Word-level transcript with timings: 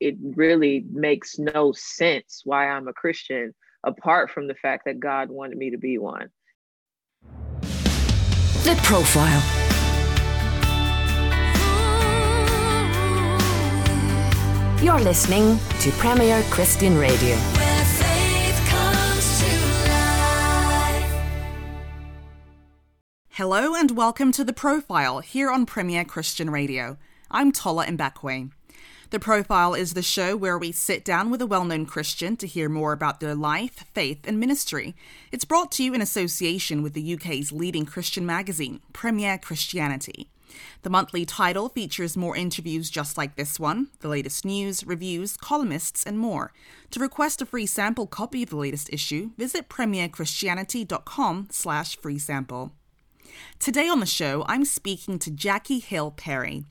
it 0.00 0.16
really 0.34 0.84
makes 0.90 1.38
no 1.38 1.72
sense 1.72 2.40
why 2.44 2.68
I'm 2.68 2.88
a 2.88 2.92
Christian 2.92 3.54
apart 3.84 4.30
from 4.30 4.48
the 4.48 4.54
fact 4.54 4.86
that 4.86 4.98
God 4.98 5.30
wanted 5.30 5.58
me 5.58 5.70
to 5.70 5.78
be 5.78 5.98
one. 5.98 6.30
The 7.22 8.78
Profile. 8.82 9.42
You're 14.82 15.00
listening 15.00 15.58
to 15.80 15.90
Premier 15.92 16.42
Christian 16.50 16.96
Radio. 16.96 17.36
Hello 23.28 23.74
and 23.74 23.90
welcome 23.92 24.32
to 24.32 24.44
The 24.44 24.52
Profile 24.52 25.20
here 25.20 25.50
on 25.50 25.66
Premier 25.66 26.04
Christian 26.04 26.50
Radio. 26.50 26.96
I'm 27.30 27.52
Tola 27.52 27.86
Mbakwe. 27.86 28.50
The 29.10 29.18
Profile 29.18 29.74
is 29.74 29.94
the 29.94 30.02
show 30.04 30.36
where 30.36 30.56
we 30.56 30.70
sit 30.70 31.04
down 31.04 31.30
with 31.30 31.42
a 31.42 31.46
well 31.46 31.64
known 31.64 31.84
Christian 31.84 32.36
to 32.36 32.46
hear 32.46 32.68
more 32.68 32.92
about 32.92 33.18
their 33.18 33.34
life, 33.34 33.84
faith, 33.92 34.20
and 34.24 34.38
ministry. 34.38 34.94
It's 35.32 35.44
brought 35.44 35.72
to 35.72 35.82
you 35.82 35.94
in 35.94 36.00
association 36.00 36.80
with 36.80 36.92
the 36.92 37.14
UK's 37.14 37.50
leading 37.50 37.86
Christian 37.86 38.24
magazine, 38.24 38.78
Premier 38.92 39.36
Christianity. 39.36 40.30
The 40.82 40.90
monthly 40.90 41.26
title 41.26 41.68
features 41.68 42.16
more 42.16 42.36
interviews 42.36 42.88
just 42.88 43.18
like 43.18 43.34
this 43.34 43.58
one, 43.58 43.88
the 43.98 44.06
latest 44.06 44.44
news, 44.44 44.86
reviews, 44.86 45.36
columnists, 45.36 46.04
and 46.04 46.16
more. 46.16 46.52
To 46.92 47.00
request 47.00 47.42
a 47.42 47.46
free 47.46 47.66
sample 47.66 48.06
copy 48.06 48.44
of 48.44 48.50
the 48.50 48.56
latest 48.56 48.92
issue, 48.92 49.30
visit 49.36 49.68
premierchristianity.com 49.68 51.48
slash 51.50 51.96
free 51.96 52.18
sample. 52.20 52.70
Today 53.58 53.88
on 53.88 54.00
the 54.00 54.06
show, 54.06 54.44
I'm 54.48 54.64
speaking 54.64 55.18
to 55.20 55.30
Jackie 55.30 55.78
Hill 55.78 56.10
Perry. 56.10 56.64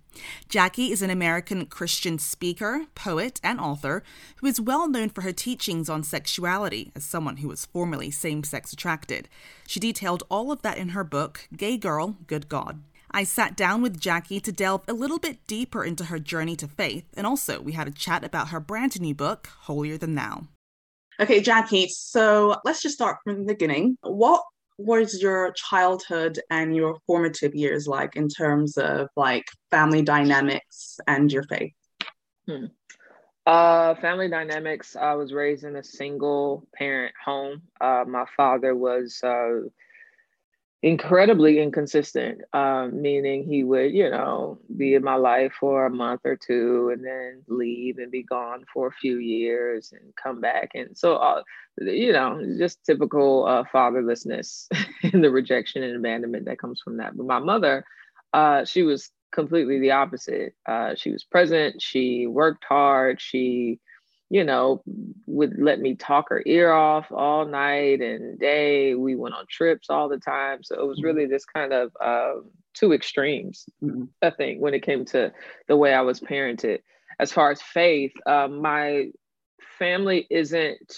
Jackie 0.47 0.91
is 0.91 1.01
an 1.01 1.09
American 1.09 1.65
Christian 1.65 2.17
speaker, 2.17 2.85
poet, 2.95 3.39
and 3.43 3.59
author 3.59 4.03
who 4.37 4.47
is 4.47 4.59
well 4.59 4.87
known 4.87 5.09
for 5.09 5.21
her 5.21 5.31
teachings 5.31 5.89
on 5.89 6.03
sexuality 6.03 6.91
as 6.95 7.03
someone 7.03 7.37
who 7.37 7.47
was 7.47 7.65
formerly 7.65 8.11
same 8.11 8.43
sex 8.43 8.73
attracted. 8.73 9.29
She 9.67 9.79
detailed 9.79 10.23
all 10.29 10.51
of 10.51 10.61
that 10.63 10.77
in 10.77 10.89
her 10.89 11.03
book, 11.03 11.47
Gay 11.55 11.77
Girl, 11.77 12.17
Good 12.27 12.49
God. 12.49 12.81
I 13.11 13.23
sat 13.23 13.55
down 13.55 13.81
with 13.81 13.99
Jackie 13.99 14.39
to 14.39 14.51
delve 14.51 14.83
a 14.87 14.93
little 14.93 15.19
bit 15.19 15.45
deeper 15.47 15.83
into 15.83 16.05
her 16.05 16.19
journey 16.19 16.55
to 16.57 16.67
faith, 16.67 17.05
and 17.15 17.25
also 17.25 17.59
we 17.59 17.71
had 17.71 17.87
a 17.87 17.91
chat 17.91 18.23
about 18.23 18.49
her 18.49 18.59
brand 18.59 18.99
new 19.01 19.15
book, 19.15 19.47
Holier 19.61 19.97
Than 19.97 20.15
Thou. 20.15 20.47
Okay, 21.19 21.41
Jackie, 21.41 21.87
so 21.89 22.55
let's 22.63 22.81
just 22.81 22.95
start 22.95 23.17
from 23.23 23.45
the 23.45 23.53
beginning. 23.53 23.97
What 24.01 24.43
was 24.79 25.21
your 25.21 25.51
childhood 25.51 26.39
and 26.49 26.73
your 26.73 26.99
formative 27.05 27.53
years 27.53 27.85
like 27.85 28.15
in 28.15 28.29
terms 28.29 28.77
of 28.77 29.09
like 29.17 29.45
family 29.69 30.01
dynamics 30.01 30.99
and 31.05 31.31
your 31.31 31.43
faith? 31.43 31.73
Hmm. 32.47 32.65
Uh, 33.45 33.95
family 33.95 34.29
dynamics. 34.29 34.95
I 34.95 35.15
was 35.15 35.33
raised 35.33 35.65
in 35.65 35.75
a 35.75 35.83
single 35.83 36.65
parent 36.73 37.13
home. 37.23 37.63
Uh, 37.81 38.05
my 38.07 38.25
father 38.37 38.73
was 38.73 39.19
uh, 39.21 39.67
incredibly 40.81 41.59
inconsistent, 41.59 42.41
um, 42.53 43.01
meaning 43.01 43.43
he 43.43 43.63
would, 43.63 43.91
you 43.93 44.09
know, 44.09 44.59
be 44.77 44.93
in 44.93 45.03
my 45.03 45.15
life 45.15 45.51
for 45.59 45.85
a 45.85 45.89
month 45.89 46.21
or 46.23 46.37
two 46.37 46.89
and 46.93 47.03
then 47.03 47.43
leave 47.47 47.97
and 47.97 48.11
be 48.11 48.23
gone 48.23 48.63
for 48.73 48.87
a 48.87 48.91
few 48.91 49.17
years 49.17 49.91
and 49.91 50.13
come 50.15 50.39
back. 50.39 50.71
And 50.75 50.97
so, 50.97 51.15
uh, 51.17 51.43
you 51.79 52.13
know, 52.13 52.41
just 52.57 52.83
typical 52.85 53.45
uh, 53.45 53.63
fatherlessness 53.73 54.67
and 55.03 55.21
the 55.23 55.31
rejection 55.31 55.83
and 55.83 55.97
abandonment 55.97 56.45
that 56.45 56.59
comes 56.59 56.79
from 56.81 56.97
that. 56.97 57.17
But 57.17 57.25
my 57.25 57.39
mother, 57.39 57.83
uh, 58.33 58.63
she 58.63 58.83
was 58.83 59.11
completely 59.33 59.79
the 59.79 59.91
opposite. 59.91 60.55
Uh, 60.65 60.95
she 60.95 61.11
was 61.11 61.25
present, 61.25 61.81
she 61.81 62.25
worked 62.25 62.63
hard, 62.63 63.19
she 63.19 63.79
you 64.29 64.43
know, 64.43 64.83
would 65.25 65.55
let 65.59 65.79
me 65.79 65.95
talk 65.95 66.29
her 66.29 66.43
ear 66.45 66.71
off 66.71 67.11
all 67.11 67.45
night 67.45 68.01
and 68.01 68.39
day. 68.39 68.93
We 68.93 69.15
went 69.15 69.33
on 69.33 69.45
trips 69.49 69.89
all 69.89 70.07
the 70.07 70.19
time. 70.19 70.63
So 70.63 70.79
it 70.79 70.87
was 70.87 70.99
mm-hmm. 70.99 71.07
really 71.07 71.25
this 71.25 71.45
kind 71.45 71.73
of 71.73 71.91
uh, 71.99 72.41
two 72.73 72.93
extremes, 72.93 73.65
mm-hmm. 73.83 74.05
I 74.21 74.29
think, 74.29 74.61
when 74.61 74.75
it 74.75 74.83
came 74.83 75.05
to 75.05 75.31
the 75.67 75.77
way 75.77 75.93
I 75.93 76.01
was 76.01 76.19
parented. 76.19 76.79
As 77.19 77.31
far 77.31 77.51
as 77.51 77.61
faith, 77.61 78.13
uh, 78.25 78.47
my 78.47 79.07
family 79.79 80.27
isn't 80.29 80.93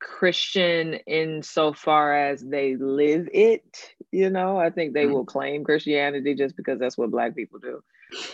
Christian 0.00 0.94
in 1.06 1.42
so 1.42 1.72
far 1.72 2.14
as 2.14 2.42
they 2.42 2.76
live 2.76 3.28
it. 3.32 3.94
You 4.12 4.30
know, 4.30 4.58
I 4.58 4.70
think 4.70 4.92
they 4.92 5.04
mm-hmm. 5.04 5.14
will 5.14 5.24
claim 5.24 5.64
Christianity 5.64 6.34
just 6.34 6.56
because 6.56 6.78
that's 6.78 6.98
what 6.98 7.10
Black 7.10 7.34
people 7.34 7.58
do. 7.58 7.82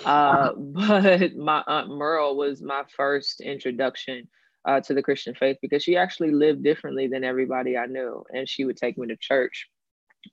Uh, 0.04 0.52
but 0.56 1.36
my 1.36 1.62
aunt 1.66 1.88
Merle 1.88 2.36
was 2.36 2.62
my 2.62 2.82
first 2.96 3.40
introduction 3.40 4.28
uh, 4.64 4.80
to 4.80 4.94
the 4.94 5.02
Christian 5.02 5.34
faith 5.34 5.58
because 5.60 5.82
she 5.82 5.96
actually 5.96 6.32
lived 6.32 6.62
differently 6.62 7.06
than 7.06 7.24
everybody 7.24 7.76
I 7.76 7.86
knew, 7.86 8.24
and 8.32 8.48
she 8.48 8.64
would 8.64 8.76
take 8.76 8.96
me 8.96 9.06
to 9.08 9.16
church 9.16 9.68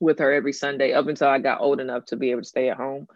with 0.00 0.18
her 0.18 0.32
every 0.32 0.52
Sunday 0.52 0.92
up 0.92 1.06
until 1.06 1.28
I 1.28 1.38
got 1.38 1.60
old 1.60 1.80
enough 1.80 2.06
to 2.06 2.16
be 2.16 2.30
able 2.30 2.42
to 2.42 2.48
stay 2.48 2.70
at 2.70 2.76
home 2.76 3.06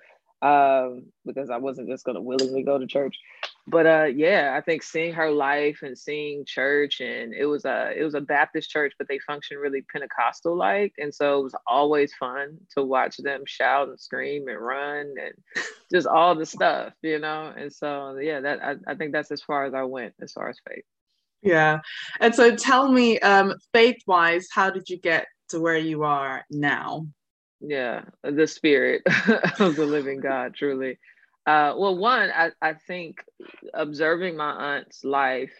um, 0.42 1.06
because 1.24 1.50
I 1.50 1.56
wasn't 1.56 1.88
just 1.88 2.04
going 2.04 2.16
to 2.16 2.20
willingly 2.20 2.62
go 2.62 2.78
to 2.78 2.86
church. 2.86 3.16
But 3.68 3.86
uh 3.86 4.04
yeah 4.04 4.54
i 4.56 4.60
think 4.60 4.82
seeing 4.82 5.12
her 5.12 5.30
life 5.30 5.80
and 5.82 5.98
seeing 5.98 6.44
church 6.44 7.00
and 7.00 7.34
it 7.34 7.46
was 7.46 7.64
a 7.64 7.92
it 7.96 8.04
was 8.04 8.14
a 8.14 8.20
baptist 8.20 8.70
church 8.70 8.92
but 8.96 9.08
they 9.08 9.18
function 9.18 9.58
really 9.58 9.82
pentecostal 9.92 10.56
like 10.56 10.92
and 10.98 11.12
so 11.12 11.40
it 11.40 11.42
was 11.42 11.54
always 11.66 12.14
fun 12.14 12.58
to 12.76 12.84
watch 12.84 13.16
them 13.16 13.42
shout 13.44 13.88
and 13.88 13.98
scream 13.98 14.46
and 14.48 14.60
run 14.60 15.14
and 15.20 15.34
just 15.92 16.06
all 16.06 16.34
the 16.34 16.46
stuff 16.46 16.92
you 17.02 17.18
know? 17.18 17.52
And 17.56 17.72
so 17.72 18.18
yeah 18.18 18.40
that 18.40 18.62
I, 18.62 18.76
I 18.86 18.94
think 18.94 19.12
that's 19.12 19.32
as 19.32 19.42
far 19.42 19.64
as 19.64 19.74
i 19.74 19.82
went 19.82 20.14
as 20.20 20.32
far 20.32 20.48
as 20.48 20.58
faith. 20.68 20.84
Yeah. 21.42 21.80
And 22.20 22.34
so 22.34 22.54
tell 22.54 22.90
me 22.90 23.18
um 23.20 23.54
faith 23.72 23.98
wise 24.06 24.46
how 24.52 24.70
did 24.70 24.88
you 24.88 24.98
get 24.98 25.26
to 25.48 25.60
where 25.60 25.76
you 25.76 26.04
are 26.04 26.44
now 26.50 27.06
yeah 27.60 28.02
the 28.22 28.46
spirit 28.46 29.02
of 29.58 29.76
the 29.76 29.86
living 29.86 30.20
god 30.20 30.54
truly 30.54 30.98
uh, 31.46 31.74
well, 31.76 31.96
one, 31.96 32.30
I, 32.30 32.50
I 32.60 32.74
think 32.74 33.24
observing 33.72 34.36
my 34.36 34.50
aunt's 34.50 35.04
life 35.04 35.52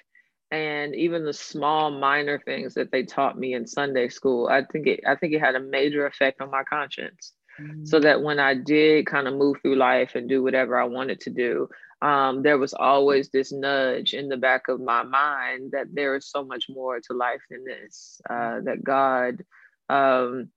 and 0.50 0.94
even 0.96 1.24
the 1.24 1.32
small 1.32 1.92
minor 1.92 2.40
things 2.44 2.74
that 2.74 2.90
they 2.90 3.04
taught 3.04 3.38
me 3.38 3.54
in 3.54 3.66
Sunday 3.66 4.08
school, 4.08 4.48
I 4.48 4.64
think 4.64 4.88
it 4.88 5.00
I 5.06 5.14
think 5.14 5.32
it 5.32 5.40
had 5.40 5.54
a 5.54 5.60
major 5.60 6.06
effect 6.06 6.40
on 6.40 6.50
my 6.50 6.64
conscience. 6.64 7.32
Mm-hmm. 7.60 7.84
So 7.84 8.00
that 8.00 8.20
when 8.22 8.38
I 8.38 8.54
did 8.54 9.06
kind 9.06 9.28
of 9.28 9.34
move 9.34 9.56
through 9.62 9.76
life 9.76 10.14
and 10.14 10.28
do 10.28 10.42
whatever 10.42 10.78
I 10.78 10.84
wanted 10.84 11.20
to 11.20 11.30
do, 11.30 11.68
um, 12.02 12.42
there 12.42 12.58
was 12.58 12.74
always 12.74 13.30
this 13.30 13.52
nudge 13.52 14.12
in 14.12 14.28
the 14.28 14.36
back 14.36 14.68
of 14.68 14.80
my 14.80 15.04
mind 15.04 15.70
that 15.70 15.86
there 15.92 16.16
is 16.16 16.28
so 16.28 16.44
much 16.44 16.66
more 16.68 17.00
to 17.00 17.12
life 17.14 17.40
than 17.48 17.64
this. 17.64 18.20
Uh, 18.28 18.60
that 18.64 18.84
God 18.84 19.44
um, 19.88 20.50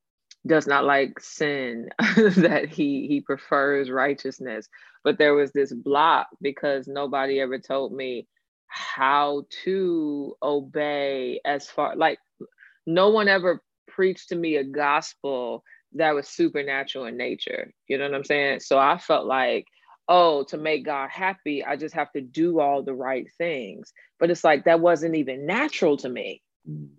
does 0.47 0.67
not 0.67 0.85
like 0.85 1.19
sin, 1.19 1.89
that 1.99 2.69
he 2.69 3.07
he 3.07 3.21
prefers 3.21 3.91
righteousness. 3.91 4.67
But 5.03 5.17
there 5.17 5.33
was 5.33 5.51
this 5.51 5.73
block 5.73 6.27
because 6.41 6.87
nobody 6.87 7.39
ever 7.39 7.59
told 7.59 7.93
me 7.93 8.27
how 8.67 9.45
to 9.63 10.35
obey 10.43 11.41
as 11.45 11.67
far 11.67 11.95
like 11.95 12.19
no 12.85 13.09
one 13.09 13.27
ever 13.27 13.61
preached 13.87 14.29
to 14.29 14.35
me 14.35 14.55
a 14.57 14.63
gospel 14.63 15.63
that 15.93 16.13
was 16.15 16.27
supernatural 16.29 17.05
in 17.05 17.17
nature. 17.17 17.71
You 17.87 17.97
know 17.97 18.05
what 18.05 18.15
I'm 18.15 18.23
saying? 18.23 18.59
So 18.61 18.77
I 18.77 18.97
felt 18.97 19.25
like, 19.25 19.65
oh, 20.07 20.43
to 20.45 20.57
make 20.57 20.85
God 20.85 21.09
happy, 21.09 21.63
I 21.65 21.75
just 21.75 21.95
have 21.95 22.11
to 22.13 22.21
do 22.21 22.59
all 22.59 22.83
the 22.83 22.93
right 22.93 23.27
things. 23.37 23.91
But 24.19 24.29
it's 24.31 24.43
like 24.43 24.65
that 24.65 24.79
wasn't 24.79 25.15
even 25.15 25.45
natural 25.45 25.97
to 25.97 26.09
me 26.09 26.41
mm. 26.69 26.89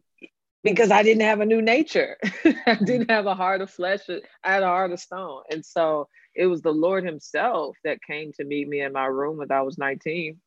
Because 0.62 0.91
I 0.91 1.03
didn't 1.03 1.23
have 1.23 1.41
a 1.41 1.47
new 1.47 1.62
nature. 1.62 2.17
I 2.67 2.75
didn't 2.85 3.11
have 3.11 3.27
a 3.27 3.35
heart 3.35 3.61
of 3.61 3.71
flesh. 3.71 4.01
I 4.45 4.53
had 4.53 4.62
a 4.62 4.67
heart 4.67 4.93
of 4.93 5.01
stone. 5.01 5.43
And 5.51 5.65
so 5.65 6.09
it 6.35 6.47
was 6.47 6.62
the 6.62 6.73
Lord 6.73 7.05
Himself 7.05 7.77
that 7.85 8.03
came 8.03 8.33
to 8.35 8.45
meet 8.45 8.69
me 8.69 8.81
in 8.83 8.93
my 8.93 9.07
room 9.07 9.39
when 9.39 9.51
I 9.51 9.62
was 9.62 9.79
19 9.79 10.39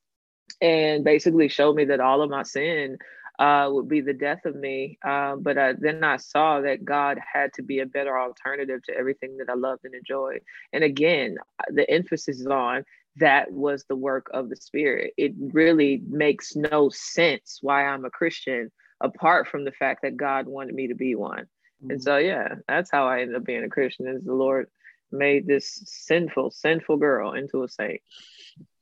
and 0.61 1.03
basically 1.03 1.47
showed 1.47 1.75
me 1.75 1.85
that 1.85 1.99
all 1.99 2.21
of 2.21 2.29
my 2.29 2.43
sin 2.43 2.97
uh, 3.39 3.67
would 3.71 3.87
be 3.87 4.01
the 4.01 4.13
death 4.13 4.45
of 4.45 4.55
me. 4.55 4.97
Uh, 5.03 5.35
but 5.35 5.57
I, 5.57 5.73
then 5.73 6.03
I 6.03 6.17
saw 6.17 6.61
that 6.61 6.85
God 6.85 7.17
had 7.33 7.51
to 7.53 7.63
be 7.63 7.79
a 7.79 7.85
better 7.85 8.19
alternative 8.19 8.83
to 8.83 8.95
everything 8.95 9.37
that 9.37 9.49
I 9.49 9.55
loved 9.55 9.85
and 9.85 9.95
enjoyed. 9.95 10.41
And 10.71 10.83
again, 10.83 11.37
the 11.69 11.89
emphasis 11.89 12.39
is 12.39 12.47
on 12.47 12.85
that 13.17 13.51
was 13.51 13.85
the 13.85 13.95
work 13.95 14.27
of 14.33 14.49
the 14.49 14.55
spirit. 14.55 15.13
It 15.17 15.33
really 15.37 16.01
makes 16.07 16.55
no 16.55 16.89
sense 16.89 17.59
why 17.61 17.85
I'm 17.85 18.05
a 18.05 18.09
Christian 18.09 18.71
apart 19.03 19.47
from 19.47 19.65
the 19.65 19.71
fact 19.71 20.01
that 20.01 20.17
God 20.17 20.47
wanted 20.47 20.73
me 20.73 20.87
to 20.87 20.95
be 20.95 21.13
one. 21.13 21.43
Mm-hmm. 21.83 21.91
And 21.91 22.03
so 22.03 22.17
yeah, 22.17 22.55
that's 22.67 22.89
how 22.89 23.07
I 23.07 23.21
ended 23.21 23.35
up 23.35 23.43
being 23.43 23.63
a 23.63 23.69
Christian 23.69 24.07
is 24.07 24.23
the 24.23 24.33
Lord 24.33 24.67
made 25.11 25.45
this 25.45 25.83
sinful, 25.85 26.51
sinful 26.51 26.97
girl 26.97 27.33
into 27.33 27.63
a 27.63 27.69
saint. 27.69 28.01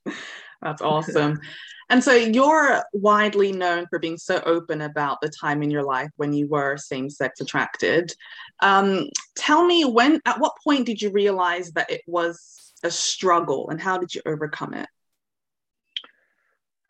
That's 0.61 0.81
awesome. 0.81 1.41
and 1.89 2.03
so 2.03 2.13
you're 2.13 2.83
widely 2.93 3.51
known 3.51 3.87
for 3.87 3.99
being 3.99 4.17
so 4.17 4.41
open 4.45 4.81
about 4.81 5.19
the 5.21 5.29
time 5.29 5.63
in 5.63 5.71
your 5.71 5.83
life 5.83 6.11
when 6.17 6.33
you 6.33 6.47
were 6.47 6.77
same 6.77 7.09
sex 7.09 7.41
attracted. 7.41 8.13
Um, 8.61 9.09
tell 9.35 9.65
me 9.65 9.85
when, 9.85 10.21
at 10.25 10.39
what 10.39 10.53
point 10.63 10.85
did 10.85 11.01
you 11.01 11.09
realize 11.09 11.71
that 11.71 11.89
it 11.89 12.01
was 12.05 12.73
a 12.83 12.91
struggle 12.91 13.69
and 13.69 13.81
how 13.81 13.97
did 13.97 14.13
you 14.13 14.21
overcome 14.25 14.75
it? 14.75 14.87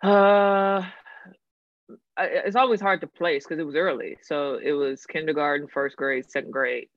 Uh, 0.04 0.84
it's 2.24 2.56
always 2.56 2.82
hard 2.82 3.02
to 3.02 3.08
place 3.08 3.44
because 3.44 3.60
it 3.60 3.66
was 3.66 3.76
early. 3.76 4.18
So 4.22 4.56
it 4.56 4.72
was 4.74 5.06
kindergarten, 5.06 5.68
first 5.68 5.96
grade, 5.96 6.30
second 6.30 6.52
grade, 6.52 6.88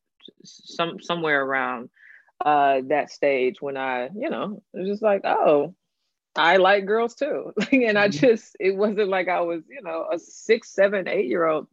some 0.44 1.00
somewhere 1.00 1.44
around 1.44 1.90
uh, 2.44 2.80
that 2.88 3.10
stage 3.10 3.60
when 3.60 3.76
I, 3.76 4.10
you 4.14 4.30
know, 4.30 4.62
it 4.72 4.80
was 4.80 4.88
just 4.88 5.02
like, 5.02 5.22
oh, 5.24 5.74
I 6.36 6.56
like 6.56 6.86
girls 6.86 7.14
too. 7.14 7.52
and 7.72 7.98
I 7.98 8.08
mm-hmm. 8.08 8.26
just, 8.26 8.56
it 8.58 8.76
wasn't 8.76 9.08
like 9.08 9.28
I 9.28 9.40
was, 9.40 9.62
you 9.68 9.82
know, 9.82 10.06
a 10.12 10.18
six, 10.18 10.70
seven, 10.70 11.08
eight 11.08 11.26
year 11.26 11.46
old 11.46 11.68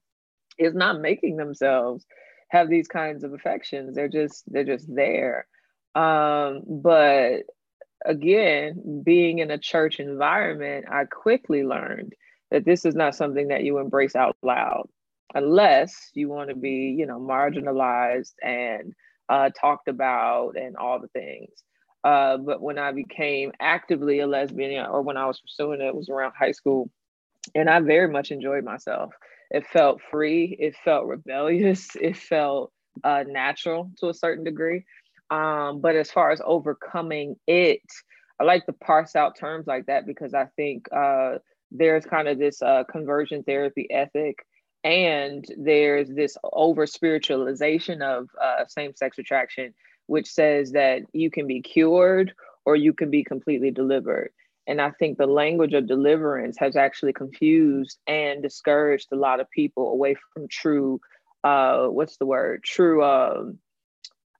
is 0.57 0.75
not 0.75 1.01
making 1.01 1.37
themselves 1.37 2.05
have 2.49 2.69
these 2.69 2.87
kinds 2.87 3.23
of 3.23 3.33
affections. 3.33 3.95
They're 3.95 4.07
just, 4.07 4.43
they're 4.51 4.63
just 4.63 4.93
there. 4.93 5.47
Um, 5.95 6.63
but 6.67 7.43
again, 8.05 9.01
being 9.03 9.39
in 9.39 9.51
a 9.51 9.57
church 9.57 9.99
environment, 9.99 10.85
I 10.89 11.05
quickly 11.05 11.63
learned 11.63 12.13
that 12.51 12.65
this 12.65 12.85
is 12.85 12.95
not 12.95 13.15
something 13.15 13.47
that 13.47 13.63
you 13.63 13.79
embrace 13.79 14.15
out 14.15 14.35
loud 14.43 14.87
unless 15.33 16.11
you 16.13 16.29
want 16.29 16.49
to 16.49 16.55
be, 16.55 16.95
you 16.97 17.05
know, 17.05 17.19
marginalized 17.19 18.33
and 18.43 18.93
uh, 19.29 19.49
talked 19.59 19.87
about 19.87 20.57
and 20.57 20.75
all 20.75 20.99
the 20.99 21.07
things. 21.07 21.49
Uh, 22.03 22.37
but 22.37 22.61
when 22.61 22.77
I 22.77 22.91
became 22.91 23.51
actively 23.59 24.19
a 24.19 24.27
lesbian 24.27 24.85
or 24.85 25.01
when 25.01 25.17
I 25.17 25.25
was 25.25 25.39
pursuing 25.39 25.81
it, 25.81 25.85
it 25.85 25.95
was 25.95 26.09
around 26.09 26.33
high 26.37 26.51
school. 26.51 26.89
And 27.55 27.69
I 27.69 27.79
very 27.79 28.11
much 28.11 28.31
enjoyed 28.31 28.63
myself. 28.63 29.13
It 29.51 29.65
felt 29.67 30.01
free, 30.09 30.55
it 30.59 30.75
felt 30.83 31.07
rebellious, 31.07 31.89
it 32.01 32.17
felt 32.17 32.71
uh, 33.03 33.23
natural 33.27 33.91
to 33.99 34.09
a 34.09 34.13
certain 34.13 34.43
degree. 34.43 34.83
Um, 35.29 35.79
but 35.79 35.95
as 35.95 36.11
far 36.11 36.31
as 36.31 36.41
overcoming 36.43 37.37
it, 37.47 37.81
I 38.39 38.43
like 38.43 38.65
to 38.65 38.73
parse 38.73 39.15
out 39.15 39.37
terms 39.37 39.67
like 39.67 39.85
that 39.85 40.05
because 40.05 40.33
I 40.33 40.47
think 40.57 40.87
uh, 40.91 41.35
there's 41.71 42.05
kind 42.05 42.27
of 42.27 42.37
this 42.37 42.61
uh, 42.61 42.83
conversion 42.89 43.43
therapy 43.43 43.87
ethic 43.89 44.45
and 44.83 45.45
there's 45.57 46.09
this 46.09 46.37
over 46.51 46.85
spiritualization 46.85 48.01
of 48.01 48.29
uh, 48.41 48.65
same 48.67 48.93
sex 48.95 49.17
attraction 49.17 49.73
which 50.07 50.27
says 50.27 50.71
that 50.71 51.03
you 51.13 51.31
can 51.31 51.47
be 51.47 51.61
cured 51.61 52.33
or 52.65 52.75
you 52.75 52.93
can 52.93 53.09
be 53.09 53.23
completely 53.23 53.71
delivered. 53.71 54.31
And 54.67 54.81
I 54.81 54.91
think 54.91 55.17
the 55.17 55.25
language 55.25 55.73
of 55.73 55.87
deliverance 55.87 56.57
has 56.59 56.75
actually 56.75 57.13
confused 57.13 57.97
and 58.07 58.43
discouraged 58.43 59.07
a 59.11 59.15
lot 59.15 59.39
of 59.39 59.49
people 59.49 59.91
away 59.91 60.15
from 60.33 60.47
true, 60.47 60.99
uh, 61.43 61.87
what's 61.87 62.17
the 62.17 62.25
word? 62.25 62.63
True, 62.63 63.03
um, 63.03 63.57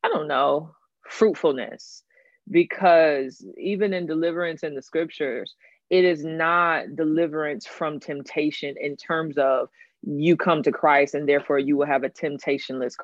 I 0.04 0.10
don't 0.10 0.28
know, 0.28 0.76
fruitfulness. 1.10 2.04
Because 2.50 3.46
even 3.58 3.94
in 3.94 4.08
deliverance 4.08 4.64
in 4.64 4.76
the 4.76 4.82
scriptures, 4.82 5.56
it 5.92 6.06
is 6.06 6.24
not 6.24 6.96
deliverance 6.96 7.68
from 7.68 8.00
temptation 8.00 8.76
in 8.80 8.96
terms 8.96 9.38
of 9.38 9.68
you 10.04 10.38
come 10.38 10.64
to 10.64 10.72
Christ 10.72 11.14
and 11.14 11.28
therefore 11.30 11.60
you 11.60 11.76
will 11.78 11.86
have 11.86 12.04
a 12.04 12.10
temptationless 12.10 12.96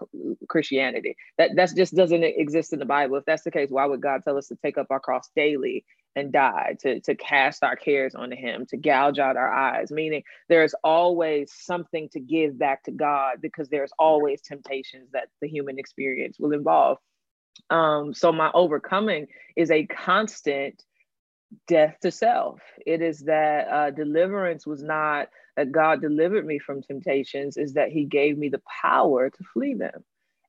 Christianity. 0.48 1.16
That 1.38 1.52
that 1.58 1.76
just 1.76 1.94
doesn't 1.94 2.24
exist 2.24 2.74
in 2.74 2.80
the 2.80 2.86
Bible. 2.86 3.18
If 3.18 3.26
that's 3.26 3.44
the 3.44 3.52
case, 3.52 3.70
why 3.70 3.86
would 3.86 4.02
God 4.02 4.24
tell 4.24 4.38
us 4.38 4.48
to 4.48 4.56
take 4.56 4.78
up 4.78 4.88
our 4.90 5.02
cross 5.02 5.30
daily 5.36 5.86
and 6.16 6.32
die, 6.32 6.78
to, 6.80 7.00
to 7.02 7.14
cast 7.14 7.62
our 7.62 7.76
cares 7.76 8.16
onto 8.16 8.38
him, 8.38 8.66
to 8.68 8.78
gouge 8.78 9.20
out 9.20 9.36
our 9.36 9.54
eyes? 9.54 9.92
Meaning 9.92 10.24
there's 10.48 10.74
always 10.82 11.54
something 11.54 12.08
to 12.14 12.22
give 12.22 12.58
back 12.58 12.84
to 12.86 12.92
God 12.92 13.42
because 13.42 13.68
there's 13.68 13.92
always 14.00 14.42
temptations 14.42 15.10
that 15.12 15.28
the 15.42 15.50
human 15.50 15.78
experience 15.78 16.40
will 16.40 16.54
involve. 16.54 17.00
Um, 17.70 18.14
so 18.14 18.32
my 18.32 18.50
overcoming 18.54 19.28
is 19.58 19.72
a 19.72 19.86
constant 19.88 20.82
death 21.68 21.98
to 22.02 22.12
self. 22.12 22.60
It 22.86 23.02
is 23.02 23.20
that 23.22 23.68
uh, 23.68 23.92
deliverance 23.92 24.66
was 24.66 24.84
not 24.84 25.30
that 25.56 25.72
God 25.72 26.02
delivered 26.02 26.46
me 26.46 26.60
from 26.60 26.82
temptations 26.82 27.58
is 27.58 27.74
that 27.74 27.92
He 27.92 28.06
gave 28.06 28.38
me 28.38 28.50
the 28.50 28.62
power 28.82 29.30
to 29.30 29.44
flee 29.54 29.74
them. 29.74 30.04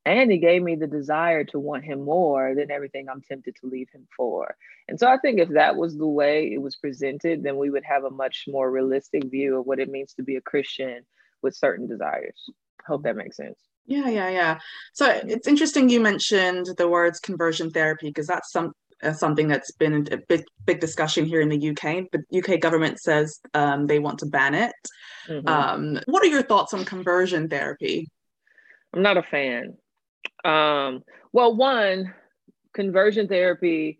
And 0.04 0.30
He 0.30 0.38
gave 0.38 0.62
me 0.62 0.76
the 0.76 0.86
desire 0.86 1.44
to 1.44 1.58
want 1.58 1.84
Him 1.84 2.04
more 2.04 2.54
than 2.54 2.70
everything 2.70 3.08
I'm 3.08 3.22
tempted 3.22 3.56
to 3.56 3.66
leave 3.66 3.88
Him 3.92 4.06
for. 4.16 4.56
And 4.88 4.98
so 4.98 5.06
I 5.06 5.18
think 5.18 5.38
if 5.38 5.50
that 5.50 5.76
was 5.76 5.96
the 5.96 6.06
way 6.06 6.52
it 6.52 6.60
was 6.60 6.76
presented, 6.76 7.42
then 7.42 7.56
we 7.56 7.70
would 7.70 7.84
have 7.84 8.04
a 8.04 8.10
much 8.10 8.44
more 8.48 8.70
realistic 8.70 9.24
view 9.24 9.58
of 9.58 9.66
what 9.66 9.80
it 9.80 9.90
means 9.90 10.14
to 10.14 10.22
be 10.22 10.36
a 10.36 10.40
Christian 10.40 11.04
with 11.42 11.56
certain 11.56 11.86
desires. 11.86 12.50
Hope 12.86 13.02
that 13.04 13.16
makes 13.16 13.36
sense. 13.36 13.58
Yeah, 13.86 14.08
yeah, 14.08 14.28
yeah. 14.28 14.58
So 14.92 15.08
it's 15.26 15.48
interesting 15.48 15.88
you 15.88 16.00
mentioned 16.00 16.66
the 16.76 16.88
words 16.88 17.20
conversion 17.20 17.70
therapy 17.70 18.08
because 18.08 18.26
that's 18.26 18.52
some 18.52 18.74
something 19.14 19.48
that's 19.48 19.70
been 19.72 20.08
a 20.10 20.18
big 20.28 20.44
big 20.64 20.80
discussion 20.80 21.24
here 21.24 21.40
in 21.40 21.48
the 21.48 21.70
UK. 21.70 22.06
The 22.12 22.38
UK 22.38 22.60
government 22.60 23.00
says 23.00 23.40
um, 23.54 23.86
they 23.86 23.98
want 23.98 24.18
to 24.20 24.26
ban 24.26 24.54
it. 24.54 24.72
Mm-hmm. 25.28 25.48
Um, 25.48 26.00
what 26.06 26.22
are 26.22 26.28
your 26.28 26.42
thoughts 26.42 26.74
on 26.74 26.84
conversion 26.84 27.48
therapy? 27.48 28.08
I'm 28.92 29.02
not 29.02 29.16
a 29.16 29.22
fan. 29.22 29.76
Um, 30.44 31.02
well, 31.32 31.54
one, 31.54 32.14
conversion 32.72 33.28
therapy 33.28 33.98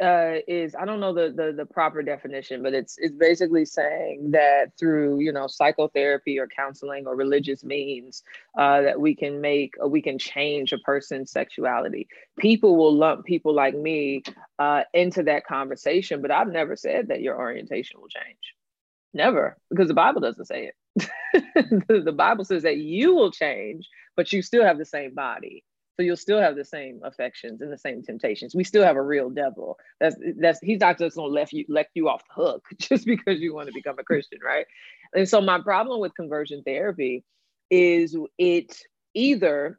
uh, 0.00 0.36
is 0.48 0.74
I 0.74 0.84
don't 0.84 1.00
know 1.00 1.12
the, 1.12 1.30
the 1.30 1.52
the 1.52 1.66
proper 1.66 2.02
definition, 2.02 2.62
but 2.62 2.72
it's 2.72 2.96
it's 2.98 3.14
basically 3.14 3.64
saying 3.64 4.30
that 4.30 4.72
through 4.78 5.20
you 5.20 5.32
know 5.32 5.46
psychotherapy 5.46 6.38
or 6.38 6.46
counseling 6.46 7.06
or 7.06 7.16
religious 7.16 7.62
means 7.62 8.22
uh, 8.58 8.80
that 8.82 9.00
we 9.00 9.14
can 9.14 9.40
make 9.40 9.74
uh, 9.82 9.86
we 9.86 10.00
can 10.00 10.18
change 10.18 10.72
a 10.72 10.78
person's 10.78 11.30
sexuality. 11.30 12.08
People 12.38 12.76
will 12.76 12.94
lump 12.94 13.26
people 13.26 13.54
like 13.54 13.74
me 13.74 14.22
uh, 14.58 14.84
into 14.94 15.22
that 15.24 15.46
conversation, 15.46 16.22
but 16.22 16.30
I've 16.30 16.48
never 16.48 16.76
said 16.76 17.08
that 17.08 17.20
your 17.20 17.38
orientation 17.38 18.00
will 18.00 18.08
change. 18.08 18.54
Never, 19.12 19.58
because 19.68 19.88
the 19.88 19.94
Bible 19.94 20.20
doesn't 20.20 20.46
say 20.46 20.70
it. 20.70 21.10
the, 21.88 22.00
the 22.04 22.12
Bible 22.12 22.44
says 22.44 22.62
that 22.62 22.78
you 22.78 23.14
will 23.14 23.30
change, 23.30 23.88
but 24.16 24.32
you 24.32 24.40
still 24.40 24.64
have 24.64 24.78
the 24.78 24.84
same 24.84 25.14
body. 25.14 25.64
So 25.96 26.02
you'll 26.02 26.16
still 26.16 26.40
have 26.40 26.56
the 26.56 26.64
same 26.64 27.00
affections 27.04 27.60
and 27.60 27.70
the 27.70 27.78
same 27.78 28.02
temptations. 28.02 28.54
We 28.54 28.64
still 28.64 28.84
have 28.84 28.96
a 28.96 29.02
real 29.02 29.28
devil. 29.28 29.78
That's 30.00 30.16
that's 30.38 30.58
he's 30.60 30.80
not 30.80 30.98
just 30.98 31.16
gonna 31.16 31.28
let 31.28 31.52
you 31.52 31.64
let 31.68 31.88
you 31.94 32.08
off 32.08 32.22
the 32.28 32.42
hook 32.42 32.66
just 32.78 33.04
because 33.04 33.40
you 33.40 33.54
want 33.54 33.68
to 33.68 33.74
become 33.74 33.98
a 33.98 34.04
Christian, 34.04 34.38
right? 34.44 34.66
And 35.14 35.28
so 35.28 35.40
my 35.40 35.60
problem 35.60 36.00
with 36.00 36.14
conversion 36.14 36.62
therapy 36.64 37.24
is 37.70 38.16
it 38.38 38.76
either 39.14 39.78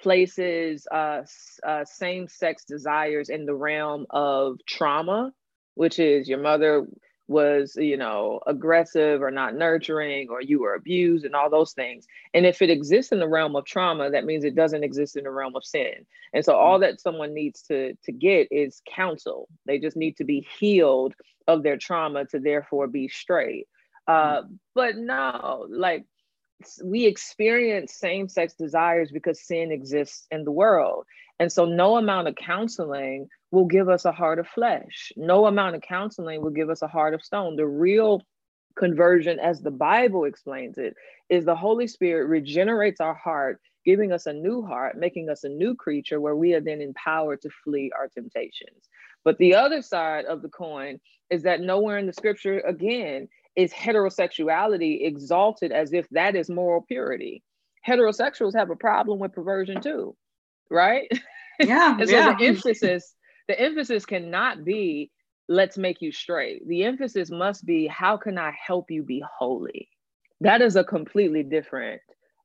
places 0.00 0.86
uh, 0.92 1.22
uh, 1.66 1.84
same-sex 1.84 2.64
desires 2.64 3.28
in 3.28 3.46
the 3.46 3.54
realm 3.54 4.06
of 4.10 4.58
trauma, 4.66 5.32
which 5.74 5.98
is 5.98 6.28
your 6.28 6.38
mother 6.38 6.86
was 7.28 7.74
you 7.76 7.96
know 7.96 8.40
aggressive 8.46 9.20
or 9.20 9.30
not 9.30 9.54
nurturing 9.54 10.28
or 10.30 10.40
you 10.40 10.60
were 10.60 10.74
abused 10.74 11.24
and 11.24 11.34
all 11.34 11.50
those 11.50 11.72
things. 11.72 12.06
And 12.34 12.46
if 12.46 12.62
it 12.62 12.70
exists 12.70 13.12
in 13.12 13.18
the 13.18 13.28
realm 13.28 13.56
of 13.56 13.64
trauma 13.64 14.10
that 14.10 14.24
means 14.24 14.44
it 14.44 14.54
doesn't 14.54 14.84
exist 14.84 15.16
in 15.16 15.24
the 15.24 15.30
realm 15.30 15.56
of 15.56 15.64
sin. 15.64 16.06
And 16.32 16.44
so 16.44 16.54
all 16.54 16.78
that 16.80 17.00
someone 17.00 17.34
needs 17.34 17.62
to 17.62 17.94
to 18.04 18.12
get 18.12 18.48
is 18.50 18.80
counsel. 18.88 19.48
They 19.66 19.78
just 19.78 19.96
need 19.96 20.16
to 20.18 20.24
be 20.24 20.46
healed 20.58 21.14
of 21.48 21.62
their 21.62 21.76
trauma 21.76 22.26
to 22.26 22.38
therefore 22.38 22.86
be 22.86 23.08
straight. 23.08 23.66
Uh, 24.06 24.42
but 24.74 24.96
no 24.96 25.66
like 25.68 26.04
we 26.82 27.06
experience 27.06 27.94
same-sex 27.94 28.54
desires 28.54 29.10
because 29.10 29.42
sin 29.42 29.72
exists 29.72 30.26
in 30.30 30.44
the 30.44 30.52
world. 30.52 31.04
And 31.38 31.52
so 31.52 31.66
no 31.66 31.96
amount 31.96 32.28
of 32.28 32.34
counseling 32.34 33.28
will 33.50 33.66
give 33.66 33.88
us 33.88 34.04
a 34.04 34.12
heart 34.12 34.38
of 34.38 34.46
flesh. 34.48 35.12
No 35.16 35.46
amount 35.46 35.76
of 35.76 35.82
counseling 35.82 36.42
will 36.42 36.50
give 36.50 36.70
us 36.70 36.82
a 36.82 36.88
heart 36.88 37.14
of 37.14 37.22
stone. 37.22 37.56
The 37.56 37.66
real 37.66 38.22
conversion, 38.76 39.38
as 39.38 39.60
the 39.60 39.70
Bible 39.70 40.24
explains 40.24 40.78
it, 40.78 40.94
is 41.28 41.44
the 41.44 41.56
Holy 41.56 41.86
Spirit 41.86 42.26
regenerates 42.26 43.00
our 43.00 43.14
heart, 43.14 43.60
giving 43.84 44.12
us 44.12 44.26
a 44.26 44.32
new 44.32 44.62
heart, 44.62 44.98
making 44.98 45.28
us 45.30 45.44
a 45.44 45.48
new 45.48 45.74
creature 45.74 46.20
where 46.20 46.36
we 46.36 46.54
are 46.54 46.60
then 46.60 46.80
empowered 46.80 47.40
to 47.42 47.50
flee 47.64 47.90
our 47.96 48.08
temptations. 48.08 48.88
But 49.24 49.38
the 49.38 49.54
other 49.54 49.82
side 49.82 50.24
of 50.26 50.42
the 50.42 50.48
coin 50.48 51.00
is 51.30 51.42
that 51.42 51.60
nowhere 51.60 51.98
in 51.98 52.06
the 52.06 52.12
scripture, 52.12 52.60
again, 52.60 53.28
is 53.56 53.72
heterosexuality 53.72 55.06
exalted 55.06 55.72
as 55.72 55.92
if 55.92 56.06
that 56.10 56.36
is 56.36 56.50
moral 56.50 56.84
purity. 56.86 57.42
Heterosexuals 57.86 58.54
have 58.54 58.70
a 58.70 58.76
problem 58.76 59.18
with 59.18 59.32
perversion 59.32 59.80
too, 59.80 60.16
right? 60.70 61.08
Yeah. 61.58 61.96
and 61.98 62.06
so 62.06 62.14
yeah. 62.14 62.36
the 62.36 62.44
emphasis 62.44 63.14
the 63.48 63.58
emphasis 63.60 64.06
cannot 64.06 64.64
be 64.64 65.10
let's 65.48 65.78
make 65.78 66.02
you 66.02 66.12
straight. 66.12 66.66
The 66.66 66.84
emphasis 66.84 67.30
must 67.30 67.64
be 67.64 67.86
how 67.86 68.16
can 68.16 68.38
I 68.38 68.52
help 68.66 68.90
you 68.90 69.02
be 69.02 69.22
holy? 69.38 69.88
That 70.40 70.60
is 70.60 70.76
a 70.76 70.84
completely 70.84 71.42
different 71.42 72.02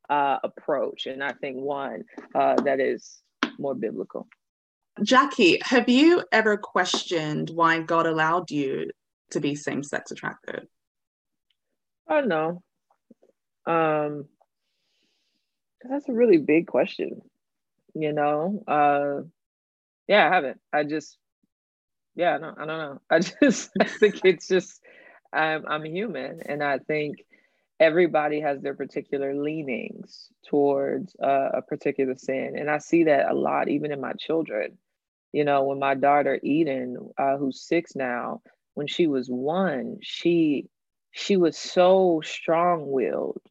uh, 0.09 0.37
approach. 0.43 1.07
And 1.07 1.23
I 1.23 1.33
think 1.33 1.57
one 1.57 2.03
uh, 2.35 2.55
that 2.61 2.79
is 2.79 3.21
more 3.57 3.75
biblical. 3.75 4.27
Jackie, 5.03 5.59
have 5.63 5.89
you 5.89 6.23
ever 6.31 6.57
questioned 6.57 7.49
why 7.49 7.79
God 7.79 8.05
allowed 8.05 8.51
you 8.51 8.91
to 9.31 9.39
be 9.39 9.55
same 9.55 9.83
sex 9.83 10.11
attracted? 10.11 10.67
Oh, 12.09 12.21
no. 12.21 12.61
Um, 13.65 14.25
that's 15.89 16.09
a 16.09 16.13
really 16.13 16.37
big 16.37 16.67
question. 16.67 17.21
You 17.93 18.13
know, 18.13 18.63
uh, 18.67 19.21
yeah, 20.11 20.29
I 20.29 20.35
haven't. 20.35 20.61
I 20.73 20.85
just, 20.85 21.17
yeah, 22.15 22.37
no, 22.37 22.53
I 22.57 22.65
don't 22.65 22.79
know. 22.79 23.01
I 23.09 23.19
just, 23.43 23.71
I 23.79 23.85
think 23.85 24.21
it's 24.25 24.47
just, 24.47 24.81
I'm, 25.33 25.65
I'm 25.67 25.85
human, 25.85 26.41
and 26.45 26.63
I 26.63 26.79
think 26.79 27.17
everybody 27.79 28.41
has 28.41 28.61
their 28.61 28.75
particular 28.75 29.35
leanings 29.35 30.29
towards 30.49 31.15
uh, 31.23 31.49
a 31.55 31.63
particular 31.63 32.15
sin, 32.17 32.55
and 32.57 32.69
I 32.71 32.79
see 32.79 33.05
that 33.05 33.31
a 33.31 33.35
lot, 33.35 33.69
even 33.69 33.91
in 33.91 34.01
my 34.01 34.13
children. 34.13 34.77
You 35.33 35.45
know, 35.45 35.65
when 35.65 35.79
my 35.79 35.95
daughter 35.95 36.39
Eden, 36.43 36.97
uh, 37.17 37.37
who's 37.37 37.61
six 37.61 37.95
now, 37.95 38.41
when 38.75 38.87
she 38.87 39.07
was 39.07 39.27
one, 39.29 39.97
she 40.01 40.69
she 41.11 41.37
was 41.37 41.57
so 41.57 42.21
strong-willed. 42.25 43.41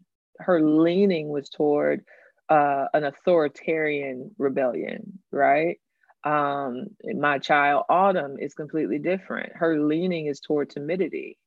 Her 0.40 0.62
leaning 0.62 1.28
was 1.30 1.50
toward 1.50 2.04
uh, 2.50 2.86
an 2.94 3.04
authoritarian 3.04 4.32
rebellion, 4.38 5.20
right? 5.32 5.78
Um, 6.24 6.88
my 7.02 7.38
child 7.38 7.84
Autumn 7.88 8.36
is 8.38 8.54
completely 8.54 8.98
different. 8.98 9.52
Her 9.54 9.80
leaning 9.80 10.26
is 10.26 10.40
toward 10.40 10.70
timidity, 10.70 11.38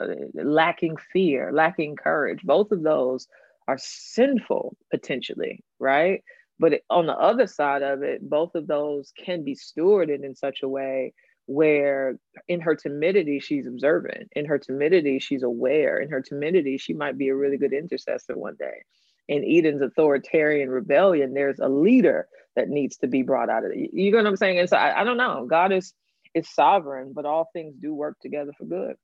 uh, 0.00 0.08
lacking 0.34 0.96
fear, 1.12 1.52
lacking 1.52 1.96
courage. 1.96 2.42
Both 2.42 2.72
of 2.72 2.82
those 2.82 3.28
are 3.68 3.78
sinful 3.78 4.76
potentially, 4.90 5.62
right? 5.78 6.22
But 6.58 6.80
on 6.90 7.06
the 7.06 7.16
other 7.16 7.46
side 7.46 7.82
of 7.82 8.02
it, 8.02 8.28
both 8.28 8.54
of 8.54 8.66
those 8.66 9.12
can 9.16 9.44
be 9.44 9.54
stewarded 9.54 10.24
in 10.24 10.34
such 10.34 10.62
a 10.62 10.68
way 10.68 11.12
where 11.46 12.18
in 12.48 12.60
her 12.60 12.74
timidity 12.74 13.38
she's 13.38 13.68
observant 13.68 14.28
in 14.32 14.44
her 14.44 14.58
timidity 14.58 15.20
she's 15.20 15.44
aware 15.44 16.00
in 16.00 16.08
her 16.10 16.20
timidity 16.20 16.76
she 16.76 16.92
might 16.92 17.16
be 17.16 17.28
a 17.28 17.36
really 17.36 17.56
good 17.56 17.72
intercessor 17.72 18.36
one 18.36 18.56
day 18.58 18.82
in 19.28 19.44
eden's 19.44 19.82
authoritarian 19.82 20.70
rebellion 20.70 21.34
there's 21.34 21.58
a 21.58 21.68
leader 21.68 22.28
that 22.54 22.68
needs 22.68 22.96
to 22.96 23.06
be 23.06 23.22
brought 23.22 23.50
out 23.50 23.64
of 23.64 23.72
it 23.72 23.90
you 23.92 24.10
know 24.10 24.18
what 24.18 24.26
i'm 24.26 24.36
saying 24.36 24.58
and 24.58 24.68
so 24.68 24.76
I, 24.76 25.00
I 25.00 25.04
don't 25.04 25.16
know 25.16 25.46
god 25.48 25.72
is 25.72 25.92
is 26.34 26.48
sovereign 26.52 27.12
but 27.14 27.26
all 27.26 27.48
things 27.52 27.74
do 27.80 27.94
work 27.94 28.18
together 28.20 28.52
for 28.56 28.64
good 28.64 28.96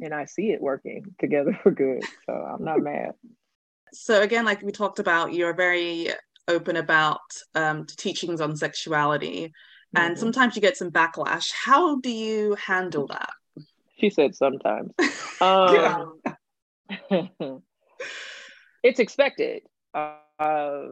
and 0.00 0.14
i 0.14 0.24
see 0.24 0.50
it 0.50 0.60
working 0.60 1.04
together 1.18 1.58
for 1.62 1.70
good 1.70 2.02
so 2.26 2.32
i'm 2.32 2.64
not 2.64 2.80
mad 2.80 3.12
so 3.92 4.20
again 4.22 4.44
like 4.44 4.62
we 4.62 4.72
talked 4.72 4.98
about 4.98 5.32
you're 5.32 5.54
very 5.54 6.10
open 6.48 6.76
about 6.76 7.20
um, 7.56 7.86
teachings 7.86 8.40
on 8.40 8.56
sexuality 8.56 9.52
and 9.94 10.14
mm-hmm. 10.14 10.20
sometimes 10.20 10.56
you 10.56 10.62
get 10.62 10.76
some 10.76 10.90
backlash. 10.90 11.50
How 11.52 12.00
do 12.00 12.10
you 12.10 12.54
handle 12.54 13.06
that? 13.08 13.30
She 13.98 14.10
said 14.10 14.34
sometimes. 14.34 14.92
um, 15.40 16.20
it's 18.86 19.00
expected. 19.00 19.62
Uh, 19.94 20.88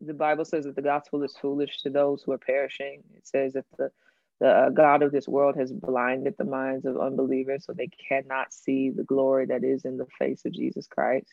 the 0.00 0.14
Bible 0.14 0.44
says 0.44 0.64
that 0.64 0.76
the 0.76 0.82
gospel 0.82 1.22
is 1.22 1.36
foolish 1.40 1.82
to 1.82 1.90
those 1.90 2.22
who 2.22 2.32
are 2.32 2.38
perishing. 2.38 3.02
It 3.14 3.26
says 3.26 3.54
that 3.54 3.64
the 3.78 3.90
the 4.40 4.48
uh, 4.48 4.68
God 4.70 5.02
of 5.02 5.12
this 5.12 5.26
world 5.26 5.56
has 5.56 5.72
blinded 5.72 6.34
the 6.36 6.44
minds 6.44 6.84
of 6.84 6.98
unbelievers 6.98 7.64
so 7.64 7.72
they 7.72 7.88
cannot 8.08 8.52
see 8.52 8.90
the 8.90 9.04
glory 9.04 9.46
that 9.46 9.64
is 9.64 9.84
in 9.84 9.96
the 9.96 10.06
face 10.18 10.44
of 10.44 10.52
Jesus 10.52 10.86
Christ. 10.86 11.32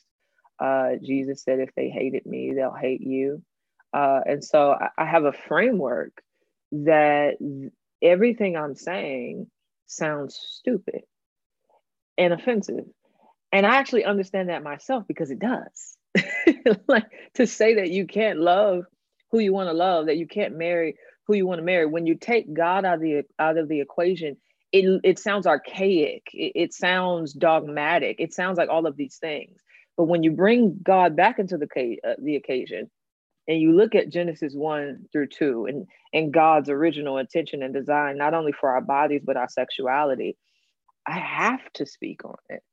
Uh, 0.59 0.91
Jesus 1.01 1.43
said, 1.43 1.59
if 1.59 1.69
they 1.75 1.89
hated 1.89 2.25
me, 2.25 2.53
they'll 2.53 2.73
hate 2.73 3.01
you. 3.01 3.43
Uh, 3.91 4.21
and 4.25 4.43
so 4.43 4.71
I, 4.71 4.89
I, 4.97 5.05
have 5.05 5.25
a 5.25 5.33
framework 5.33 6.23
that 6.71 7.33
everything 8.01 8.55
I'm 8.55 8.75
saying 8.75 9.47
sounds 9.85 10.35
stupid 10.35 11.01
and 12.17 12.33
offensive. 12.33 12.85
And 13.53 13.67
I 13.67 13.75
actually 13.75 14.03
understand 14.03 14.49
that 14.49 14.63
myself 14.63 15.03
because 15.07 15.29
it 15.29 15.37
does. 15.37 15.97
like 16.87 17.05
to 17.35 17.45
say 17.45 17.75
that 17.75 17.91
you 17.91 18.07
can't 18.07 18.39
love 18.39 18.85
who 19.31 19.37
you 19.39 19.53
want 19.53 19.69
to 19.69 19.73
love, 19.73 20.07
that 20.07 20.17
you 20.17 20.27
can't 20.27 20.57
marry 20.57 20.95
who 21.27 21.35
you 21.35 21.45
want 21.45 21.59
to 21.59 21.63
marry. 21.63 21.85
When 21.85 22.07
you 22.07 22.15
take 22.15 22.51
God 22.51 22.83
out 22.83 22.95
of 22.95 23.01
the 23.01 23.21
out 23.37 23.57
of 23.57 23.69
the 23.69 23.79
equation, 23.79 24.37
it 24.71 25.01
it 25.03 25.19
sounds 25.19 25.45
archaic. 25.45 26.23
It, 26.33 26.53
it 26.55 26.73
sounds 26.73 27.33
dogmatic. 27.33 28.15
It 28.19 28.33
sounds 28.33 28.57
like 28.57 28.69
all 28.69 28.87
of 28.87 28.97
these 28.97 29.17
things. 29.17 29.61
But 29.97 30.05
when 30.05 30.23
you 30.23 30.31
bring 30.31 30.79
God 30.81 31.15
back 31.15 31.37
into 31.37 31.57
the 31.57 31.97
uh, 32.03 32.13
the 32.19 32.35
occasion, 32.35 32.89
and 33.47 33.61
you 33.61 33.73
look 33.73 33.93
at 33.93 34.09
Genesis 34.09 34.53
1 34.55 35.05
through 35.11 35.27
2 35.27 35.67
and, 35.67 35.85
and 36.11 36.33
God's 36.33 36.69
original 36.69 37.19
intention 37.19 37.61
and 37.61 37.73
design, 37.73 38.17
not 38.17 38.33
only 38.33 38.51
for 38.51 38.71
our 38.71 38.81
bodies, 38.81 39.21
but 39.23 39.37
our 39.37 39.49
sexuality, 39.49 40.37
I 41.05 41.19
have 41.19 41.61
to 41.73 41.85
speak 41.85 42.25
on 42.25 42.37
it 42.49 42.63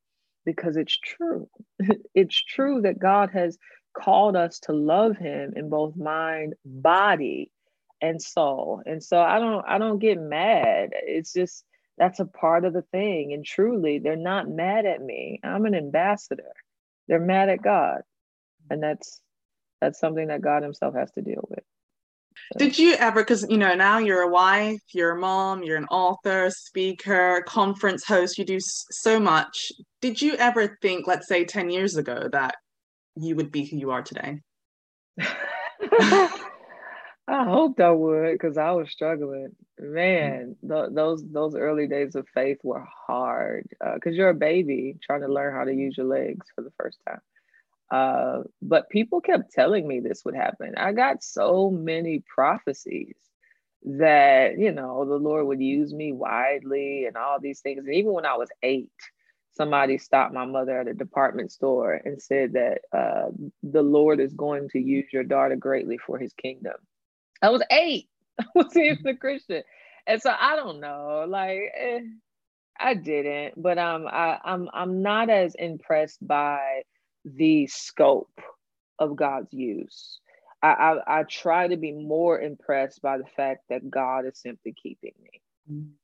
because 0.45 0.77
it's 0.77 0.97
true. 0.99 1.49
it's 2.15 2.43
true 2.43 2.83
that 2.83 2.99
God 2.99 3.31
has 3.33 3.59
called 3.93 4.37
us 4.37 4.61
to 4.61 4.73
love 4.73 5.17
him 5.17 5.53
in 5.57 5.69
both 5.69 5.97
mind, 5.97 6.55
body, 6.65 7.51
and 8.01 8.21
soul. 8.21 8.83
And 8.87 9.03
so 9.03 9.21
I 9.21 9.39
don't 9.39 9.65
I 9.67 9.79
don't 9.79 9.99
get 9.99 10.19
mad. 10.21 10.91
It's 10.93 11.33
just 11.33 11.65
that's 11.99 12.21
a 12.21 12.25
part 12.25 12.65
of 12.65 12.73
the 12.73 12.83
thing. 12.83 13.33
And 13.33 13.45
truly, 13.45 13.99
they're 13.99 14.17
not 14.17 14.49
mad 14.49 14.87
at 14.87 15.03
me. 15.03 15.41
I'm 15.45 15.67
an 15.67 15.75
ambassador. 15.75 16.53
They're 17.09 17.21
mad 17.21 17.51
at 17.51 17.63
God. 17.63 18.03
And 18.71 18.83
that's 18.83 19.21
that's 19.81 19.99
something 19.99 20.29
that 20.29 20.43
God 20.43 20.63
Himself 20.63 20.95
has 20.95 21.11
to 21.13 21.23
deal 21.23 21.47
with. 21.49 21.65
Did 22.59 22.79
you 22.79 22.95
ever, 22.95 23.21
because 23.21 23.47
you 23.49 23.59
know, 23.59 23.75
now 23.75 23.99
you're 23.99 24.23
a 24.23 24.29
wife, 24.29 24.81
you're 24.93 25.13
a 25.13 25.19
mom, 25.19 25.63
you're 25.63 25.77
an 25.77 25.87
author, 25.87 26.51
speaker, 26.51 27.43
conference 27.47 28.05
host, 28.05 28.39
you 28.39 28.45
do 28.45 28.59
so 28.61 29.21
much. 29.21 29.71
Did 30.00 30.21
you 30.21 30.35
ever 30.35 30.78
think, 30.80 31.07
let's 31.07 31.28
say 31.28 31.45
10 31.45 31.71
years 31.71 31.97
ago, 31.97 32.28
that 32.33 32.57
you 33.16 33.37
would 33.37 33.52
be 33.52 33.64
who 33.64 33.76
you 33.76 33.90
are 33.90 34.02
today? 34.02 34.40
I 37.30 37.45
hoped 37.45 37.80
I 37.80 37.90
would 37.90 38.33
because 38.33 38.59
I 38.59 38.73
was 38.73 38.90
struggling. 38.90 39.54
Man, 39.78 40.57
th- 40.69 40.90
those 40.90 41.23
those 41.25 41.54
early 41.54 41.87
days 41.87 42.16
of 42.16 42.26
faith 42.35 42.59
were 42.64 42.85
hard 43.07 43.69
because 43.71 44.12
uh, 44.12 44.16
you're 44.16 44.30
a 44.30 44.35
baby 44.35 44.97
trying 45.00 45.21
to 45.21 45.28
learn 45.28 45.54
how 45.54 45.64
to 45.64 45.73
use 45.73 45.97
your 45.97 46.07
legs 46.07 46.47
for 46.54 46.62
the 46.62 46.73
first 46.76 46.99
time. 47.07 47.21
Uh, 47.90 48.42
but 48.62 48.88
people 48.88 49.21
kept 49.21 49.52
telling 49.52 49.87
me 49.87 50.00
this 50.00 50.25
would 50.25 50.35
happen. 50.35 50.75
I 50.76 50.92
got 50.92 51.23
so 51.23 51.71
many 51.71 52.23
prophecies 52.35 53.16
that, 53.85 54.59
you 54.59 54.73
know, 54.73 55.04
the 55.04 55.16
Lord 55.16 55.47
would 55.47 55.61
use 55.61 55.92
me 55.92 56.12
widely 56.12 57.07
and 57.07 57.16
all 57.16 57.40
these 57.40 57.61
things. 57.61 57.85
And 57.85 57.95
even 57.95 58.12
when 58.12 58.26
I 58.26 58.37
was 58.37 58.49
eight, 58.62 58.90
somebody 59.52 59.99
stopped 59.99 60.33
my 60.33 60.45
mother 60.45 60.80
at 60.80 60.88
a 60.88 60.95
department 60.95 61.52
store 61.52 61.95
and 62.04 62.21
said 62.21 62.52
that 62.52 62.80
uh, 62.97 63.30
the 63.62 63.83
Lord 63.83 64.21
is 64.21 64.33
going 64.33 64.69
to 64.71 64.78
use 64.78 65.07
your 65.12 65.25
daughter 65.25 65.57
greatly 65.57 65.99
for 65.99 66.19
his 66.19 66.33
kingdom. 66.35 66.75
I 67.42 67.50
was 67.50 67.62
eight. 67.71 68.09
I 68.40 68.45
wasn't 68.54 68.87
even 68.87 69.07
a 69.07 69.16
Christian. 69.16 69.62
And 70.07 70.21
so 70.21 70.33
I 70.38 70.57
don't 70.57 70.80
know, 70.80 71.26
like, 71.28 71.61
eh, 71.76 72.00
I 72.78 72.95
didn't, 72.95 73.61
but 73.62 73.78
um, 73.78 74.07
I, 74.07 74.38
I'm 74.42 74.69
I'm 74.73 75.02
not 75.02 75.28
as 75.28 75.54
impressed 75.54 76.26
by 76.26 76.83
the 77.25 77.66
scope 77.66 78.40
of 78.99 79.16
God's 79.16 79.52
use. 79.52 80.21
I, 80.62 80.69
I, 80.69 81.21
I, 81.21 81.23
try 81.25 81.69
to 81.69 81.76
be 81.76 81.92
more 81.92 82.38
impressed 82.40 83.00
by 83.00 83.19
the 83.19 83.26
fact 83.37 83.64
that 83.71 83.90
God 83.90 84.26
is 84.26 84.38
simply 84.38 84.75
keeping 84.75 85.14
me, 85.23 85.40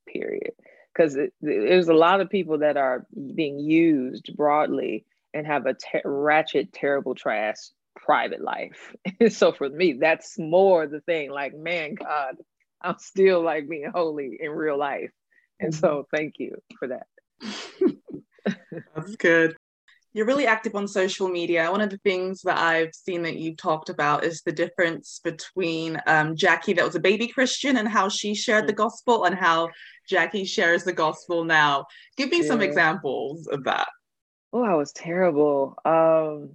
period. 0.06 0.52
Because 0.96 1.18
there's 1.40 1.88
a 1.88 1.94
lot 1.94 2.20
of 2.20 2.30
people 2.30 2.58
that 2.58 2.76
are 2.76 3.06
being 3.34 3.58
used 3.58 4.34
broadly 4.36 5.04
and 5.34 5.46
have 5.46 5.66
a 5.66 5.74
ter- 5.74 6.00
ratchet, 6.04 6.72
terrible, 6.72 7.14
trash 7.14 7.56
private 7.96 8.40
life. 8.40 8.94
so 9.30 9.52
for 9.52 9.68
me, 9.68 9.94
that's 9.94 10.38
more 10.38 10.86
the 10.86 11.00
thing. 11.00 11.30
Like, 11.30 11.54
man, 11.54 11.94
God, 11.94 12.36
I'm 12.80 12.98
still 12.98 13.42
like 13.42 13.68
being 13.68 13.90
holy 13.92 14.38
in 14.40 14.50
real 14.50 14.78
life. 14.78 15.10
And 15.58 15.74
so 15.74 16.06
thank 16.14 16.34
you 16.38 16.56
for 16.78 16.88
that. 16.88 17.06
that's 18.94 19.16
good. 19.16 19.56
You're 20.12 20.26
really 20.26 20.46
active 20.46 20.74
on 20.74 20.88
social 20.88 21.28
media. 21.28 21.70
One 21.70 21.82
of 21.82 21.90
the 21.90 21.98
things 21.98 22.40
that 22.42 22.56
I've 22.56 22.94
seen 22.94 23.22
that 23.24 23.36
you've 23.36 23.58
talked 23.58 23.90
about 23.90 24.24
is 24.24 24.40
the 24.40 24.52
difference 24.52 25.20
between 25.22 26.00
um, 26.06 26.36
Jackie, 26.36 26.72
that 26.74 26.86
was 26.86 26.94
a 26.94 27.00
baby 27.00 27.28
Christian, 27.28 27.76
and 27.76 27.86
how 27.86 28.08
she 28.08 28.34
shared 28.34 28.66
the 28.66 28.72
mm. 28.72 28.76
gospel, 28.76 29.24
and 29.24 29.34
how 29.34 29.68
Jackie 30.08 30.44
shares 30.44 30.84
the 30.84 30.92
gospel 30.92 31.44
now. 31.44 31.86
Give 32.16 32.30
me 32.30 32.42
yeah. 32.42 32.48
some 32.48 32.62
examples 32.62 33.46
of 33.46 33.64
that. 33.64 33.88
Oh, 34.52 34.64
I 34.64 34.74
was 34.74 34.92
terrible. 34.92 35.76
Um, 35.84 36.50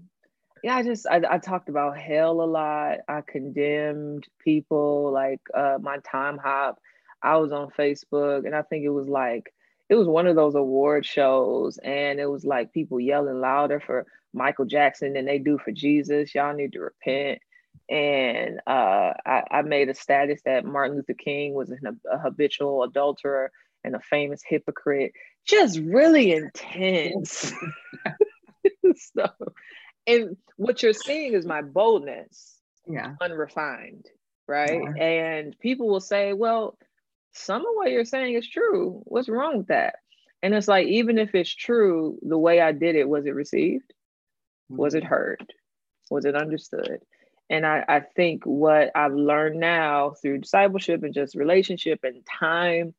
yeah, 0.64 0.76
I 0.76 0.84
just 0.84 1.08
I, 1.08 1.22
I, 1.30 1.38
talked 1.38 1.70
about 1.70 1.98
hell 1.98 2.42
a 2.42 2.46
lot. 2.46 3.00
I 3.08 3.22
condemned 3.22 4.28
people 4.44 5.12
like 5.12 5.42
uh, 5.54 5.78
my 5.82 5.98
Timehop. 6.00 6.76
I 7.24 7.38
was 7.38 7.52
on 7.52 7.70
Facebook, 7.78 8.46
and 8.46 8.56
I 8.56 8.62
think 8.62 8.84
it 8.84 8.90
was 8.90 9.08
like 9.08 9.54
it 9.90 9.96
was 9.96 10.08
one 10.08 10.28
of 10.28 10.36
those 10.36 10.56
award 10.56 11.06
shows, 11.06 11.78
and 11.80 12.20
it 12.20 12.30
was 12.30 12.46
like 12.46 12.74
people 12.74 13.00
yelling 13.00 13.42
louder 13.42 13.80
for 13.80 14.06
Michael 14.34 14.66
Jackson 14.66 15.14
than 15.14 15.26
they 15.26 15.40
do 15.40 15.58
for 15.58 15.72
Jesus. 15.72 16.34
Y'all 16.34 16.56
need 16.56 16.74
to 16.74 16.80
repent. 16.80 17.40
And 17.90 18.60
uh, 18.68 19.14
I, 19.26 19.44
I, 19.52 19.62
made 19.64 19.90
a 19.90 19.94
status 19.94 20.42
that 20.46 20.66
Martin 20.66 20.96
Luther 20.96 21.14
King 21.14 21.54
was 21.54 21.70
an, 21.70 22.00
a 22.10 22.18
habitual 22.18 22.84
adulterer 22.84 23.52
and 23.84 23.96
a 23.96 24.00
famous 24.00 24.42
hypocrite. 24.46 25.14
Just 25.46 25.80
really 25.80 26.32
intense 26.32 27.52
stuff. 28.96 29.34
And 30.08 30.38
what 30.58 30.82
you're 30.82 30.94
seeing 30.94 31.34
is 31.34 31.46
my 31.46 31.62
boldness, 31.62 32.58
yeah, 32.88 33.16
unrefined, 33.22 34.06
right? 34.48 34.82
Yeah. 34.96 35.04
And 35.04 35.60
people 35.60 35.88
will 35.88 36.00
say, 36.00 36.34
"Well, 36.34 36.78
some 37.34 37.62
of 37.62 37.74
what 37.74 37.92
you're 37.92 38.06
saying 38.06 38.36
is 38.36 38.48
true. 38.48 39.02
What's 39.06 39.30
wrong 39.30 39.58
with 39.58 39.68
that?" 39.68 39.96
And 40.44 40.56
it's 40.56 40.68
like, 40.68 40.88
even 40.88 41.18
if 41.18 41.36
it's 41.36 41.54
true, 41.54 42.18
the 42.24 42.38
way 42.38 42.62
I 42.62 42.72
did 42.72 42.96
it, 42.96 43.08
was 43.08 43.26
it 43.26 43.36
received? 43.36 43.94
Was 44.70 44.96
it 44.96 45.04
mm-hmm. 45.04 45.14
heard? 45.14 45.54
Was 46.10 46.26
it 46.26 46.36
understood? 46.36 47.00
And 47.52 47.66
I, 47.68 47.84
I 47.88 48.00
think 48.00 48.46
what 48.46 48.92
I've 48.96 49.14
learned 49.14 49.60
now 49.60 50.12
through 50.22 50.38
discipleship 50.38 51.04
and 51.04 51.14
just 51.14 51.36
relationship 51.36 52.00
and 52.04 52.26
time 52.26 52.94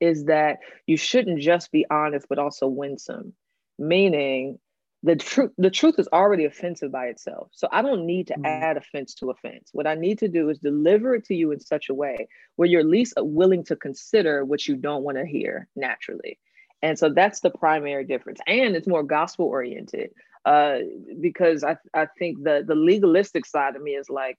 is 0.00 0.26
that 0.26 0.58
you 0.86 0.98
shouldn't 0.98 1.40
just 1.40 1.72
be 1.72 1.86
honest, 1.90 2.26
but 2.28 2.38
also 2.38 2.68
winsome. 2.68 3.32
Meaning 3.78 4.58
the 5.02 5.16
truth 5.16 5.52
the 5.56 5.70
truth 5.70 5.98
is 5.98 6.08
already 6.12 6.44
offensive 6.44 6.92
by 6.92 7.06
itself. 7.06 7.48
So 7.52 7.68
I 7.72 7.80
don't 7.80 8.04
need 8.04 8.26
to 8.26 8.34
mm 8.34 8.44
add 8.44 8.76
offense 8.76 9.14
to 9.14 9.30
offense. 9.30 9.70
What 9.72 9.86
I 9.86 9.94
need 9.94 10.18
to 10.18 10.28
do 10.28 10.50
is 10.50 10.58
deliver 10.58 11.14
it 11.14 11.24
to 11.26 11.34
you 11.34 11.50
in 11.52 11.60
such 11.60 11.88
a 11.88 11.94
way 11.94 12.28
where 12.56 12.68
you're 12.68 12.80
at 12.80 12.86
least 12.86 13.14
willing 13.16 13.64
to 13.64 13.76
consider 13.76 14.44
what 14.44 14.68
you 14.68 14.76
don't 14.76 15.04
want 15.04 15.16
to 15.16 15.24
hear 15.24 15.68
naturally. 15.74 16.38
And 16.82 16.98
so 16.98 17.08
that's 17.08 17.40
the 17.40 17.50
primary 17.50 18.04
difference. 18.04 18.40
And 18.46 18.76
it's 18.76 18.86
more 18.86 19.02
gospel 19.02 19.46
oriented 19.46 20.10
uh, 20.46 20.78
because 21.20 21.64
I, 21.64 21.76
I 21.92 22.06
think 22.18 22.44
the, 22.44 22.64
the 22.66 22.76
legalistic 22.76 23.44
side 23.44 23.76
of 23.76 23.82
me 23.82 23.90
is 23.90 24.08
like, 24.08 24.38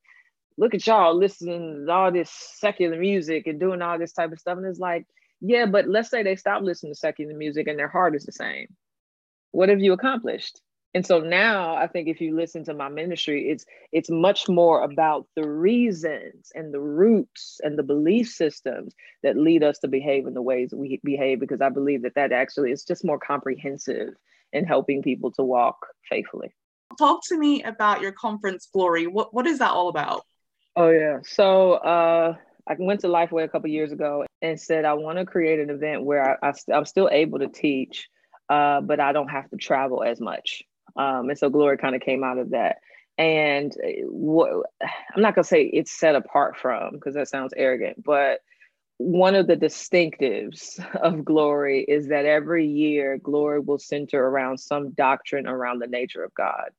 look 0.58 0.74
at 0.74 0.88
y'all 0.88 1.16
listening 1.16 1.86
to 1.86 1.92
all 1.92 2.12
this 2.12 2.32
secular 2.32 2.98
music 2.98 3.46
and 3.46 3.60
doing 3.60 3.82
all 3.82 4.00
this 4.00 4.14
type 4.14 4.32
of 4.32 4.40
stuff. 4.40 4.58
And 4.58 4.66
it's 4.66 4.80
like, 4.80 5.06
yeah, 5.42 5.68
but 5.68 5.88
let's 5.88 6.10
say 6.10 6.24
they 6.24 6.38
stop 6.38 6.64
listening 6.64 6.94
to 6.94 7.00
secular 7.00 7.36
music 7.36 7.68
and 7.68 7.78
their 7.78 7.90
heart 7.90 8.16
is 8.16 8.26
the 8.26 8.32
same. 8.32 8.68
What 9.52 9.70
have 9.70 9.82
you 9.82 9.94
accomplished? 9.94 10.62
And 10.94 11.06
so 11.06 11.20
now 11.20 11.76
I 11.76 11.88
think 11.88 12.08
if 12.08 12.22
you 12.22 12.36
listen 12.36 12.64
to 12.64 12.74
my 12.74 12.90
ministry, 12.90 13.50
it's 13.50 13.66
it's 13.92 14.10
much 14.10 14.50
more 14.50 14.82
about 14.82 15.28
the 15.36 15.48
reasons 15.48 16.52
and 16.56 16.74
the 16.74 16.80
roots 16.80 17.60
and 17.62 17.78
the 17.78 17.84
belief 17.84 18.30
systems 18.30 18.96
that 19.22 19.38
lead 19.38 19.62
us 19.62 19.78
to 19.80 19.88
behave 19.88 20.26
in 20.26 20.34
the 20.34 20.42
ways 20.42 20.74
we 20.74 21.00
behave, 21.04 21.40
because 21.40 21.62
I 21.62 21.70
believe 21.70 22.02
that 22.04 22.16
that 22.16 22.32
actually 22.32 22.72
is 22.72 22.84
just 22.84 23.06
more 23.06 23.20
comprehensive 23.20 24.16
in 24.54 24.66
helping 24.66 25.02
people 25.02 25.32
to 25.32 25.44
walk 25.44 25.78
faithfully. 26.10 26.54
Talk 26.98 27.22
to 27.28 27.38
me 27.38 27.64
about 27.64 28.02
your 28.02 28.12
conference, 28.12 28.68
Glory. 28.72 29.08
What 29.08 29.34
what 29.34 29.46
is 29.46 29.60
that 29.60 29.72
all 29.72 29.90
about? 29.90 30.24
Oh 30.76 30.90
yeah, 30.90 31.20
so 31.24 31.74
uh, 31.74 32.36
I 32.68 32.76
went 32.78 33.02
to 33.02 33.08
Lifeway 33.08 33.44
a 33.44 33.48
couple 33.48 33.70
years 33.70 33.92
ago 33.92 34.26
and 34.42 34.60
said 34.60 34.86
I 34.86 34.94
want 34.94 35.18
to 35.18 35.26
create 35.26 35.60
an 35.60 35.70
event 35.70 36.04
where 36.04 36.40
I, 36.44 36.50
I 36.50 36.78
am 36.78 36.86
still 36.86 37.10
able 37.12 37.40
to 37.40 37.48
teach, 37.48 38.08
uh, 38.50 38.82
but 38.82 39.00
I 39.00 39.12
don't 39.12 39.30
have 39.30 39.50
to 39.50 39.58
travel 39.58 40.04
as 40.04 40.20
much. 40.20 40.64
Um, 40.96 41.30
and 41.30 41.38
so 41.38 41.50
Glory 41.50 41.78
kind 41.78 41.96
of 41.96 42.02
came 42.02 42.24
out 42.24 42.38
of 42.38 42.52
that. 42.52 42.78
And 43.18 43.72
uh, 43.72 44.06
what 44.08 44.52
I'm 44.82 45.22
not 45.22 45.36
gonna 45.36 45.44
say 45.44 45.64
it's 45.64 45.92
set 45.92 46.16
apart 46.16 46.58
from 46.58 46.94
because 46.94 47.16
that 47.16 47.28
sounds 47.28 47.54
arrogant, 47.56 48.04
but 48.04 48.40
one 48.98 49.36
of 49.36 49.48
the 49.48 49.56
distinctives 49.56 50.84
of 50.96 51.24
glory 51.24 51.84
is 51.88 52.08
that 52.08 52.26
every 52.26 52.66
year 52.66 53.18
glory 53.22 53.60
will 53.60 53.80
center 53.80 54.24
around 54.24 54.58
some 54.58 54.92
doctrine 54.92 55.48
around 55.48 55.80
the 55.80 55.88
nature 55.88 56.24
of 56.24 56.34
God. 56.34 56.70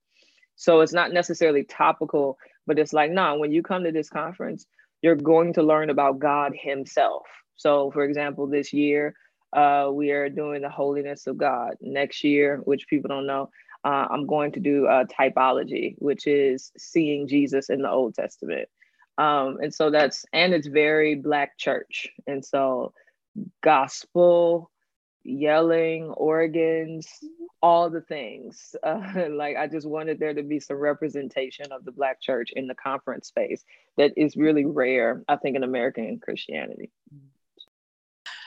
So 0.56 0.80
it's 0.80 0.92
not 0.92 1.12
necessarily 1.12 1.62
topical, 1.62 2.36
but 2.66 2.78
it's 2.78 2.92
like, 2.92 3.12
no, 3.12 3.38
when 3.38 3.52
you 3.52 3.62
come 3.62 3.84
to 3.84 3.92
this 3.92 4.10
conference, 4.10 4.66
you're 5.02 5.14
going 5.14 5.52
to 5.52 5.62
learn 5.62 5.90
about 5.90 6.18
God 6.18 6.52
Himself. 6.60 7.26
So, 7.54 7.92
for 7.92 8.02
example, 8.02 8.48
this 8.48 8.72
year, 8.72 9.14
uh, 9.52 9.88
we 9.92 10.10
are 10.10 10.28
doing 10.28 10.62
the 10.62 10.68
holiness 10.68 11.28
of 11.28 11.38
God. 11.38 11.74
Next 11.80 12.24
year, 12.24 12.60
which 12.64 12.88
people 12.88 13.08
don't 13.08 13.26
know, 13.26 13.50
uh, 13.84 14.06
I'm 14.10 14.26
going 14.26 14.52
to 14.52 14.60
do 14.60 14.86
uh, 14.86 15.04
typology, 15.04 15.94
which 15.98 16.26
is 16.26 16.72
seeing 16.76 17.28
Jesus 17.28 17.70
in 17.70 17.82
the 17.82 17.90
Old 17.90 18.14
Testament. 18.14 18.68
Um, 19.18 19.58
and 19.60 19.74
so 19.74 19.90
that's, 19.90 20.24
and 20.32 20.54
it's 20.54 20.68
very 20.68 21.16
Black 21.16 21.58
church. 21.58 22.08
And 22.26 22.44
so 22.44 22.92
gospel, 23.62 24.70
yelling, 25.24 26.10
organs, 26.10 27.08
all 27.60 27.90
the 27.90 28.00
things. 28.00 28.74
Uh, 28.84 29.28
like 29.30 29.56
I 29.56 29.66
just 29.66 29.86
wanted 29.86 30.18
there 30.18 30.32
to 30.32 30.42
be 30.42 30.60
some 30.60 30.76
representation 30.76 31.72
of 31.72 31.84
the 31.84 31.92
Black 31.92 32.20
church 32.20 32.52
in 32.54 32.68
the 32.68 32.74
conference 32.74 33.28
space 33.28 33.64
that 33.96 34.12
is 34.16 34.36
really 34.36 34.64
rare, 34.64 35.22
I 35.28 35.36
think, 35.36 35.56
in 35.56 35.64
American 35.64 36.20
Christianity. 36.20 36.90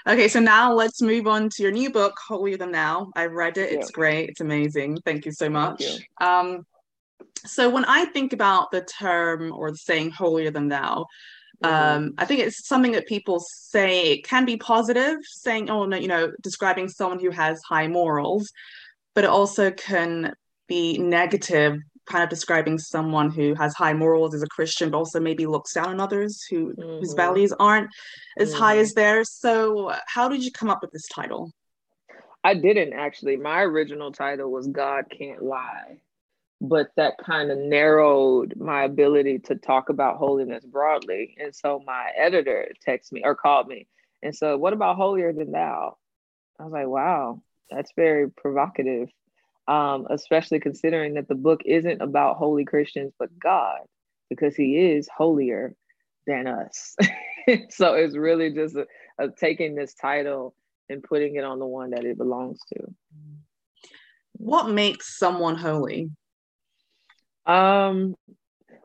Okay, 0.08 0.28
so 0.30 0.40
now 0.40 0.74
let's 0.74 1.02
move 1.02 1.28
on 1.28 1.50
to 1.50 1.64
your 1.64 1.72
new 1.72 1.92
book, 1.92 2.18
Holier 2.28 2.58
Than 2.58 2.72
Thou. 2.72 3.12
I've 3.16 3.34
read 3.34 3.58
it. 3.58 3.72
It's 3.72 3.92
great. 3.92 4.30
It's 4.30 4.42
amazing. 4.42 4.98
Thank 5.06 5.26
you 5.26 5.32
so 5.32 5.48
much. 5.50 5.82
You. 5.82 6.26
Um, 6.26 6.66
so 7.46 7.70
when 7.70 7.86
I 7.86 8.06
think 8.06 8.34
about 8.34 8.72
the 8.72 8.82
term 8.82 9.52
or 9.52 9.72
the 9.72 9.78
saying 9.78 10.12
holier 10.12 10.52
than 10.52 10.68
thou, 10.68 11.06
mm-hmm. 11.64 11.66
um, 11.66 12.14
I 12.18 12.26
think 12.26 12.42
it's 12.42 12.68
something 12.68 12.92
that 12.94 13.08
people 13.08 13.40
say 13.40 14.14
it 14.14 14.28
can 14.28 14.46
be 14.46 14.58
positive, 14.58 15.18
saying, 15.24 15.70
oh 15.70 15.86
no, 15.86 15.98
you 15.98 16.08
know, 16.08 16.32
describing 16.42 16.88
someone 16.88 17.20
who 17.20 17.32
has 17.32 17.62
high 17.68 17.88
morals, 17.88 18.52
but 19.16 19.24
it 19.24 19.30
also 19.30 19.72
can 19.72 20.34
be 20.68 20.98
negative, 20.98 21.78
kind 22.06 22.24
of 22.24 22.30
describing 22.30 22.78
someone 22.78 23.32
who 23.32 23.54
has 23.56 23.74
high 23.74 23.94
morals 23.94 24.34
as 24.34 24.44
a 24.44 24.48
Christian, 24.48 24.90
but 24.90 24.98
also 24.98 25.20
maybe 25.20 25.46
looks 25.46 25.74
down 25.74 25.88
on 25.88 26.00
others 26.00 26.44
who 26.50 26.74
mm-hmm. 26.74 27.00
whose 27.00 27.14
values 27.14 27.54
aren't 27.60 27.90
as 28.38 28.52
mm-hmm. 28.52 28.62
high 28.62 28.78
as 28.78 28.94
theirs. 28.94 29.32
So 29.32 29.94
how 30.08 30.30
did 30.30 30.44
you 30.44 30.52
come 30.52 30.70
up 30.70 30.82
with 30.82 30.92
this 30.92 31.08
title? 31.08 31.52
I 32.44 32.56
didn't 32.56 32.94
actually. 32.94 33.38
My 33.38 33.62
original 33.62 34.12
title 34.12 34.50
was 34.50 34.68
God 34.68 35.06
Can't 35.16 35.44
Lie 35.44 36.00
but 36.62 36.92
that 36.96 37.18
kind 37.18 37.50
of 37.50 37.58
narrowed 37.58 38.54
my 38.56 38.84
ability 38.84 39.40
to 39.40 39.56
talk 39.56 39.90
about 39.90 40.18
holiness 40.18 40.64
broadly. 40.64 41.36
And 41.40 41.56
so 41.56 41.84
my 41.88 42.12
editor 42.16 42.72
texted 42.88 43.14
me 43.14 43.24
or 43.26 43.34
called 43.34 43.68
me 43.68 43.88
and 44.22 44.36
said, 44.36 44.54
What 44.54 44.74
about 44.74 44.96
holier 44.96 45.34
than 45.34 45.52
thou? 45.52 45.98
I 46.60 46.64
was 46.64 46.72
like, 46.72 46.88
Wow, 46.88 47.42
that's 47.72 47.92
very 47.96 48.30
provocative, 48.30 49.10
um, 49.68 50.06
especially 50.12 50.60
considering 50.60 51.16
that 51.16 51.28
the 51.28 51.36
book 51.36 51.62
isn't 51.66 52.00
about 52.00 52.38
holy 52.38 52.64
Christians, 52.64 53.12
but 53.18 53.38
God, 53.40 53.80
because 54.30 54.56
He 54.56 54.78
is 54.78 55.10
holier 55.10 55.76
than 56.28 56.46
us. 56.46 56.96
so 57.70 57.96
it's 57.96 58.16
really 58.16 58.52
just 58.52 58.76
a, 58.76 58.86
a 59.18 59.30
taking 59.30 59.74
this 59.74 59.96
title 59.96 60.54
and 60.90 61.02
putting 61.02 61.38
it 61.38 61.44
on 61.44 61.58
the 61.58 61.66
one 61.66 61.90
that 61.90 62.06
it 62.06 62.20
belongs 62.20 62.60
to. 62.72 62.94
What 64.34 64.70
makes 64.70 65.18
someone 65.18 65.56
holy? 65.56 66.12
Um, 67.46 68.16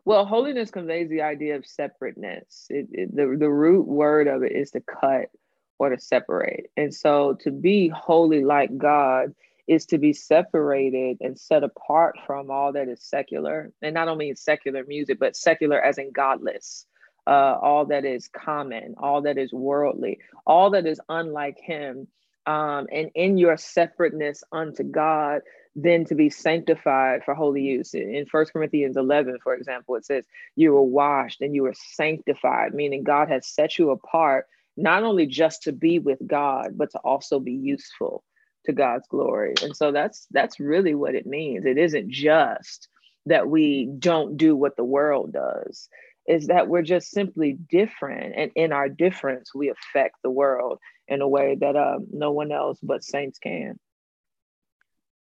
well, 0.04 0.24
holiness 0.24 0.70
conveys 0.70 1.10
the 1.10 1.22
idea 1.22 1.56
of 1.56 1.66
separateness. 1.66 2.66
It, 2.70 2.88
it, 2.92 3.16
the, 3.16 3.36
the 3.38 3.50
root 3.50 3.86
word 3.86 4.28
of 4.28 4.42
it 4.44 4.52
is 4.52 4.70
to 4.70 4.80
cut 4.80 5.30
or 5.78 5.90
to 5.90 5.98
separate. 5.98 6.66
And 6.76 6.94
so 6.94 7.36
to 7.40 7.50
be 7.50 7.88
holy 7.88 8.44
like 8.44 8.78
God 8.78 9.34
is 9.66 9.84
to 9.86 9.98
be 9.98 10.12
separated 10.12 11.18
and 11.20 11.38
set 11.38 11.64
apart 11.64 12.16
from 12.24 12.50
all 12.50 12.72
that 12.72 12.88
is 12.88 13.02
secular. 13.02 13.72
And 13.82 13.94
not 13.94 14.08
only 14.08 14.32
secular 14.36 14.84
music, 14.86 15.18
but 15.18 15.36
secular 15.36 15.80
as 15.80 15.98
in 15.98 16.12
godless. 16.12 16.86
Uh, 17.26 17.58
all 17.60 17.86
that 17.86 18.04
is 18.04 18.28
common, 18.28 18.94
all 18.98 19.22
that 19.22 19.36
is 19.36 19.52
worldly, 19.52 20.20
all 20.46 20.70
that 20.70 20.86
is 20.86 21.00
unlike 21.08 21.58
Him. 21.58 22.06
Um, 22.46 22.86
and 22.92 23.10
in 23.16 23.36
your 23.36 23.56
separateness 23.56 24.44
unto 24.52 24.84
God, 24.84 25.40
then 25.76 26.06
to 26.06 26.14
be 26.14 26.30
sanctified 26.30 27.22
for 27.22 27.34
holy 27.34 27.60
use. 27.60 27.92
In 27.92 28.24
First 28.30 28.54
Corinthians 28.54 28.96
11, 28.96 29.38
for 29.44 29.54
example, 29.54 29.94
it 29.94 30.06
says, 30.06 30.24
You 30.56 30.72
were 30.72 30.82
washed 30.82 31.42
and 31.42 31.54
you 31.54 31.64
were 31.64 31.74
sanctified, 31.94 32.74
meaning 32.74 33.04
God 33.04 33.28
has 33.28 33.46
set 33.46 33.78
you 33.78 33.90
apart, 33.90 34.46
not 34.78 35.04
only 35.04 35.26
just 35.26 35.64
to 35.64 35.72
be 35.72 35.98
with 35.98 36.18
God, 36.26 36.72
but 36.76 36.90
to 36.92 36.98
also 37.00 37.38
be 37.38 37.52
useful 37.52 38.24
to 38.64 38.72
God's 38.72 39.06
glory. 39.08 39.52
And 39.62 39.76
so 39.76 39.92
that's 39.92 40.26
that's 40.30 40.58
really 40.58 40.94
what 40.94 41.14
it 41.14 41.26
means. 41.26 41.66
It 41.66 41.76
isn't 41.76 42.10
just 42.10 42.88
that 43.26 43.48
we 43.48 43.90
don't 43.98 44.38
do 44.38 44.56
what 44.56 44.76
the 44.76 44.84
world 44.84 45.34
does, 45.34 45.88
is 46.26 46.46
that 46.46 46.68
we're 46.68 46.82
just 46.82 47.10
simply 47.10 47.58
different. 47.68 48.34
And 48.34 48.50
in 48.54 48.72
our 48.72 48.88
difference, 48.88 49.54
we 49.54 49.68
affect 49.68 50.16
the 50.22 50.30
world 50.30 50.78
in 51.06 51.20
a 51.20 51.28
way 51.28 51.56
that 51.60 51.76
um, 51.76 52.06
no 52.10 52.32
one 52.32 52.50
else 52.50 52.78
but 52.82 53.04
saints 53.04 53.38
can. 53.38 53.78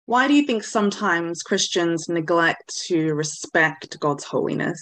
Why 0.07 0.29
do 0.29 0.33
you 0.33 0.43
think 0.43 0.63
sometimes 0.63 1.43
Christians 1.43 2.07
neglect 2.07 2.71
to 2.87 3.13
respect 3.13 3.99
God's 3.99 4.23
holiness? 4.23 4.79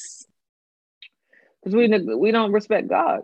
Because 1.63 1.75
we 1.75 2.15
we 2.15 2.31
don't 2.31 2.51
respect 2.51 2.87
God. 2.87 3.21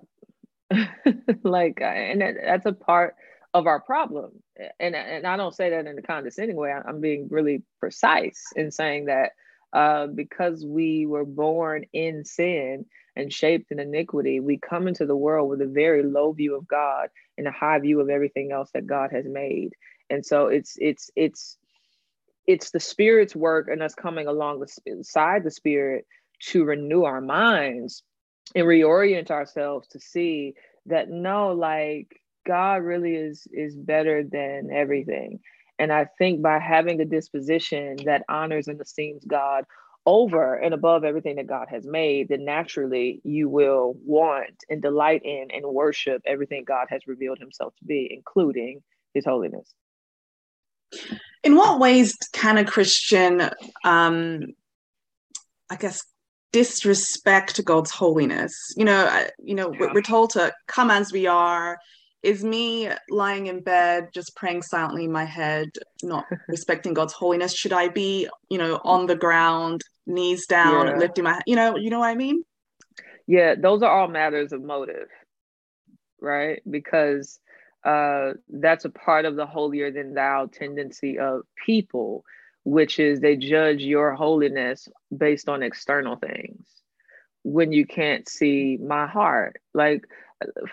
like, 1.43 1.79
and 1.79 2.21
that, 2.21 2.33
that's 2.43 2.65
a 2.65 2.73
part 2.73 3.15
of 3.53 3.67
our 3.67 3.79
problem. 3.79 4.31
And, 4.79 4.95
and 4.95 5.27
I 5.27 5.37
don't 5.37 5.53
say 5.53 5.69
that 5.69 5.85
in 5.85 5.95
a 5.95 6.01
condescending 6.01 6.55
way. 6.55 6.71
I'm 6.71 7.01
being 7.01 7.27
really 7.29 7.61
precise 7.79 8.41
in 8.55 8.71
saying 8.71 9.05
that 9.05 9.33
uh, 9.71 10.07
because 10.07 10.65
we 10.65 11.05
were 11.05 11.23
born 11.23 11.85
in 11.93 12.25
sin 12.25 12.85
and 13.15 13.31
shaped 13.31 13.71
in 13.71 13.79
iniquity, 13.79 14.39
we 14.39 14.57
come 14.57 14.87
into 14.87 15.05
the 15.05 15.15
world 15.15 15.51
with 15.51 15.61
a 15.61 15.67
very 15.67 16.01
low 16.01 16.31
view 16.31 16.55
of 16.55 16.67
God 16.67 17.09
and 17.37 17.47
a 17.47 17.51
high 17.51 17.77
view 17.77 17.99
of 17.99 18.09
everything 18.09 18.51
else 18.51 18.71
that 18.73 18.87
God 18.87 19.11
has 19.11 19.25
made. 19.27 19.73
And 20.09 20.25
so 20.25 20.47
it's 20.47 20.77
it's 20.79 21.11
it's 21.15 21.57
it's 22.47 22.71
the 22.71 22.80
spirit's 22.80 23.36
work 23.36 23.67
and 23.69 23.82
us 23.84 23.95
coming 23.95 24.27
along 24.27 24.60
the 24.60 25.04
side 25.04 25.43
the 25.43 25.51
spirit 25.51 26.06
to 26.39 26.63
renew 26.63 27.04
our 27.04 27.21
minds 27.21 28.04
and 28.56 28.65
reorient 28.65 29.32
ourselves 29.32 29.88
to 29.89 29.99
see 29.99 30.54
that 30.88 31.10
no 31.10 31.54
like 31.54 32.19
god 32.45 32.84
really 32.84 33.15
is 33.15 33.47
is 33.51 33.75
better 33.75 34.23
than 34.23 34.69
everything. 34.73 35.39
And 35.80 35.91
i 35.91 36.06
think 36.17 36.41
by 36.41 36.60
having 36.60 36.99
a 37.01 37.06
disposition 37.06 37.97
that 38.06 38.23
honors 38.30 38.67
and 38.67 38.80
esteems 38.82 39.23
god 39.25 39.65
over 40.06 40.56
and 40.56 40.73
above 40.73 41.04
everything 41.04 41.36
that 41.36 41.47
god 41.47 41.67
has 41.69 41.86
made 41.86 42.30
then 42.30 42.43
naturally 42.43 43.21
you 43.23 43.47
will 43.47 43.95
want 44.04 44.63
and 44.69 44.82
delight 44.82 45.21
in 45.23 45.47
and 45.51 45.65
worship 45.65 46.21
everything 46.25 46.63
god 46.63 46.88
has 46.89 47.06
revealed 47.06 47.38
himself 47.38 47.73
to 47.77 47.86
be 47.86 48.10
including 48.12 48.82
his 49.13 49.25
holiness 49.25 49.73
in 51.43 51.56
what 51.56 51.80
ways 51.80 52.17
can 52.34 52.58
a 52.58 52.65
christian 52.65 53.49
um 53.84 54.47
i 55.69 55.75
guess 55.75 56.04
disrespect 56.51 57.63
God's 57.63 57.91
holiness. 57.91 58.73
You 58.75 58.86
know, 58.86 59.25
you 59.43 59.56
know, 59.56 59.73
yeah. 59.73 59.88
we're 59.93 60.01
told 60.01 60.32
to 60.32 60.54
come 60.67 60.91
as 60.91 61.12
we 61.12 61.27
are. 61.27 61.77
Is 62.23 62.43
me 62.43 62.88
lying 63.10 63.47
in 63.47 63.62
bed 63.62 64.10
just 64.13 64.36
praying 64.36 64.62
silently 64.62 65.06
in 65.06 65.12
my 65.12 65.25
head, 65.25 65.69
not 66.04 66.25
respecting 66.47 66.93
God's 66.93 67.13
holiness? 67.13 67.56
Should 67.56 67.73
I 67.73 67.88
be, 67.88 68.27
you 68.49 68.58
know, 68.60 68.80
on 68.84 69.08
the 69.08 69.15
ground, 69.15 69.82
knees 70.06 70.45
down, 70.45 70.88
yeah. 70.88 70.97
lifting 70.97 71.23
my, 71.23 71.41
you 71.47 71.56
know, 71.56 71.77
you 71.77 71.89
know 71.89 71.99
what 71.99 72.10
I 72.10 72.15
mean? 72.15 72.43
Yeah, 73.25 73.56
those 73.56 73.82
are 73.82 73.89
all 73.89 74.08
matters 74.08 74.51
of 74.51 74.62
motive, 74.62 75.08
right? 76.19 76.62
Because 76.69 77.39
uh, 77.83 78.33
that's 78.49 78.85
a 78.85 78.89
part 78.89 79.25
of 79.25 79.35
the 79.35 79.45
holier 79.45 79.91
than 79.91 80.13
thou 80.13 80.47
tendency 80.51 81.17
of 81.19 81.41
people 81.65 82.23
which 82.63 82.99
is 82.99 83.19
they 83.19 83.35
judge 83.35 83.81
your 83.81 84.13
holiness 84.13 84.87
based 85.15 85.49
on 85.49 85.63
external 85.63 86.15
things 86.15 86.67
when 87.43 87.71
you 87.71 87.85
can't 87.85 88.29
see 88.29 88.77
my 88.77 89.07
heart. 89.07 89.57
Like, 89.73 90.05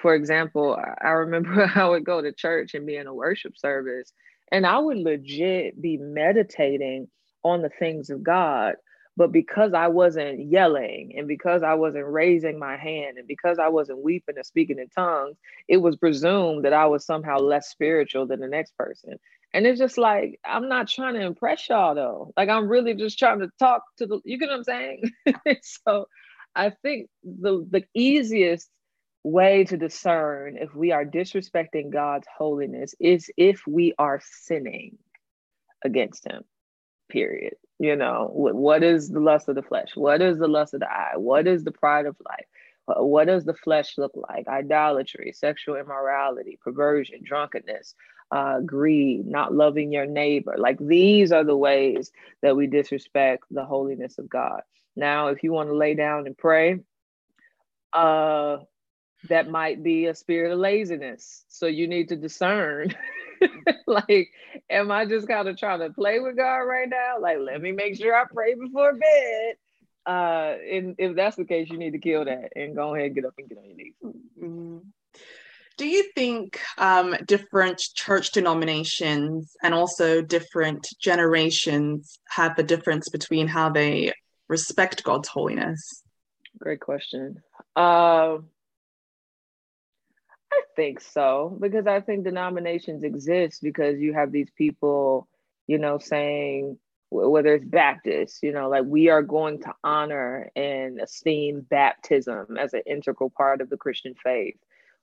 for 0.01 0.15
example, 0.15 0.79
I 1.01 1.09
remember 1.09 1.71
I 1.75 1.89
would 1.89 2.05
go 2.05 2.21
to 2.21 2.33
church 2.33 2.75
and 2.75 2.87
be 2.87 2.97
in 2.97 3.07
a 3.07 3.15
worship 3.15 3.57
service, 3.57 4.13
and 4.53 4.67
I 4.67 4.79
would 4.79 4.99
legit 4.99 5.81
be 5.81 5.97
meditating 5.97 7.09
on 7.43 7.63
the 7.63 7.71
things 7.71 8.11
of 8.11 8.23
God. 8.23 8.75
But 9.19 9.33
because 9.33 9.75
I 9.75 9.89
wasn't 9.89 10.49
yelling 10.49 11.15
and 11.19 11.27
because 11.27 11.65
I 11.65 11.75
wasn't 11.75 12.07
raising 12.07 12.57
my 12.57 12.77
hand 12.77 13.19
and 13.19 13.27
because 13.27 13.59
I 13.59 13.69
wasn't 13.69 14.05
weeping 14.05 14.37
and 14.37 14.47
speaking 14.47 14.79
in 14.79 14.89
tongues, 14.91 15.37
it 15.69 15.79
was 15.79 15.97
presumed 15.97 16.65
that 16.65 16.73
I 16.73 16.87
was 16.87 17.05
somehow 17.05 17.39
less 17.39 17.69
spiritual 17.69 18.29
than 18.29 18.39
the 18.39 18.47
next 18.47 18.79
person. 18.79 19.19
And 19.53 19.67
it's 19.67 19.81
just 19.81 19.99
like, 19.99 20.39
I'm 20.47 20.69
not 20.69 20.89
trying 20.89 21.15
to 21.15 21.23
impress 21.23 21.69
y'all 21.69 21.97
though. 21.97 22.33
Like, 22.37 22.49
I'm 22.49 22.69
really 22.69 22.95
just 22.95 23.19
trying 23.19 23.41
to 23.41 23.51
talk 23.59 23.83
to 23.99 24.07
the, 24.07 24.21
you 24.25 24.39
get 24.39 24.51
what 24.51 24.59
I'm 24.59 24.65
saying? 24.65 25.03
so 25.63 26.07
I 26.55 26.71
think 26.71 27.09
the, 27.25 27.67
the 27.69 27.85
easiest 27.95 28.71
way 29.25 29.65
to 29.65 29.77
discern 29.77 30.59
if 30.59 30.77
we 30.77 30.93
are 30.93 31.05
disrespecting 31.05 31.93
God's 31.93 32.29
holiness 32.39 32.95
is 33.01 33.31
if 33.37 33.63
we 33.67 33.95
are 33.99 34.21
sinning 34.23 34.99
against 35.85 36.25
Him, 36.25 36.45
period. 37.11 37.55
You 37.79 37.95
know, 37.95 38.31
what, 38.33 38.83
is 38.83 39.09
the 39.09 39.21
lust 39.21 39.49
of 39.49 39.55
the 39.55 39.63
flesh? 39.63 39.91
What 39.95 40.21
is 40.21 40.39
the 40.39 40.49
lust 40.49 40.75
of 40.75 40.81
the 40.81 40.91
eye? 40.91 41.17
What 41.17 41.47
is 41.47 41.63
the 41.63 41.71
pride 41.71 42.07
of 42.07 42.17
life? 42.29 42.47
What 42.87 43.27
does 43.27 43.45
the 43.45 43.55
flesh 43.55 43.99
look 43.99 44.13
like? 44.15 44.49
Idolatry, 44.49 45.33
sexual 45.33 45.77
immorality, 45.77 46.59
perversion, 46.61 47.21
drunkenness, 47.23 47.95
uh, 48.31 48.61
greed, 48.61 49.27
not 49.27 49.55
loving 49.55 49.93
your 49.93 50.07
neighbor. 50.07 50.55
Like 50.57 50.79
these 50.79 51.31
are 51.31 51.45
the 51.45 51.57
ways 51.57 52.11
that 52.43 52.57
we 52.57 52.67
disrespect 52.67 53.45
the 53.51 53.65
holiness 53.65 54.19
of 54.19 54.29
God. 54.29 54.63
Now, 54.97 55.29
if 55.29 55.43
you 55.43 55.53
want 55.53 55.69
to 55.69 55.77
lay 55.77 55.95
down 55.95 56.27
and 56.27 56.37
pray, 56.37 56.81
uh, 57.93 58.59
that 59.29 59.51
might 59.51 59.83
be 59.83 60.07
a 60.07 60.15
spirit 60.15 60.53
of 60.53 60.59
laziness. 60.59 61.45
So 61.49 61.67
you 61.67 61.87
need 61.87 62.09
to 62.09 62.17
discern. 62.17 62.95
like, 63.87 64.31
am 64.71 64.91
I 64.91 65.05
just 65.05 65.29
kind 65.29 65.49
of 65.49 65.57
trying 65.57 65.81
to 65.81 65.91
play 65.91 66.21
with 66.21 66.37
God 66.37 66.59
right 66.61 66.89
now? 66.89 67.17
Like, 67.21 67.39
let 67.41 67.61
me 67.61 67.73
make 67.73 67.97
sure 67.97 68.15
I 68.15 68.25
pray 68.33 68.55
before 68.55 68.95
bed. 68.95 69.57
Uh, 70.07 70.57
and 70.71 70.95
if 70.99 71.15
that's 71.17 71.37
the 71.37 71.45
case, 71.45 71.69
you 71.71 71.79
need 71.79 71.93
to 71.93 71.99
kill 71.99 72.25
that 72.25 72.53
and 72.57 72.75
go 72.75 72.95
ahead 72.95 73.07
and 73.07 73.15
get 73.15 73.25
up 73.27 73.35
and 73.39 73.49
get 73.49 73.59
on 73.59 73.65
your 73.65 73.77
knees. 73.77 73.95
Mm-hmm. 74.05 74.79
Do 75.77 75.87
you 75.87 76.11
think 76.15 76.59
um, 76.77 77.15
different 77.25 77.79
church 77.79 78.33
denominations 78.33 79.55
and 79.63 79.73
also 79.73 80.23
different 80.23 80.89
generations 81.01 82.19
have 82.31 82.59
a 82.59 82.65
difference 82.65 83.09
between 83.11 83.47
how 83.47 83.71
they 83.71 84.13
respect 84.49 85.05
God's 85.05 85.29
holiness? 85.29 86.03
Great 86.59 86.81
question. 86.81 87.43
Uh, 87.77 88.39
think 90.77 91.01
so 91.01 91.57
because 91.61 91.87
I 91.87 92.01
think 92.01 92.25
denominations 92.25 93.03
exist 93.03 93.63
because 93.63 93.99
you 94.01 94.15
have 94.15 94.33
these 94.33 94.51
people, 94.57 95.29
you 95.67 95.79
know, 95.79 95.99
saying 95.99 96.79
whether 97.11 97.55
it's 97.55 97.65
Baptist, 97.65 98.43
you 98.43 98.53
know, 98.53 98.69
like 98.69 98.85
we 98.85 99.09
are 99.09 99.23
going 99.23 99.63
to 99.63 99.75
honor 99.83 100.51
and 100.55 101.01
esteem 101.01 101.67
baptism 101.69 102.57
as 102.59 102.75
an 102.75 102.83
integral 102.87 103.31
part 103.31 103.61
of 103.61 103.71
the 103.71 103.77
Christian 103.77 104.15
faith. 104.23 104.57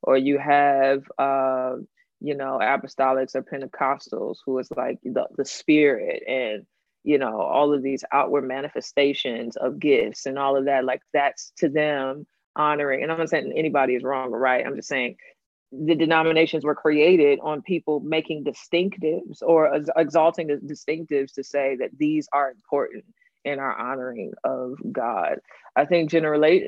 Or 0.03 0.17
you 0.17 0.37
have 0.37 1.03
uh, 1.17 1.77
you 2.21 2.35
know 2.35 2.59
apostolics 2.61 3.35
or 3.35 3.43
pentecostals 3.43 4.37
who 4.45 4.57
is 4.59 4.69
like 4.75 4.99
the, 5.03 5.25
the 5.35 5.45
spirit 5.45 6.23
and 6.27 6.65
you 7.03 7.17
know 7.17 7.41
all 7.41 7.73
of 7.73 7.83
these 7.83 8.03
outward 8.11 8.47
manifestations 8.47 9.57
of 9.57 9.79
gifts 9.79 10.25
and 10.25 10.37
all 10.37 10.57
of 10.57 10.65
that. 10.65 10.85
Like 10.85 11.01
that's 11.13 11.51
to 11.57 11.69
them 11.69 12.27
honoring 12.57 13.03
and 13.03 13.11
i'm 13.11 13.17
not 13.17 13.29
saying 13.29 13.51
anybody 13.53 13.95
is 13.95 14.03
wrong 14.03 14.31
or 14.31 14.39
right. 14.39 14.65
I'm 14.65 14.75
just 14.77 14.87
saying 14.87 15.17
the 15.85 15.95
denominations 15.95 16.63
were 16.63 16.75
created 16.75 17.39
on 17.41 17.61
people 17.61 17.99
making 17.99 18.43
distinctives 18.43 19.41
or 19.41 19.81
exalting 19.97 20.47
the 20.47 20.55
distinctives 20.55 21.33
to 21.33 21.43
say 21.43 21.75
that 21.77 21.89
these 21.97 22.27
are 22.31 22.51
important 22.51 23.05
in 23.43 23.59
our 23.59 23.77
honoring 23.77 24.33
of 24.43 24.77
God. 24.91 25.39
I 25.75 25.85
think 25.85 26.09
genera- 26.09 26.61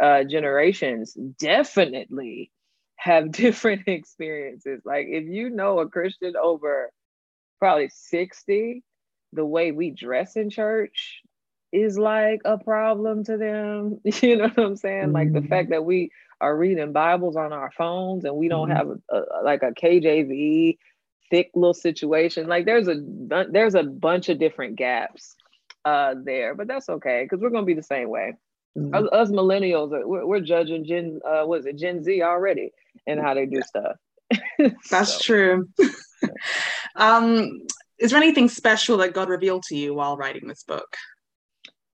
uh, 0.00 0.24
generations 0.24 1.14
definitely 1.38 2.50
have 2.96 3.32
different 3.32 3.88
experiences. 3.88 4.82
Like 4.84 5.06
if 5.08 5.24
you 5.24 5.50
know 5.50 5.78
a 5.80 5.88
Christian 5.88 6.34
over 6.36 6.92
probably 7.58 7.88
60, 7.90 8.82
the 9.32 9.44
way 9.44 9.72
we 9.72 9.90
dress 9.90 10.36
in 10.36 10.50
church 10.50 11.22
is 11.72 11.98
like 11.98 12.40
a 12.44 12.58
problem 12.58 13.24
to 13.24 13.36
them. 13.36 14.00
You 14.22 14.36
know 14.36 14.48
what 14.48 14.58
I'm 14.58 14.76
saying? 14.76 15.12
Like 15.12 15.32
the 15.32 15.40
mm-hmm. 15.40 15.48
fact 15.48 15.70
that 15.70 15.84
we 15.84 16.10
are 16.40 16.56
reading 16.56 16.92
Bibles 16.92 17.36
on 17.36 17.52
our 17.52 17.70
phones 17.70 18.24
and 18.24 18.36
we 18.36 18.48
don't 18.48 18.68
mm-hmm. 18.68 18.76
have 18.76 18.98
a, 19.10 19.16
a, 19.16 19.42
like 19.42 19.62
a 19.62 19.72
KJV 19.72 20.78
thick 21.30 21.50
little 21.54 21.74
situation. 21.74 22.46
Like 22.46 22.64
there's 22.64 22.88
a 22.88 23.02
there's 23.50 23.74
a 23.74 23.82
bunch 23.82 24.28
of 24.28 24.38
different 24.38 24.76
gaps 24.76 25.36
uh 25.84 26.14
there, 26.22 26.54
but 26.54 26.68
that's 26.68 26.88
okay 26.88 27.24
because 27.24 27.40
we're 27.40 27.50
gonna 27.50 27.66
be 27.66 27.74
the 27.74 27.82
same 27.82 28.08
way. 28.08 28.34
Mm-hmm. 28.76 28.94
Us, 28.94 29.08
us, 29.12 29.30
millennials, 29.30 29.90
we're, 29.90 30.24
we're, 30.24 30.40
judging 30.40 30.84
Gen, 30.84 31.20
uh, 31.26 31.42
what 31.42 31.60
is 31.60 31.66
it, 31.66 31.76
Gen 31.76 32.02
Z 32.04 32.22
already, 32.22 32.70
and 33.06 33.18
how 33.18 33.34
they 33.34 33.46
do 33.46 33.60
stuff. 33.62 33.96
That's 34.90 35.14
so. 35.14 35.20
true. 35.20 35.68
um, 36.96 37.60
is 37.98 38.12
there 38.12 38.22
anything 38.22 38.48
special 38.48 38.98
that 38.98 39.14
God 39.14 39.28
revealed 39.28 39.64
to 39.64 39.76
you 39.76 39.94
while 39.94 40.16
writing 40.16 40.46
this 40.46 40.62
book? 40.62 40.96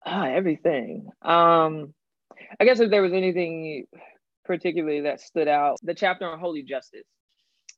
Ah, 0.05 0.25
everything. 0.25 1.09
Um, 1.21 1.95
I 2.59 2.65
guess 2.65 2.81
if 2.81 2.91
there 2.91 3.03
was 3.03 3.13
anything 3.13 3.87
particularly 4.45 5.03
that 5.03 5.21
stood 5.21 5.49
out, 5.49 5.77
the 5.83 5.95
chapter 5.95 6.27
on 6.27 6.39
holy 6.39 6.63
justice, 6.63 7.07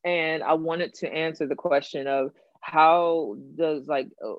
and 0.04 0.42
I 0.42 0.54
wanted 0.54 0.94
to 0.94 1.12
answer 1.12 1.46
the 1.46 1.54
question 1.54 2.06
of 2.06 2.30
how 2.60 3.36
does 3.56 3.86
like 3.86 4.08
uh, 4.24 4.34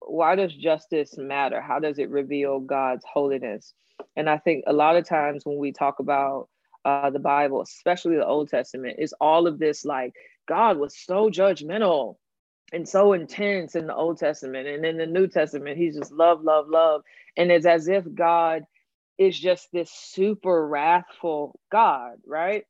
why 0.00 0.34
does 0.34 0.54
justice 0.54 1.16
matter? 1.18 1.60
How 1.60 1.78
does 1.78 1.98
it 1.98 2.10
reveal 2.10 2.60
God's 2.60 3.04
holiness? 3.10 3.74
And 4.16 4.28
I 4.28 4.38
think 4.38 4.64
a 4.66 4.72
lot 4.72 4.96
of 4.96 5.06
times 5.06 5.44
when 5.44 5.58
we 5.58 5.72
talk 5.72 5.98
about 5.98 6.48
uh, 6.84 7.10
the 7.10 7.18
Bible, 7.18 7.60
especially 7.60 8.16
the 8.16 8.26
Old 8.26 8.48
Testament, 8.48 8.96
is 8.98 9.14
all 9.20 9.46
of 9.46 9.58
this 9.58 9.84
like 9.84 10.14
God 10.46 10.78
was 10.78 10.96
so 10.96 11.28
judgmental 11.28 12.16
and 12.72 12.88
so 12.88 13.12
intense 13.12 13.74
in 13.74 13.86
the 13.86 13.94
Old 13.94 14.18
Testament. 14.18 14.66
And 14.68 14.84
in 14.84 14.96
the 14.96 15.06
New 15.06 15.26
Testament, 15.26 15.76
he's 15.76 15.96
just 15.96 16.12
love, 16.12 16.42
love, 16.42 16.68
love. 16.68 17.02
And 17.36 17.50
it's 17.50 17.66
as 17.66 17.88
if 17.88 18.04
God 18.14 18.64
is 19.18 19.38
just 19.38 19.68
this 19.72 19.90
super 19.92 20.66
wrathful 20.68 21.58
God, 21.72 22.16
right? 22.26 22.64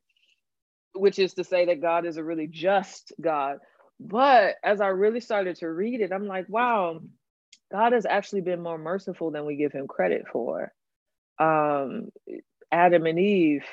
which 0.94 1.18
is 1.18 1.34
to 1.34 1.44
say 1.44 1.66
that 1.66 1.80
God 1.80 2.06
is 2.06 2.16
a 2.16 2.24
really 2.24 2.46
just 2.46 3.12
God. 3.20 3.58
But 4.00 4.56
as 4.64 4.80
I 4.80 4.88
really 4.88 5.20
started 5.20 5.56
to 5.58 5.68
read 5.68 6.00
it, 6.00 6.12
I'm 6.12 6.26
like, 6.26 6.48
wow, 6.48 7.00
God 7.72 7.92
has 7.92 8.06
actually 8.06 8.42
been 8.42 8.62
more 8.62 8.78
merciful 8.78 9.30
than 9.30 9.46
we 9.46 9.56
give 9.56 9.72
him 9.72 9.88
credit 9.88 10.24
for. 10.32 10.72
Um, 11.38 12.10
Adam 12.72 13.06
and 13.06 13.18
Eve 13.18 13.64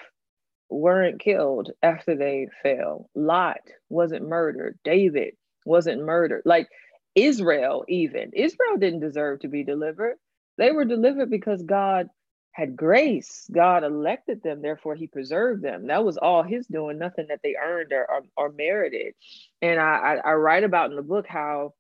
weren't 0.70 1.20
killed 1.22 1.72
after 1.84 2.16
they 2.16 2.48
fell. 2.64 3.10
Lot 3.16 3.62
wasn't 3.90 4.28
murdered. 4.28 4.80
David 4.84 5.36
wasn't 5.66 6.04
murdered. 6.04 6.44
Like 6.46 6.70
Israel, 7.16 7.86
even 7.88 8.32
Israel 8.34 8.78
didn't 8.80 9.02
deserve 9.02 9.42
to 9.42 9.48
be 9.48 9.64
delivered. 9.64 10.16
They 10.58 10.72
were 10.72 10.86
delivered 10.86 11.30
because 11.32 11.64
God 11.64 12.10
had 12.56 12.78
grace. 12.78 13.50
God 13.52 13.84
elected 13.84 14.42
them, 14.42 14.62
therefore, 14.62 14.96
He 14.96 15.08
preserved 15.08 15.62
them. 15.62 15.88
That 15.88 16.06
was 16.06 16.18
all 16.18 16.42
His 16.42 16.66
doing, 16.68 16.98
nothing 16.98 17.26
that 17.28 17.42
they 17.44 17.56
earned 17.62 17.92
or, 17.92 18.10
or, 18.10 18.22
or 18.38 18.54
merited. 18.54 19.14
And 19.62 19.78
I, 19.78 20.22
I, 20.24 20.30
I, 20.30 20.34
write 20.36 20.64
about 20.64 20.90
in 20.90 20.96
the 20.96 21.02
book 21.02 21.28
how 21.28 21.74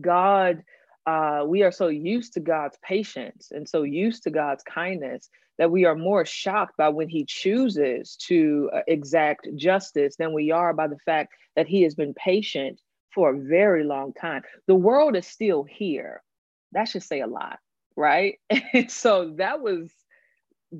God, 0.00 0.62
uh, 1.04 1.42
we 1.44 1.64
are 1.64 1.72
so 1.72 1.88
used 1.88 2.34
to 2.34 2.40
God's 2.40 2.78
patience 2.80 3.48
and 3.50 3.68
so 3.68 3.82
used 3.82 4.22
to 4.22 4.30
God's 4.30 4.62
kindness 4.62 5.28
that 5.58 5.72
we 5.72 5.84
are 5.84 5.96
more 5.96 6.24
shocked 6.24 6.76
by 6.76 6.90
when 6.90 7.08
He 7.08 7.24
chooses 7.24 8.14
to 8.28 8.70
uh, 8.72 8.82
exact 8.86 9.48
justice 9.56 10.14
than 10.16 10.32
we 10.32 10.52
are 10.52 10.72
by 10.72 10.86
the 10.86 10.98
fact 11.04 11.32
that 11.56 11.66
He 11.66 11.82
has 11.82 11.96
been 11.96 12.14
patient 12.14 12.80
for 13.12 13.30
a 13.34 13.38
very 13.40 13.82
long 13.82 14.12
time. 14.12 14.42
The 14.68 14.76
world 14.76 15.16
is 15.16 15.26
still 15.26 15.64
here. 15.64 16.22
That 16.70 16.84
should 16.84 17.02
say 17.02 17.20
a 17.20 17.26
lot 17.26 17.58
right? 17.96 18.38
And 18.72 18.90
so 18.90 19.34
that 19.36 19.60
was 19.60 19.90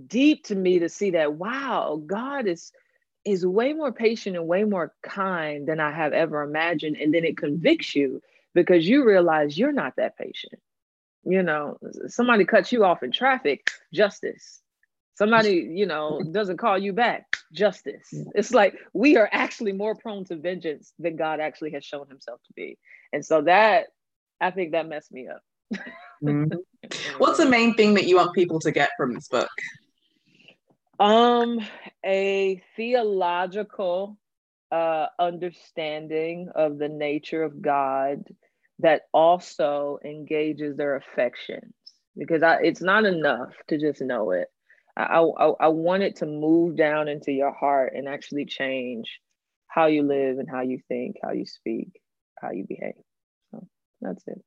deep 0.06 0.44
to 0.44 0.54
me 0.54 0.78
to 0.78 0.88
see 0.88 1.10
that 1.10 1.34
wow 1.34 2.02
god 2.06 2.46
is 2.46 2.72
is 3.24 3.46
way 3.46 3.72
more 3.72 3.92
patient 3.92 4.36
and 4.36 4.46
way 4.46 4.64
more 4.64 4.92
kind 5.02 5.66
than 5.66 5.80
i 5.80 5.90
have 5.90 6.12
ever 6.12 6.42
imagined. 6.42 6.96
And 6.96 7.12
then 7.12 7.24
it 7.24 7.36
convicts 7.36 7.94
you 7.94 8.20
because 8.54 8.86
you 8.86 9.04
realize 9.04 9.58
you're 9.58 9.72
not 9.72 9.96
that 9.96 10.16
patient. 10.16 10.60
You 11.24 11.42
know 11.42 11.78
somebody 12.08 12.44
cuts 12.44 12.70
you 12.70 12.84
off 12.84 13.02
in 13.02 13.10
traffic 13.10 13.70
justice. 13.92 14.60
Somebody 15.14 15.70
you 15.72 15.86
know 15.86 16.20
doesn't 16.32 16.58
call 16.58 16.76
you 16.76 16.92
back 16.92 17.36
justice. 17.52 18.12
It's 18.34 18.52
like 18.52 18.76
we 18.92 19.16
are 19.16 19.28
actually 19.32 19.72
more 19.72 19.94
prone 19.94 20.24
to 20.26 20.36
vengeance 20.36 20.92
than 20.98 21.16
god 21.16 21.40
actually 21.40 21.70
has 21.72 21.84
shown 21.84 22.08
himself 22.08 22.40
to 22.46 22.52
be. 22.52 22.78
And 23.12 23.24
so 23.24 23.42
that 23.42 23.86
i 24.40 24.50
think 24.50 24.72
that 24.72 24.86
messed 24.86 25.12
me 25.12 25.28
up. 25.28 25.42
Mm-hmm. 26.22 26.58
what's 27.18 27.38
the 27.38 27.48
main 27.48 27.74
thing 27.74 27.94
that 27.94 28.06
you 28.06 28.16
want 28.16 28.34
people 28.34 28.60
to 28.60 28.70
get 28.70 28.90
from 28.98 29.14
this 29.14 29.28
book 29.28 29.48
um, 31.00 31.60
a 32.04 32.62
theological 32.76 34.18
uh, 34.70 35.06
understanding 35.18 36.48
of 36.54 36.78
the 36.78 36.88
nature 36.88 37.42
of 37.42 37.62
God 37.62 38.24
that 38.80 39.02
also 39.12 39.98
engages 40.04 40.76
their 40.76 40.96
affections 40.96 41.72
because 42.16 42.42
I, 42.42 42.58
it's 42.62 42.82
not 42.82 43.04
enough 43.04 43.52
to 43.68 43.78
just 43.78 44.00
know 44.00 44.32
it. 44.32 44.48
I, 44.96 45.18
I, 45.18 45.46
I 45.60 45.68
want 45.68 46.02
it 46.02 46.16
to 46.16 46.26
move 46.26 46.76
down 46.76 47.08
into 47.08 47.32
your 47.32 47.52
heart 47.52 47.92
and 47.94 48.08
actually 48.08 48.46
change 48.46 49.20
how 49.68 49.86
you 49.86 50.02
live 50.02 50.38
and 50.38 50.48
how 50.48 50.62
you 50.62 50.78
think, 50.88 51.16
how 51.22 51.32
you 51.32 51.46
speak, 51.46 52.00
how 52.40 52.50
you 52.52 52.64
behave. 52.68 52.94
So 53.50 53.66
that's 54.00 54.22
it. 54.26 54.42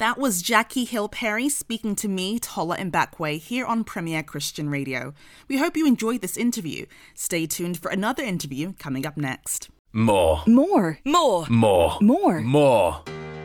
That 0.00 0.16
was 0.16 0.40
Jackie 0.40 0.86
Hill 0.86 1.10
Perry 1.10 1.50
speaking 1.50 1.94
to 1.96 2.08
me, 2.08 2.38
Tola 2.38 2.78
Mbakwe, 2.78 3.38
here 3.38 3.66
on 3.66 3.84
Premier 3.84 4.22
Christian 4.22 4.70
Radio. 4.70 5.12
We 5.46 5.58
hope 5.58 5.76
you 5.76 5.86
enjoyed 5.86 6.22
this 6.22 6.38
interview. 6.38 6.86
Stay 7.12 7.46
tuned 7.46 7.76
for 7.76 7.90
another 7.90 8.22
interview 8.22 8.72
coming 8.78 9.04
up 9.04 9.18
next. 9.18 9.68
More. 9.92 10.42
More. 10.46 11.00
More. 11.04 11.44
More. 11.50 11.98
More. 12.00 12.40
More. 12.40 13.02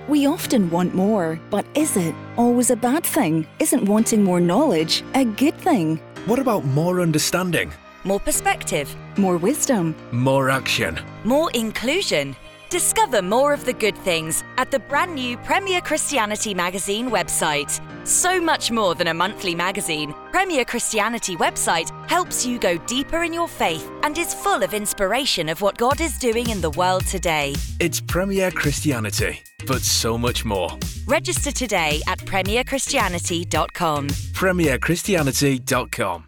We 0.07 0.27
often 0.27 0.69
want 0.69 0.95
more, 0.95 1.41
but 1.49 1.65
is 1.75 1.97
it 1.97 2.15
always 2.37 2.69
a 2.69 2.77
bad 2.77 3.03
thing? 3.05 3.45
Isn't 3.59 3.89
wanting 3.89 4.23
more 4.23 4.39
knowledge 4.39 5.03
a 5.13 5.25
good 5.25 5.57
thing? 5.57 5.97
What 6.25 6.39
about 6.39 6.63
more 6.63 7.01
understanding? 7.01 7.73
More 8.05 8.21
perspective. 8.21 8.95
More 9.17 9.35
wisdom. 9.35 9.93
More 10.13 10.49
action. 10.49 10.99
More 11.25 11.51
inclusion. 11.51 12.33
Discover 12.75 13.21
more 13.21 13.53
of 13.53 13.63
the 13.63 13.71
good 13.71 13.97
things 13.99 14.43
at 14.57 14.69
the 14.69 14.79
brand 14.79 15.15
new 15.15 15.37
Premier 15.37 15.79
Christianity 15.79 16.53
Magazine 16.53 17.09
website. 17.09 17.79
So 18.05 18.41
much 18.41 18.69
more 18.69 18.95
than 18.95 19.07
a 19.07 19.13
monthly 19.13 19.55
magazine, 19.55 20.13
Premier 20.33 20.65
Christianity 20.65 21.37
website 21.37 21.89
helps 22.09 22.45
you 22.45 22.59
go 22.59 22.77
deeper 22.79 23.23
in 23.23 23.31
your 23.31 23.47
faith 23.47 23.89
and 24.03 24.17
is 24.17 24.33
full 24.33 24.61
of 24.61 24.73
inspiration 24.73 25.47
of 25.47 25.61
what 25.61 25.77
God 25.77 26.01
is 26.01 26.17
doing 26.17 26.49
in 26.49 26.59
the 26.59 26.71
world 26.71 27.05
today. 27.05 27.55
It's 27.79 28.01
Premier 28.01 28.51
Christianity, 28.51 29.41
but 29.65 29.81
so 29.81 30.17
much 30.17 30.43
more. 30.43 30.77
Register 31.07 31.53
today 31.53 32.01
at 32.07 32.19
premierchristianity.com. 32.19 34.09
premierchristianity.com. 34.09 36.25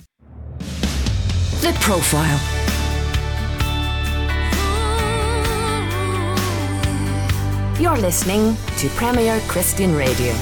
The 1.60 1.78
Profile. 1.82 2.57
You're 7.80 7.96
listening 7.98 8.58
to 8.80 8.90
Premier 8.96 9.40
Christian 9.42 9.96
Radio. 9.96 10.34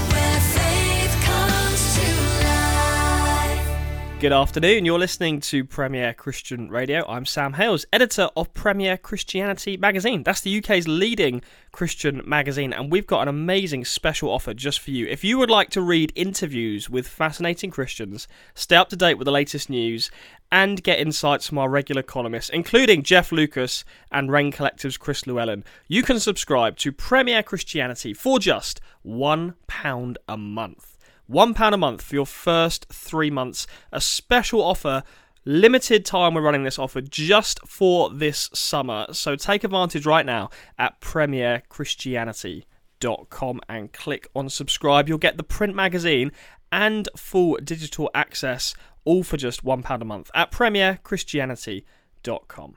Good 4.21 4.31
afternoon. 4.31 4.85
You're 4.85 4.97
listening 4.97 5.41
to 5.41 5.65
Premier 5.65 6.13
Christian 6.13 6.69
Radio. 6.69 7.05
I'm 7.05 7.25
Sam 7.25 7.51
Hailes, 7.53 7.85
editor 7.91 8.29
of 8.37 8.53
Premier 8.53 8.95
Christianity 8.97 9.75
magazine. 9.75 10.23
That's 10.23 10.39
the 10.39 10.57
UK's 10.57 10.87
leading 10.87 11.41
Christian 11.73 12.21
magazine, 12.25 12.71
and 12.71 12.89
we've 12.89 13.05
got 13.05 13.23
an 13.23 13.27
amazing 13.27 13.83
special 13.83 14.31
offer 14.31 14.53
just 14.53 14.79
for 14.79 14.91
you. 14.91 15.05
If 15.05 15.25
you 15.25 15.37
would 15.37 15.49
like 15.49 15.69
to 15.71 15.81
read 15.81 16.13
interviews 16.15 16.89
with 16.89 17.09
fascinating 17.09 17.71
Christians, 17.71 18.25
stay 18.53 18.77
up 18.77 18.87
to 18.89 18.95
date 18.95 19.15
with 19.15 19.25
the 19.25 19.31
latest 19.33 19.69
news, 19.69 20.09
and 20.49 20.81
get 20.81 20.99
insights 20.99 21.47
from 21.49 21.57
our 21.57 21.69
regular 21.69 22.01
columnists, 22.01 22.49
including 22.49 23.03
Jeff 23.03 23.33
Lucas 23.33 23.83
and 24.13 24.31
Rend 24.31 24.53
Collective's 24.53 24.97
Chris 24.97 25.27
Llewellyn, 25.27 25.65
you 25.89 26.03
can 26.03 26.21
subscribe 26.21 26.77
to 26.77 26.93
Premier 26.93 27.43
Christianity 27.43 28.13
for 28.13 28.39
just 28.39 28.79
£1 29.05 30.15
a 30.29 30.37
month. 30.37 30.94
£1 31.29 31.73
a 31.73 31.77
month 31.77 32.01
for 32.01 32.15
your 32.15 32.25
first 32.25 32.87
three 32.91 33.31
months. 33.31 33.65
A 33.91 34.01
special 34.01 34.61
offer 34.61 35.03
limited 35.45 36.05
time 36.05 36.33
we're 36.33 36.41
running 36.41 36.63
this 36.63 36.79
offer 36.79 37.01
just 37.01 37.59
for 37.67 38.09
this 38.09 38.49
summer. 38.53 39.05
So 39.11 39.35
take 39.35 39.63
advantage 39.63 40.05
right 40.05 40.25
now 40.25 40.49
at 40.77 40.99
premierchristianity.com 41.01 43.61
and 43.69 43.93
click 43.93 44.27
on 44.35 44.49
subscribe. 44.49 45.07
You'll 45.07 45.19
get 45.19 45.37
the 45.37 45.43
print 45.43 45.75
magazine 45.75 46.31
and 46.71 47.07
full 47.15 47.59
digital 47.63 48.09
access 48.13 48.75
all 49.05 49.23
for 49.23 49.37
just 49.37 49.63
£1 49.63 50.01
a 50.01 50.05
month 50.05 50.29
at 50.33 50.51
premierchristianity.com. 50.51 52.75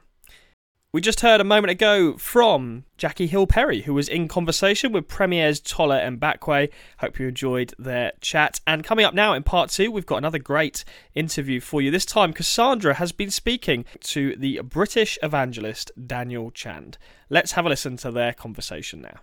We 0.90 1.02
just 1.02 1.20
heard 1.20 1.42
a 1.42 1.44
moment 1.44 1.70
ago 1.70 2.16
from 2.16 2.84
Jackie 2.96 3.26
Hill 3.26 3.46
Perry, 3.46 3.82
who 3.82 3.92
was 3.92 4.08
in 4.08 4.26
conversation 4.26 4.90
with 4.90 5.06
Premier's 5.06 5.60
Tola 5.60 5.98
and 5.98 6.18
Mbakwe. 6.18 6.70
Hope 7.00 7.18
you 7.18 7.28
enjoyed 7.28 7.74
their 7.78 8.12
chat. 8.22 8.62
And 8.66 8.82
coming 8.82 9.04
up 9.04 9.12
now 9.12 9.34
in 9.34 9.42
part 9.42 9.68
two, 9.68 9.90
we've 9.90 10.06
got 10.06 10.16
another 10.16 10.38
great 10.38 10.86
interview 11.14 11.60
for 11.60 11.82
you. 11.82 11.90
This 11.90 12.06
time, 12.06 12.32
Cassandra 12.32 12.94
has 12.94 13.12
been 13.12 13.30
speaking 13.30 13.84
to 14.04 14.34
the 14.36 14.62
British 14.62 15.18
evangelist 15.22 15.90
Daniel 16.06 16.50
Chand. 16.50 16.96
Let's 17.28 17.52
have 17.52 17.66
a 17.66 17.68
listen 17.68 17.98
to 17.98 18.10
their 18.10 18.32
conversation 18.32 19.02
now 19.02 19.20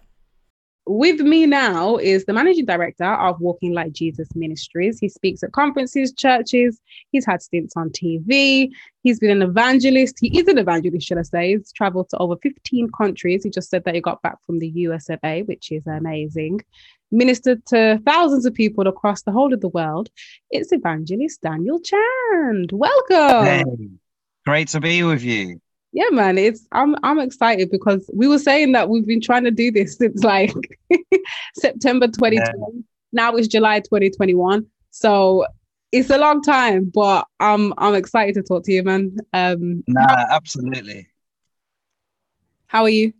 with 0.88 1.20
me 1.22 1.46
now 1.46 1.98
is 1.98 2.26
the 2.26 2.34
managing 2.34 2.66
director 2.66 3.06
of 3.06 3.40
Walking 3.40 3.74
Like 3.74 3.92
Jesus 3.92 4.28
Ministries. 4.36 5.00
He 5.00 5.10
speaks 5.10 5.42
at 5.44 5.52
conferences, 5.52 6.14
churches. 6.14 6.80
He's 7.12 7.26
had 7.26 7.42
stints 7.42 7.74
on 7.76 7.90
TV. 7.90 8.70
He's 9.02 9.20
been 9.20 9.32
an 9.32 9.42
evangelist. 9.42 10.18
He 10.20 10.38
is 10.38 10.48
an 10.48 10.58
evangelist, 10.58 11.08
should 11.08 11.18
I 11.18 11.24
say. 11.24 11.50
He's 11.56 11.72
traveled 11.72 12.10
to 12.10 12.18
over 12.18 12.36
15 12.38 12.90
countries. 12.92 13.44
He 13.44 13.50
just 13.50 13.70
said 13.70 13.84
that 13.86 13.96
he 13.96 14.02
got 14.02 14.22
back 14.22 14.38
from 14.46 14.60
the 14.60 14.70
US 14.70 15.10
of 15.10 15.20
A, 15.24 15.44
which 15.44 15.72
is 15.72 15.86
amazing. 15.88 16.62
Ministered 17.12 17.66
to 17.68 18.00
thousands 18.06 18.46
of 18.46 18.54
people 18.54 18.88
across 18.88 19.24
the 19.24 19.32
whole 19.32 19.54
of 19.54 19.62
the 19.62 19.70
world. 19.70 20.10
It's 20.52 20.72
evangelist 20.72 21.42
Daniel 21.42 21.80
Chand. 21.80 22.72
Welcome. 22.72 23.46
Hey, 23.46 23.64
great 24.46 24.68
to 24.70 24.80
be 24.80 25.04
with 25.04 25.24
you 25.24 25.60
yeah 25.96 26.10
man 26.12 26.38
it's 26.38 26.68
i'm 26.74 26.96
i'm 27.04 27.20
excited 27.20 27.72
because 27.72 28.08
we 28.14 28.28
were 28.28 28.38
saying 28.38 28.74
that 28.74 28.90
we've 28.90 29.08
been 29.08 29.22
trying 29.22 29.46
to 29.46 29.52
do 29.52 29.72
this 29.72 29.98
since 29.98 30.24
like 30.24 30.54
september 31.56 32.06
2020 32.06 32.36
yeah. 32.36 32.82
now 33.14 33.36
it's 33.36 33.48
july 33.48 33.80
2021 33.80 34.66
so 34.92 35.46
it's 35.92 36.10
a 36.10 36.18
long 36.18 36.42
time 36.42 36.92
but 36.94 37.26
i'm 37.40 37.74
i'm 37.78 37.96
excited 37.96 38.36
to 38.36 38.44
talk 38.44 38.64
to 38.64 38.74
you 38.74 38.84
man. 38.84 39.16
Um 39.34 39.84
nah, 39.88 40.08
how, 40.08 40.26
absolutely. 40.36 41.08
how 42.68 42.84
are 42.84 42.90
you? 42.90 43.14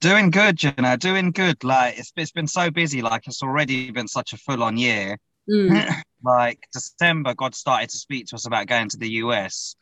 Doing 0.00 0.30
good 0.30 0.56
jenna 0.56 0.98
doing 0.98 1.30
good. 1.30 1.64
Like 1.64 1.98
it's, 1.98 2.12
it's 2.16 2.32
been 2.32 2.46
so 2.46 2.70
busy. 2.70 3.00
Like 3.00 3.26
it's 3.26 3.42
already 3.42 3.90
been 3.90 4.08
such 4.08 4.34
a 4.34 4.36
full-on 4.36 4.76
year. 4.76 5.16
Mm. 5.48 6.02
like 6.24 6.68
december 6.72 7.34
god 7.34 7.52
started 7.52 7.90
to 7.90 7.98
speak 7.98 8.26
to 8.26 8.36
us 8.36 8.46
about 8.46 8.68
going 8.68 8.88
to 8.88 8.96
the 8.96 9.08
us 9.08 9.74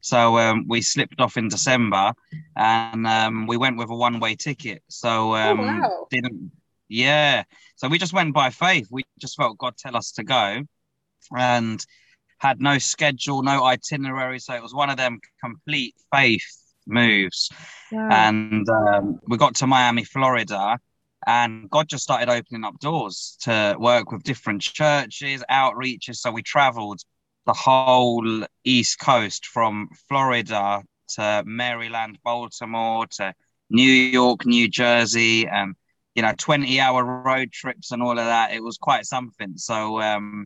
So 0.00 0.38
um, 0.38 0.66
we 0.68 0.80
slipped 0.82 1.20
off 1.20 1.36
in 1.36 1.48
December, 1.48 2.12
and 2.56 3.06
um, 3.06 3.46
we 3.46 3.56
went 3.56 3.78
with 3.78 3.90
a 3.90 3.94
one-way 3.94 4.36
ticket. 4.36 4.82
So 4.88 5.34
um, 5.34 5.60
oh, 5.60 5.62
wow. 5.64 6.06
didn't, 6.10 6.52
yeah. 6.88 7.44
So 7.76 7.88
we 7.88 7.98
just 7.98 8.12
went 8.12 8.34
by 8.34 8.50
faith. 8.50 8.88
We 8.90 9.04
just 9.20 9.36
felt 9.36 9.58
God 9.58 9.76
tell 9.76 9.96
us 9.96 10.12
to 10.12 10.24
go, 10.24 10.62
and 11.36 11.84
had 12.38 12.60
no 12.60 12.78
schedule, 12.78 13.42
no 13.42 13.64
itinerary. 13.64 14.38
So 14.38 14.54
it 14.54 14.62
was 14.62 14.74
one 14.74 14.90
of 14.90 14.96
them 14.96 15.20
complete 15.42 15.94
faith 16.14 16.46
moves. 16.86 17.50
Wow. 17.92 18.08
And 18.10 18.68
um, 18.68 19.20
we 19.26 19.36
got 19.36 19.56
to 19.56 19.66
Miami, 19.66 20.04
Florida, 20.04 20.78
and 21.26 21.68
God 21.68 21.88
just 21.88 22.04
started 22.04 22.30
opening 22.30 22.64
up 22.64 22.78
doors 22.78 23.36
to 23.42 23.76
work 23.78 24.12
with 24.12 24.22
different 24.22 24.62
churches, 24.62 25.42
outreaches. 25.50 26.16
So 26.16 26.30
we 26.30 26.42
traveled 26.42 27.00
the 27.48 27.54
whole 27.54 28.44
East 28.62 29.00
Coast 29.00 29.46
from 29.46 29.88
Florida 30.06 30.82
to 31.14 31.42
Maryland, 31.46 32.18
Baltimore 32.22 33.06
to 33.12 33.32
New 33.70 33.90
York, 33.90 34.44
New 34.44 34.68
Jersey, 34.68 35.48
and 35.48 35.74
you 36.14 36.20
know, 36.20 36.34
20 36.36 36.78
hour 36.78 37.02
road 37.02 37.50
trips 37.50 37.90
and 37.90 38.02
all 38.02 38.18
of 38.18 38.26
that. 38.26 38.52
It 38.52 38.62
was 38.62 38.76
quite 38.76 39.06
something. 39.06 39.54
So, 39.56 39.98
um, 40.02 40.44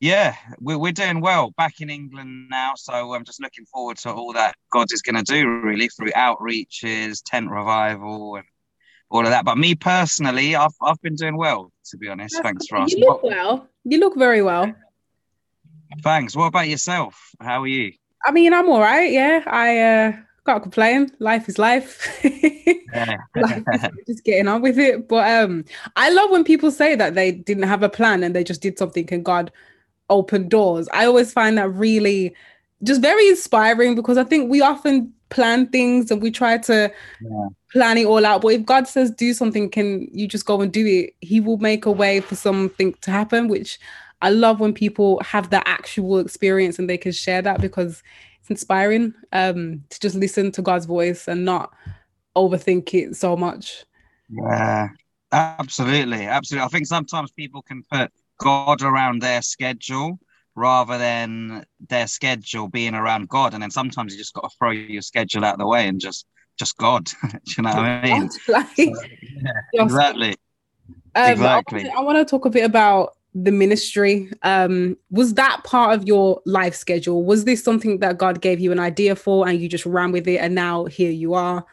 yeah, 0.00 0.34
we're, 0.58 0.78
we're 0.78 0.90
doing 0.90 1.20
well 1.20 1.52
back 1.56 1.74
in 1.80 1.88
England 1.88 2.48
now. 2.50 2.72
So 2.74 3.14
I'm 3.14 3.24
just 3.24 3.40
looking 3.40 3.66
forward 3.66 3.98
to 3.98 4.12
all 4.12 4.32
that 4.32 4.56
God 4.72 4.88
is 4.90 5.02
going 5.02 5.22
to 5.22 5.32
do 5.32 5.46
really 5.46 5.88
through 5.88 6.10
outreaches, 6.12 7.22
tent 7.24 7.48
revival, 7.48 8.36
and 8.36 8.44
all 9.08 9.20
of 9.20 9.30
that. 9.30 9.44
But 9.44 9.56
me 9.56 9.76
personally, 9.76 10.56
I've, 10.56 10.74
I've 10.82 11.00
been 11.00 11.14
doing 11.14 11.36
well, 11.36 11.70
to 11.90 11.96
be 11.96 12.08
honest. 12.08 12.40
Thanks 12.42 12.66
for 12.66 12.78
asking. 12.78 12.98
You 12.98 13.06
look 13.06 13.22
well. 13.22 13.68
You 13.84 14.00
look 14.00 14.16
very 14.16 14.42
well. 14.42 14.74
Thanks. 16.02 16.36
What 16.36 16.46
about 16.46 16.68
yourself? 16.68 17.34
How 17.40 17.62
are 17.62 17.66
you? 17.66 17.92
I 18.24 18.32
mean, 18.32 18.52
I'm 18.52 18.68
all 18.68 18.80
right. 18.80 19.10
Yeah, 19.10 19.42
I 19.46 19.78
uh, 19.78 20.12
can't 20.46 20.62
complain. 20.62 21.10
Life 21.18 21.48
is 21.48 21.58
life. 21.58 22.22
Yeah. 22.92 23.18
Life 23.36 23.62
is 23.72 24.06
just 24.06 24.24
getting 24.24 24.48
on 24.48 24.62
with 24.62 24.76
it. 24.76 25.06
But 25.06 25.30
um, 25.30 25.64
I 25.94 26.10
love 26.10 26.30
when 26.30 26.42
people 26.42 26.72
say 26.72 26.96
that 26.96 27.14
they 27.14 27.30
didn't 27.30 27.62
have 27.68 27.84
a 27.84 27.88
plan 27.88 28.24
and 28.24 28.34
they 28.34 28.42
just 28.42 28.60
did 28.60 28.78
something 28.78 29.08
and 29.12 29.24
God 29.24 29.52
opened 30.08 30.50
doors. 30.50 30.88
I 30.92 31.06
always 31.06 31.32
find 31.32 31.56
that 31.56 31.68
really 31.68 32.34
just 32.82 33.00
very 33.00 33.28
inspiring 33.28 33.94
because 33.94 34.18
I 34.18 34.24
think 34.24 34.50
we 34.50 34.60
often 34.60 35.12
plan 35.28 35.68
things 35.68 36.10
and 36.10 36.20
we 36.20 36.32
try 36.32 36.58
to 36.58 36.92
Yeah. 37.20 37.48
plan 37.70 37.96
it 37.98 38.06
all 38.06 38.26
out. 38.26 38.42
But 38.42 38.54
if 38.54 38.64
God 38.64 38.88
says 38.88 39.12
do 39.12 39.32
something, 39.34 39.70
can 39.70 40.08
you 40.12 40.26
just 40.26 40.44
go 40.46 40.60
and 40.60 40.72
do 40.72 40.84
it? 40.84 41.14
He 41.20 41.38
will 41.40 41.58
make 41.58 41.86
a 41.86 41.92
way 41.92 42.20
for 42.20 42.34
something 42.34 42.94
to 43.02 43.10
happen, 43.12 43.46
which 43.46 43.78
I 44.22 44.30
love 44.30 44.60
when 44.60 44.74
people 44.74 45.20
have 45.24 45.50
that 45.50 45.64
actual 45.66 46.18
experience 46.18 46.78
and 46.78 46.88
they 46.88 46.98
can 46.98 47.12
share 47.12 47.42
that 47.42 47.60
because 47.60 48.02
it's 48.40 48.50
inspiring 48.50 49.14
um, 49.32 49.84
to 49.90 50.00
just 50.00 50.16
listen 50.16 50.52
to 50.52 50.62
God's 50.62 50.86
voice 50.86 51.28
and 51.28 51.44
not 51.44 51.72
overthink 52.36 52.92
it 52.94 53.16
so 53.16 53.36
much. 53.36 53.84
Yeah, 54.28 54.88
absolutely, 55.32 56.26
absolutely. 56.26 56.64
I 56.64 56.68
think 56.68 56.86
sometimes 56.86 57.32
people 57.32 57.62
can 57.62 57.82
put 57.90 58.12
God 58.38 58.82
around 58.82 59.22
their 59.22 59.42
schedule 59.42 60.18
rather 60.54 60.98
than 60.98 61.64
their 61.88 62.06
schedule 62.06 62.68
being 62.68 62.94
around 62.94 63.28
God, 63.28 63.54
and 63.54 63.62
then 63.62 63.70
sometimes 63.70 64.12
you 64.12 64.18
just 64.18 64.34
got 64.34 64.42
to 64.42 64.56
throw 64.58 64.70
your 64.70 65.02
schedule 65.02 65.44
out 65.44 65.54
of 65.54 65.60
the 65.60 65.66
way 65.66 65.88
and 65.88 66.00
just 66.00 66.26
just 66.58 66.76
God. 66.76 67.04
Do 67.22 67.38
you 67.56 67.62
know 67.62 67.70
what 67.70 67.84
I 67.84 68.02
mean? 68.02 68.28
Like, 68.48 68.76
Yeah, 68.76 68.92
exactly. 69.74 70.36
Um, 71.14 71.30
Exactly. 71.32 71.88
I, 71.88 72.00
want 72.00 72.18
to 72.18 72.24
talk 72.24 72.44
a 72.44 72.50
bit 72.50 72.64
about 72.64 73.16
the 73.34 73.52
ministry. 73.52 74.30
Um, 74.42 74.96
was 75.10 75.34
that 75.34 75.62
part 75.64 75.98
of 75.98 76.06
your 76.06 76.40
life 76.46 76.74
schedule? 76.74 77.24
Was 77.24 77.44
this 77.44 77.62
something 77.62 77.98
that 77.98 78.18
God 78.18 78.40
gave 78.40 78.60
you 78.60 78.72
an 78.72 78.78
idea 78.78 79.14
for 79.16 79.48
and 79.48 79.60
you 79.60 79.68
just 79.68 79.86
ran 79.86 80.12
with 80.12 80.26
it 80.26 80.38
and 80.38 80.54
now 80.54 80.86
here 80.86 81.10
you 81.10 81.34
are? 81.34 81.64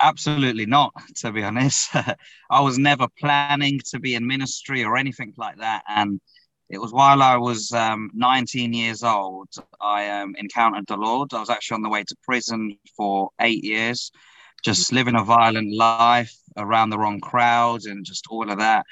Absolutely 0.00 0.66
not, 0.66 0.92
to 1.16 1.32
be 1.32 1.42
honest. 1.42 1.90
I 2.50 2.60
was 2.60 2.78
never 2.78 3.08
planning 3.18 3.80
to 3.90 3.98
be 3.98 4.14
in 4.14 4.26
ministry 4.26 4.84
or 4.84 4.96
anything 4.96 5.32
like 5.36 5.58
that. 5.58 5.82
And 5.88 6.20
it 6.68 6.78
was 6.78 6.92
while 6.92 7.22
I 7.22 7.36
was 7.36 7.72
um, 7.72 8.10
19 8.14 8.72
years 8.72 9.02
old, 9.02 9.48
I 9.80 10.08
um, 10.10 10.34
encountered 10.36 10.86
the 10.86 10.96
Lord. 10.96 11.32
I 11.32 11.40
was 11.40 11.50
actually 11.50 11.76
on 11.76 11.82
the 11.82 11.88
way 11.88 12.04
to 12.04 12.16
prison 12.24 12.76
for 12.96 13.30
eight 13.40 13.64
years, 13.64 14.10
just 14.62 14.92
living 14.92 15.16
a 15.16 15.24
violent 15.24 15.72
life 15.74 16.34
around 16.56 16.90
the 16.90 16.98
wrong 16.98 17.20
crowd 17.20 17.84
and 17.84 18.04
just 18.04 18.26
all 18.28 18.50
of 18.50 18.58
that. 18.58 18.84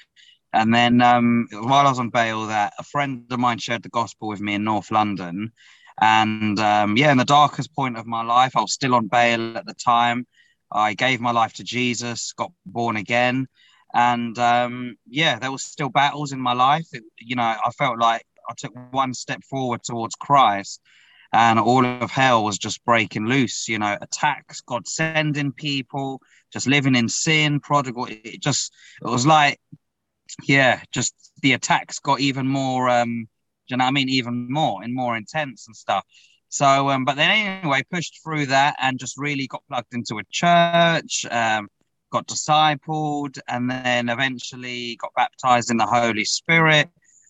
And 0.54 0.72
then 0.72 1.02
um, 1.02 1.48
while 1.50 1.86
I 1.86 1.90
was 1.90 1.98
on 1.98 2.10
bail, 2.10 2.46
that 2.46 2.72
a 2.78 2.84
friend 2.84 3.24
of 3.30 3.40
mine 3.40 3.58
shared 3.58 3.82
the 3.82 3.88
gospel 3.88 4.28
with 4.28 4.40
me 4.40 4.54
in 4.54 4.64
North 4.64 4.90
London. 4.90 5.52
And 6.00 6.58
um, 6.60 6.96
yeah, 6.96 7.12
in 7.12 7.18
the 7.18 7.24
darkest 7.24 7.74
point 7.74 7.98
of 7.98 8.06
my 8.06 8.22
life, 8.22 8.56
I 8.56 8.60
was 8.60 8.72
still 8.72 8.94
on 8.94 9.08
bail 9.08 9.56
at 9.56 9.66
the 9.66 9.74
time. 9.74 10.26
I 10.72 10.94
gave 10.94 11.20
my 11.20 11.30
life 11.30 11.54
to 11.54 11.64
Jesus, 11.64 12.32
got 12.32 12.52
born 12.66 12.96
again, 12.96 13.46
and 13.92 14.36
um, 14.38 14.96
yeah, 15.06 15.38
there 15.38 15.52
were 15.52 15.58
still 15.58 15.88
battles 15.88 16.32
in 16.32 16.40
my 16.40 16.52
life. 16.52 16.86
It, 16.92 17.04
you 17.18 17.36
know, 17.36 17.42
I 17.42 17.70
felt 17.78 17.98
like 17.98 18.26
I 18.48 18.54
took 18.56 18.72
one 18.90 19.14
step 19.14 19.44
forward 19.44 19.84
towards 19.84 20.16
Christ, 20.16 20.80
and 21.32 21.60
all 21.60 21.86
of 21.86 22.10
hell 22.10 22.42
was 22.42 22.58
just 22.58 22.84
breaking 22.84 23.26
loose. 23.26 23.68
You 23.68 23.78
know, 23.78 23.96
attacks, 24.00 24.62
God 24.62 24.88
sending 24.88 25.52
people, 25.52 26.20
just 26.52 26.66
living 26.66 26.96
in 26.96 27.08
sin, 27.08 27.60
prodigal. 27.60 28.08
It, 28.10 28.40
just, 28.40 28.72
it 29.00 29.08
was 29.08 29.26
like, 29.26 29.60
yeah, 30.42 30.80
just 30.92 31.14
the 31.42 31.52
attacks 31.52 31.98
got 31.98 32.20
even 32.20 32.46
more. 32.46 32.88
Um, 32.88 33.28
you 33.66 33.76
know 33.76 33.84
I 33.84 33.90
mean? 33.90 34.08
Even 34.08 34.50
more 34.50 34.82
and 34.82 34.94
more 34.94 35.16
intense 35.16 35.66
and 35.66 35.76
stuff. 35.76 36.04
So, 36.48 36.90
um, 36.90 37.04
but 37.04 37.16
then 37.16 37.30
anyway, 37.30 37.82
pushed 37.90 38.20
through 38.22 38.46
that 38.46 38.76
and 38.80 38.98
just 38.98 39.18
really 39.18 39.46
got 39.46 39.64
plugged 39.68 39.92
into 39.92 40.18
a 40.18 40.24
church, 40.30 41.26
um, 41.30 41.68
got 42.10 42.26
discipled, 42.28 43.38
and 43.48 43.68
then 43.68 44.08
eventually 44.08 44.96
got 44.96 45.12
baptized 45.16 45.70
in 45.70 45.78
the 45.78 45.86
Holy 45.86 46.24
Spirit. 46.24 46.88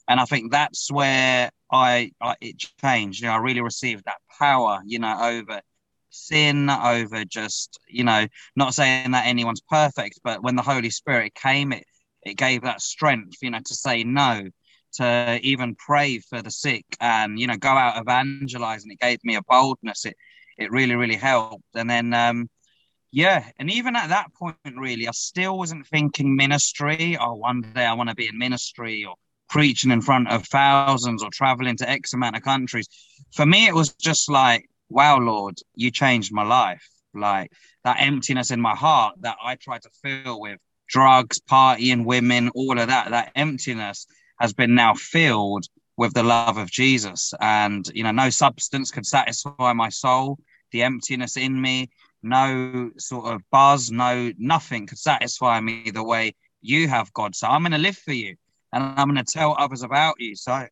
And 0.09 0.21
I 0.21 0.27
think 0.27 0.53
that's 0.53 0.93
where 0.93 1.51
I, 1.73 2.13
I 2.21 2.37
it 2.43 2.57
changed. 2.83 3.23
You 3.23 3.29
know, 3.29 3.35
I 3.35 3.39
really 3.39 3.63
received 3.63 4.05
that 4.05 4.19
power, 4.39 4.81
you 4.85 4.99
know, 4.99 5.17
over 5.19 5.63
sin, 6.11 6.69
over 6.69 7.25
just, 7.25 7.79
you 7.89 8.05
know, 8.05 8.27
not 8.57 8.75
saying 8.75 9.13
that 9.13 9.27
anyone's 9.27 9.63
perfect, 9.63 10.21
but 10.23 10.43
when 10.43 10.57
the 10.57 10.63
Holy 10.63 10.91
Spirit 10.91 11.35
came, 11.35 11.73
it 11.73 11.87
it 12.25 12.37
gave 12.37 12.63
that 12.63 12.81
strength, 12.81 13.39
you 13.43 13.51
know, 13.51 13.61
to 13.65 13.75
say 13.75 14.05
no, 14.05 14.49
to 14.95 15.39
even 15.43 15.75
pray 15.75 16.19
for 16.21 16.41
the 16.43 16.51
sick 16.51 16.85
and 17.01 17.39
you 17.39 17.47
know 17.47 17.57
go 17.57 17.69
out 17.69 18.01
evangelizing. 18.01 18.93
It 18.93 19.01
gave 19.01 19.19
me 19.25 19.37
a 19.37 19.43
boldness. 19.43 20.05
It 20.05 20.17
it 20.57 20.71
really 20.71 20.95
really 20.95 21.17
helped. 21.17 21.65
And 21.75 21.89
then 21.91 22.15
um 22.15 22.49
yeah 23.13 23.49
and 23.59 23.71
even 23.71 23.95
at 23.95 24.09
that 24.09 24.35
point 24.35 24.57
really 24.77 25.07
i 25.07 25.13
still 25.13 25.59
wasn't 25.59 25.87
thinking 25.87 26.37
ministry. 26.37 27.17
Oh 27.21 27.35
one 27.35 27.61
day 27.61 27.85
i 27.85 27.95
want 27.95 28.09
to 28.09 28.15
be 28.15 28.29
in 28.29 28.39
ministry 28.39 29.05
or 29.05 29.15
preaching 29.49 29.91
in 29.91 30.01
front 30.01 30.29
of 30.29 30.47
thousands 30.47 31.23
or 31.23 31.31
traveling 31.33 31.77
to 31.77 31.89
x 31.89 32.13
amount 32.13 32.37
of 32.37 32.43
countries. 32.43 32.89
For 33.33 33.47
me 33.47 33.67
it 33.67 33.75
was 33.75 33.95
just 33.95 34.31
like 34.31 34.69
wow 34.89 35.19
lord 35.19 35.59
you 35.75 35.91
changed 35.91 36.33
my 36.33 36.45
life. 36.45 36.89
Like 37.17 37.53
that 37.85 37.99
emptiness 38.01 38.51
in 38.51 38.61
my 38.61 38.75
heart 38.75 39.15
that 39.21 39.37
i 39.43 39.57
tried 39.57 39.83
to 39.83 39.91
fill 40.03 40.41
with 40.41 40.59
drugs 40.89 41.41
partying 41.41 42.05
women 42.05 42.51
all 42.51 42.79
of 42.79 42.89
that 42.89 43.11
that 43.11 43.33
emptiness 43.35 44.07
has 44.41 44.53
been 44.53 44.75
now 44.75 44.95
filled 44.95 45.67
with 45.97 46.13
the 46.15 46.23
love 46.23 46.57
of 46.57 46.71
Jesus. 46.71 47.33
And, 47.41 47.89
you 47.95 48.03
know, 48.03 48.11
no 48.11 48.31
substance 48.31 48.91
could 48.91 49.07
satisfy 49.07 49.73
my 49.73 49.89
soul, 49.89 50.39
the 50.73 50.83
emptiness 50.83 51.37
in 51.37 51.61
me, 51.61 51.91
no 52.23 52.91
sort 52.99 53.27
of 53.27 53.43
buzz, 53.51 53.91
no, 53.91 54.33
nothing 54.39 54.87
could 54.87 54.99
satisfy 54.99 55.61
me 55.61 55.91
the 55.91 56.03
way 56.03 56.35
you 56.63 56.89
have, 56.89 57.13
God. 57.13 57.35
So 57.37 57.47
I'm 57.47 57.63
going 57.63 57.73
to 57.73 57.79
live 57.79 57.97
for 57.97 58.13
you 58.13 58.35
and 58.73 58.83
I'm 58.83 59.13
going 59.13 59.25
to 59.25 59.33
tell 59.33 59.55
others 59.59 59.83
about 59.83 60.17
you. 60.19 60.35
So 60.35 60.67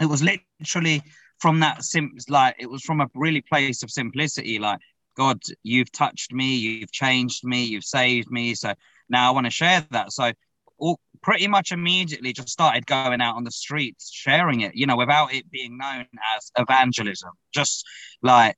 it 0.00 0.06
was 0.06 0.22
literally 0.22 1.02
from 1.38 1.60
that, 1.60 1.84
sim- 1.84 2.16
like, 2.28 2.56
it 2.58 2.70
was 2.70 2.82
from 2.82 3.00
a 3.00 3.08
really 3.14 3.42
place 3.42 3.82
of 3.82 3.90
simplicity, 3.90 4.58
like, 4.58 4.78
God, 5.16 5.40
you've 5.62 5.92
touched 5.92 6.32
me, 6.32 6.56
you've 6.56 6.90
changed 6.90 7.44
me, 7.44 7.64
you've 7.64 7.84
saved 7.84 8.30
me. 8.30 8.54
So 8.54 8.72
now 9.12 9.28
I 9.28 9.34
want 9.34 9.46
to 9.46 9.50
share 9.50 9.86
that. 9.90 10.12
So 10.12 10.32
all, 10.78 10.98
pretty 11.22 11.46
much 11.46 11.70
immediately 11.70 12.32
just 12.32 12.48
started 12.48 12.84
going 12.86 13.20
out 13.20 13.36
on 13.36 13.44
the 13.44 13.50
streets 13.50 14.10
sharing 14.12 14.62
it 14.62 14.74
you 14.74 14.86
know 14.86 14.96
without 14.96 15.32
it 15.32 15.48
being 15.50 15.78
known 15.78 16.06
as 16.36 16.50
evangelism. 16.58 17.30
Just 17.54 17.86
like 18.22 18.56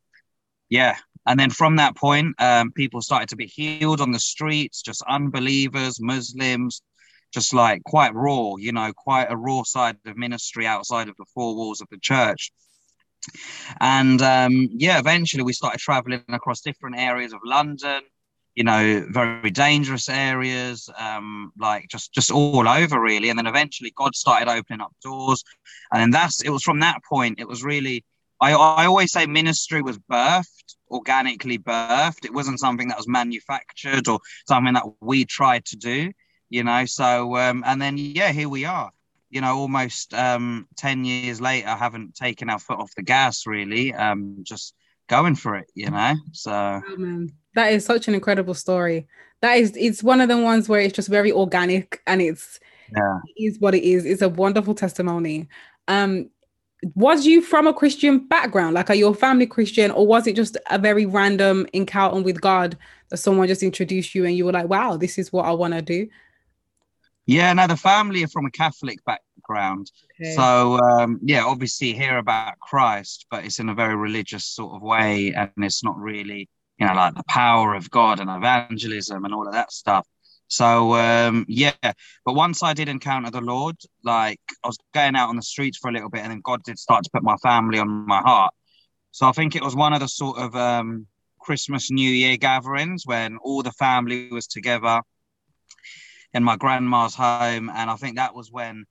yeah. 0.71 0.97
And 1.27 1.39
then 1.41 1.51
from 1.51 1.77
that 1.77 1.97
point 1.97 2.35
um, 2.41 2.73
people 2.73 3.03
started 3.03 3.29
to 3.31 3.37
be 3.37 3.47
healed 3.47 4.01
on 4.01 4.13
the 4.13 4.21
streets 4.21 4.83
just 4.83 5.03
unbelievers 5.09 6.01
muslims 6.01 6.83
just 7.33 7.53
like 7.53 7.83
quite 7.85 8.15
raw 8.15 8.55
you 8.57 8.73
know 8.73 8.93
quite 8.97 9.27
a 9.31 9.37
raw 9.37 9.63
side 9.63 9.97
of 10.07 10.17
ministry 10.17 10.67
outside 10.67 11.09
of 11.09 11.17
the 11.19 11.27
four 11.35 11.55
walls 11.55 11.81
of 11.81 11.89
the 11.91 11.99
church. 11.99 12.53
And 13.81 14.21
um, 14.23 14.69
yeah 14.71 14.99
eventually 14.99 15.43
we 15.43 15.53
started 15.53 15.81
traveling 15.81 16.25
across 16.29 16.61
different 16.61 16.97
areas 16.99 17.33
of 17.33 17.41
london 17.45 18.03
you 18.55 18.65
know 18.65 19.05
very 19.11 19.51
dangerous 19.51 20.09
areas 20.09 20.89
um 20.99 21.53
like 21.59 21.89
just 21.89 22.13
just 22.13 22.31
all 22.31 22.69
over 22.69 23.01
really 23.01 23.29
and 23.29 23.39
then 23.39 23.47
eventually 23.47 23.93
god 23.97 24.15
started 24.15 24.49
opening 24.49 24.81
up 24.81 24.95
doors 25.03 25.43
and 25.93 26.01
then 26.01 26.11
that's 26.11 26.41
it 26.43 26.51
was 26.51 26.63
from 26.63 26.81
that 26.81 27.03
point 27.05 27.41
it 27.41 27.49
was 27.49 27.65
really 27.65 28.05
I, 28.41 28.53
I 28.53 28.87
always 28.87 29.13
say 29.13 29.27
ministry 29.27 29.81
was 29.81 29.99
birthed, 29.99 30.75
organically 30.91 31.59
birthed. 31.59 32.25
It 32.25 32.35
wasn't 32.35 32.61
something 32.61 32.89
that 32.89 32.97
was 32.97 33.09
manufactured 33.09 34.09
or 34.09 34.21
something 34.47 34.75
that 34.75 34.85
we 35.01 35.25
tried 35.25 35.65
to 35.67 35.77
do, 35.77 36.13
you 36.51 36.65
know. 36.65 36.85
So, 36.85 37.37
um, 37.37 37.63
and 37.65 37.81
then, 37.81 37.97
yeah, 37.97 38.33
here 38.33 38.49
we 38.49 38.65
are, 38.65 38.91
you 39.31 39.41
know, 39.41 39.57
almost 39.57 40.13
um, 40.15 40.69
10 40.77 41.05
years 41.05 41.41
later, 41.41 41.69
haven't 41.69 42.17
taken 42.17 42.51
our 42.51 42.59
foot 42.59 42.79
off 42.79 42.95
the 42.97 43.03
gas 43.03 43.47
really, 43.47 43.95
um, 43.95 44.39
just 44.43 44.75
going 45.09 45.35
for 45.35 45.57
it, 45.57 45.71
you 45.75 45.91
know. 45.91 46.15
So, 46.33 46.53
oh, 46.53 47.27
that 47.55 47.73
is 47.73 47.85
such 47.85 48.09
an 48.09 48.15
incredible 48.15 48.55
story. 48.55 49.07
That 49.41 49.59
is, 49.59 49.77
it's 49.77 50.03
one 50.03 50.21
of 50.21 50.29
the 50.29 50.39
ones 50.39 50.69
where 50.69 50.81
it's 50.81 50.95
just 50.95 51.09
very 51.09 51.33
organic 51.33 52.01
and 52.07 52.23
it's, 52.23 52.61
yeah, 52.97 53.19
it 53.37 53.43
is 53.43 53.61
what 53.61 53.75
it 53.75 53.83
is. 53.83 54.05
It's 54.05 54.23
a 54.23 54.29
wonderful 54.29 54.75
testimony. 54.75 55.49
Um, 55.89 56.31
was 56.95 57.25
you 57.27 57.41
from 57.41 57.67
a 57.67 57.75
Christian 57.75 58.27
background? 58.27 58.75
Like, 58.75 58.91
are 58.91 58.95
your 58.95 59.15
family 59.15 59.47
Christian, 59.47 59.91
or 59.91 60.07
was 60.07 60.27
it 60.27 60.37
just 60.37 60.57
a 60.71 60.79
very 60.79 61.07
random 61.07 61.67
encounter 61.73 62.21
with 62.23 62.41
God 62.41 62.77
that 63.09 63.17
someone 63.17 63.49
just 63.49 63.63
introduced 63.63 64.15
you 64.15 64.25
and 64.25 64.37
you 64.37 64.45
were 64.45 64.53
like, 64.53 64.69
wow, 64.69 64.97
this 64.97 65.19
is 65.19 65.33
what 65.33 65.47
I 65.47 65.53
want 65.53 65.75
to 65.75 65.83
do? 65.83 66.09
Yeah, 67.27 67.53
no, 67.55 67.67
the 67.67 67.77
family 67.77 68.23
are 68.23 68.29
from 68.29 68.45
a 68.45 68.51
Catholic 68.51 69.03
background. 69.45 69.91
Okay. 70.21 70.35
So, 70.35 70.79
um, 70.81 71.19
yeah, 71.23 71.45
obviously 71.45 71.93
hear 71.93 72.19
about 72.19 72.59
Christ, 72.61 73.27
but 73.31 73.45
it's 73.45 73.59
in 73.59 73.69
a 73.69 73.75
very 73.75 73.97
religious 73.97 74.45
sort 74.45 74.75
of 74.75 74.83
way. 74.83 75.33
And 75.35 75.51
it's 75.59 75.85
not 75.85 75.99
really, 75.99 76.49
you 76.79 76.87
know, 76.87 76.95
like 76.95 77.15
the 77.15 77.25
power 77.29 77.75
of 77.75 77.91
God 77.91 78.21
and 78.21 78.31
evangelism 78.31 79.25
and 79.25 79.35
all 79.35 79.47
of 79.47 79.53
that 79.53 79.73
stuff. 79.73 80.07
So 80.47 80.95
um, 80.95 81.47
yeah, 81.49 81.73
but 82.25 82.35
once 82.35 82.63
I 82.63 82.75
did 82.75 82.89
encounter 82.89 83.31
the 83.31 83.41
Lord, 83.41 83.77
like 84.05 84.41
I 84.63 84.69
was 84.69 84.79
going 84.93 85.17
out 85.17 85.31
on 85.31 85.37
the 85.37 85.43
streets 85.43 85.79
for 85.79 85.89
a 85.89 85.93
little 85.93 86.11
bit, 86.11 86.21
and 86.21 86.31
then 86.31 86.43
God 86.45 86.63
did 86.63 86.79
start 86.79 87.03
to 87.05 87.11
put 87.13 87.23
my 87.23 87.37
family 87.39 87.79
on 87.79 87.89
my 87.89 88.21
heart. 88.21 88.53
So 89.11 89.27
I 89.27 89.33
think 89.33 89.57
it 89.57 89.63
was 89.63 89.75
one 89.75 89.95
of 89.95 90.01
the 90.01 90.07
sort 90.07 90.39
of 90.39 90.55
um, 90.55 91.07
Christmas 91.41 91.91
New 91.91 92.09
Year 92.09 92.37
gatherings 92.37 93.05
when 93.07 93.39
all 93.39 93.63
the 93.63 93.73
family 93.73 94.29
was 94.31 94.47
together 94.47 95.01
in 96.35 96.45
my 96.45 96.57
grandma's 96.57 97.15
home, 97.15 97.71
and 97.71 97.91
I 97.91 97.97
think 97.97 98.17
that 98.17 98.35
was 98.35 98.53
when 98.53 98.85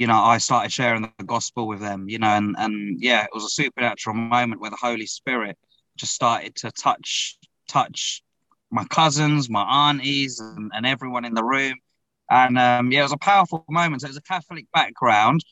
you 0.00 0.06
know 0.06 0.18
I 0.18 0.38
started 0.38 0.72
sharing 0.72 1.02
the 1.02 1.24
gospel 1.24 1.68
with 1.68 1.80
them. 1.80 2.08
You 2.08 2.18
know, 2.18 2.28
and 2.28 2.56
and 2.58 2.96
yeah, 3.00 3.24
it 3.24 3.30
was 3.34 3.44
a 3.44 3.50
supernatural 3.50 4.16
moment 4.16 4.60
where 4.60 4.70
the 4.70 4.78
Holy 4.80 5.06
Spirit 5.06 5.58
just 5.98 6.14
started 6.14 6.56
to 6.56 6.70
touch 6.72 7.36
touch 7.68 8.22
my 8.70 8.84
cousins, 8.84 9.50
my 9.50 9.62
aunties, 9.90 10.40
and, 10.40 10.72
and 10.74 10.86
everyone 10.86 11.26
in 11.26 11.34
the 11.34 11.44
room. 11.44 11.74
And 12.30 12.58
um, 12.58 12.90
yeah, 12.90 13.00
it 13.00 13.02
was 13.02 13.12
a 13.12 13.18
powerful 13.18 13.62
moment. 13.68 14.00
So 14.00 14.06
it 14.06 14.10
was 14.10 14.16
a 14.16 14.22
Catholic 14.22 14.66
background, 14.72 15.42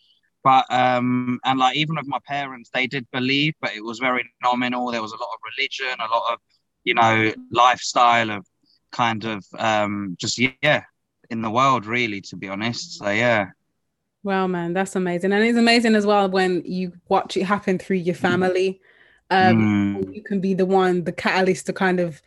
but 0.42 0.64
um, 0.72 1.38
and 1.44 1.58
like 1.58 1.76
even 1.76 1.96
with 1.96 2.06
my 2.06 2.20
parents, 2.26 2.70
they 2.72 2.86
did 2.86 3.06
believe, 3.12 3.52
but 3.60 3.74
it 3.76 3.84
was 3.84 3.98
very 3.98 4.24
nominal. 4.42 4.90
There 4.90 5.02
was 5.02 5.12
a 5.12 5.16
lot 5.16 5.28
of 5.34 5.40
religion, 5.58 5.94
a 6.00 6.10
lot 6.10 6.32
of 6.32 6.38
you 6.84 6.94
know 6.94 7.34
lifestyle 7.52 8.30
of 8.30 8.46
kind 8.92 9.24
of 9.26 9.44
um, 9.58 10.16
just 10.18 10.40
yeah 10.62 10.84
in 11.28 11.42
the 11.42 11.50
world, 11.50 11.84
really, 11.84 12.22
to 12.22 12.36
be 12.36 12.48
honest. 12.48 12.98
So 12.98 13.10
yeah. 13.10 13.48
Wow, 14.28 14.46
man, 14.46 14.74
that's 14.74 14.94
amazing, 14.94 15.32
and 15.32 15.42
it's 15.42 15.56
amazing 15.56 15.94
as 15.94 16.04
well 16.04 16.28
when 16.28 16.62
you 16.66 16.92
watch 17.08 17.38
it 17.38 17.44
happen 17.44 17.78
through 17.78 17.96
your 17.96 18.14
family. 18.14 18.78
Um, 19.30 20.04
mm. 20.04 20.14
You 20.14 20.22
can 20.22 20.38
be 20.38 20.52
the 20.52 20.66
one, 20.66 21.04
the 21.04 21.12
catalyst 21.12 21.64
to 21.64 21.72
kind 21.72 21.98
of 21.98 22.20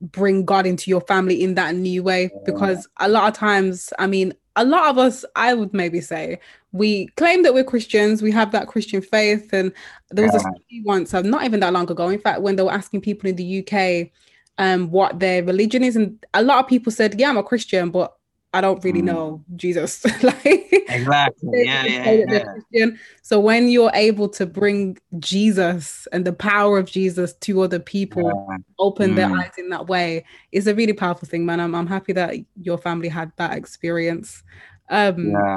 bring 0.00 0.44
God 0.44 0.66
into 0.66 0.90
your 0.90 1.02
family 1.02 1.44
in 1.44 1.54
that 1.54 1.76
new 1.76 2.02
way 2.02 2.32
because 2.44 2.88
a 2.98 3.08
lot 3.08 3.28
of 3.28 3.34
times, 3.34 3.92
I 4.00 4.08
mean, 4.08 4.34
a 4.56 4.64
lot 4.64 4.90
of 4.90 4.98
us, 4.98 5.24
I 5.36 5.54
would 5.54 5.72
maybe 5.72 6.00
say, 6.00 6.40
we 6.72 7.06
claim 7.16 7.44
that 7.44 7.54
we're 7.54 7.62
Christians, 7.62 8.20
we 8.20 8.32
have 8.32 8.50
that 8.50 8.66
Christian 8.66 9.00
faith. 9.00 9.52
And 9.52 9.72
there 10.10 10.24
was 10.24 10.34
a 10.34 10.40
study 10.40 10.82
once, 10.84 11.14
uh, 11.14 11.22
not 11.22 11.44
even 11.44 11.60
that 11.60 11.72
long 11.72 11.88
ago, 11.88 12.08
in 12.08 12.18
fact, 12.18 12.42
when 12.42 12.56
they 12.56 12.64
were 12.64 12.72
asking 12.72 13.02
people 13.02 13.30
in 13.30 13.36
the 13.36 13.64
UK 13.64 14.10
um, 14.58 14.90
what 14.90 15.20
their 15.20 15.44
religion 15.44 15.84
is, 15.84 15.94
and 15.94 16.26
a 16.34 16.42
lot 16.42 16.64
of 16.64 16.68
people 16.68 16.90
said, 16.90 17.20
Yeah, 17.20 17.28
I'm 17.28 17.36
a 17.36 17.44
Christian, 17.44 17.90
but 17.92 18.12
I 18.54 18.60
don't 18.60 18.82
really 18.84 19.02
mm. 19.02 19.06
know 19.06 19.44
Jesus. 19.56 20.04
like 20.22 20.68
exactly. 20.88 21.64
Yeah, 21.64 21.84
yeah, 21.84 22.44
yeah. 22.70 22.86
So 23.22 23.40
when 23.40 23.68
you're 23.68 23.90
able 23.94 24.28
to 24.30 24.46
bring 24.46 24.96
Jesus 25.18 26.06
and 26.12 26.24
the 26.24 26.32
power 26.32 26.78
of 26.78 26.86
Jesus 26.86 27.32
to 27.32 27.62
other 27.62 27.80
people, 27.80 28.46
yeah. 28.48 28.56
open 28.78 29.12
mm. 29.12 29.16
their 29.16 29.30
eyes 29.30 29.52
in 29.58 29.70
that 29.70 29.88
way, 29.88 30.24
is 30.52 30.68
a 30.68 30.74
really 30.74 30.92
powerful 30.92 31.28
thing, 31.28 31.44
man. 31.44 31.58
I'm 31.58 31.74
I'm 31.74 31.88
happy 31.88 32.12
that 32.12 32.36
your 32.62 32.78
family 32.78 33.08
had 33.08 33.32
that 33.36 33.58
experience. 33.58 34.44
Um, 34.88 35.32
yeah 35.32 35.56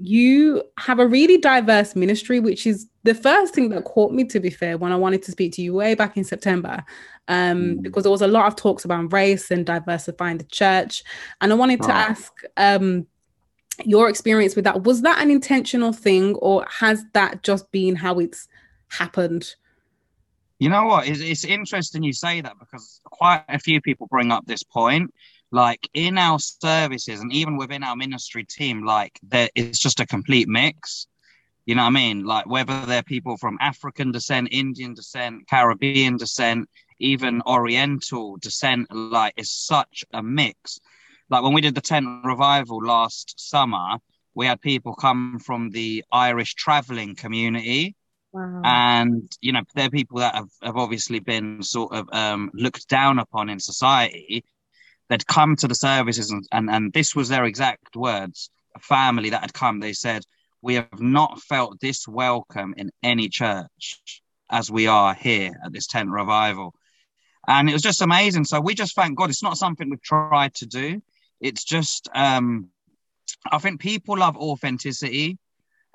you 0.00 0.62
have 0.78 0.98
a 0.98 1.06
really 1.06 1.38
diverse 1.38 1.96
ministry, 1.96 2.38
which 2.40 2.66
is 2.66 2.86
the 3.02 3.14
first 3.14 3.54
thing 3.54 3.70
that 3.70 3.84
caught 3.84 4.12
me, 4.12 4.24
to 4.24 4.38
be 4.38 4.50
fair, 4.50 4.78
when 4.78 4.92
I 4.92 4.96
wanted 4.96 5.22
to 5.24 5.32
speak 5.32 5.52
to 5.54 5.62
you 5.62 5.74
way 5.74 5.94
back 5.94 6.16
in 6.16 6.24
September, 6.24 6.84
um, 7.26 7.58
mm. 7.58 7.82
because 7.82 8.04
there 8.04 8.12
was 8.12 8.22
a 8.22 8.28
lot 8.28 8.46
of 8.46 8.56
talks 8.56 8.84
about 8.84 9.12
race 9.12 9.50
and 9.50 9.66
diversifying 9.66 10.38
the 10.38 10.44
church. 10.44 11.02
And 11.40 11.52
I 11.52 11.56
wanted 11.56 11.82
to 11.82 11.92
ask 11.92 12.32
um, 12.56 13.06
your 13.84 14.08
experience 14.08 14.54
with 14.54 14.64
that. 14.66 14.84
Was 14.84 15.02
that 15.02 15.20
an 15.20 15.30
intentional 15.30 15.92
thing, 15.92 16.36
or 16.36 16.64
has 16.70 17.04
that 17.14 17.42
just 17.42 17.70
been 17.72 17.96
how 17.96 18.20
it's 18.20 18.46
happened? 18.88 19.54
You 20.60 20.68
know 20.68 20.84
what? 20.84 21.08
It's, 21.08 21.20
it's 21.20 21.44
interesting 21.44 22.02
you 22.02 22.12
say 22.12 22.40
that 22.40 22.58
because 22.58 23.00
quite 23.04 23.44
a 23.48 23.58
few 23.58 23.80
people 23.80 24.06
bring 24.08 24.30
up 24.30 24.46
this 24.46 24.62
point 24.62 25.12
like 25.50 25.88
in 25.94 26.18
our 26.18 26.38
services 26.38 27.20
and 27.20 27.32
even 27.32 27.56
within 27.56 27.82
our 27.82 27.96
ministry 27.96 28.44
team 28.44 28.84
like 28.84 29.18
there 29.22 29.48
it's 29.54 29.78
just 29.78 30.00
a 30.00 30.06
complete 30.06 30.48
mix. 30.48 31.06
You 31.66 31.74
know 31.74 31.82
what 31.82 31.88
i 31.88 31.90
mean? 31.90 32.24
Like 32.24 32.46
whether 32.46 32.84
they're 32.86 33.02
people 33.02 33.36
from 33.36 33.58
african 33.60 34.12
descent 34.12 34.48
indian 34.50 34.94
descent 34.94 35.48
caribbean 35.48 36.16
descent 36.16 36.68
even 36.98 37.42
oriental 37.46 38.36
descent 38.38 38.88
like 38.92 39.34
it's 39.36 39.50
such 39.50 40.04
a 40.12 40.22
mix. 40.22 40.80
Like 41.30 41.42
when 41.42 41.52
we 41.52 41.60
did 41.60 41.74
the 41.74 41.80
tent 41.80 42.06
revival 42.24 42.78
last 42.82 43.38
summer 43.38 43.98
we 44.38 44.46
had 44.46 44.60
people 44.60 44.94
come 44.94 45.40
from 45.40 45.70
the 45.70 46.04
irish 46.12 46.54
traveling 46.54 47.16
community. 47.16 47.96
Wow. 48.32 48.62
And 48.64 49.28
you 49.40 49.50
know, 49.52 49.62
they're 49.74 49.90
people 49.90 50.18
that 50.18 50.36
have, 50.36 50.50
have 50.62 50.76
obviously 50.76 51.18
been 51.18 51.60
sort 51.60 51.92
of 51.92 52.08
um, 52.12 52.52
looked 52.54 52.88
down 52.88 53.18
upon 53.18 53.48
in 53.48 53.58
society, 53.58 54.44
they'd 55.08 55.26
come 55.26 55.56
to 55.56 55.68
the 55.68 55.74
services 55.74 56.30
and, 56.30 56.44
and, 56.52 56.70
and 56.70 56.92
this 56.92 57.14
was 57.14 57.28
their 57.28 57.44
exact 57.44 57.96
words. 57.96 58.50
A 58.76 58.80
family 58.80 59.30
that 59.30 59.40
had 59.40 59.54
come 59.54 59.80
they 59.80 59.92
said 59.92 60.22
we 60.62 60.74
have 60.74 61.00
not 61.00 61.40
felt 61.40 61.80
this 61.80 62.06
welcome 62.06 62.74
in 62.76 62.90
any 63.02 63.28
church 63.28 64.22
as 64.50 64.70
we 64.70 64.86
are 64.86 65.14
here 65.14 65.52
at 65.64 65.72
this 65.72 65.86
tent 65.86 66.10
revival. 66.10 66.74
And 67.46 67.68
it 67.68 67.72
was 67.72 67.82
just 67.82 68.02
amazing. 68.02 68.44
So 68.44 68.60
we 68.60 68.74
just 68.74 68.94
thank 68.94 69.16
god. 69.16 69.30
It's 69.30 69.42
not 69.42 69.56
something 69.56 69.88
we've 69.88 70.02
tried 70.02 70.54
to 70.54 70.66
do. 70.66 71.00
It's 71.40 71.64
just 71.64 72.08
um 72.14 72.68
i 73.52 73.58
think 73.58 73.80
people 73.80 74.16
love 74.18 74.36
authenticity 74.36 75.38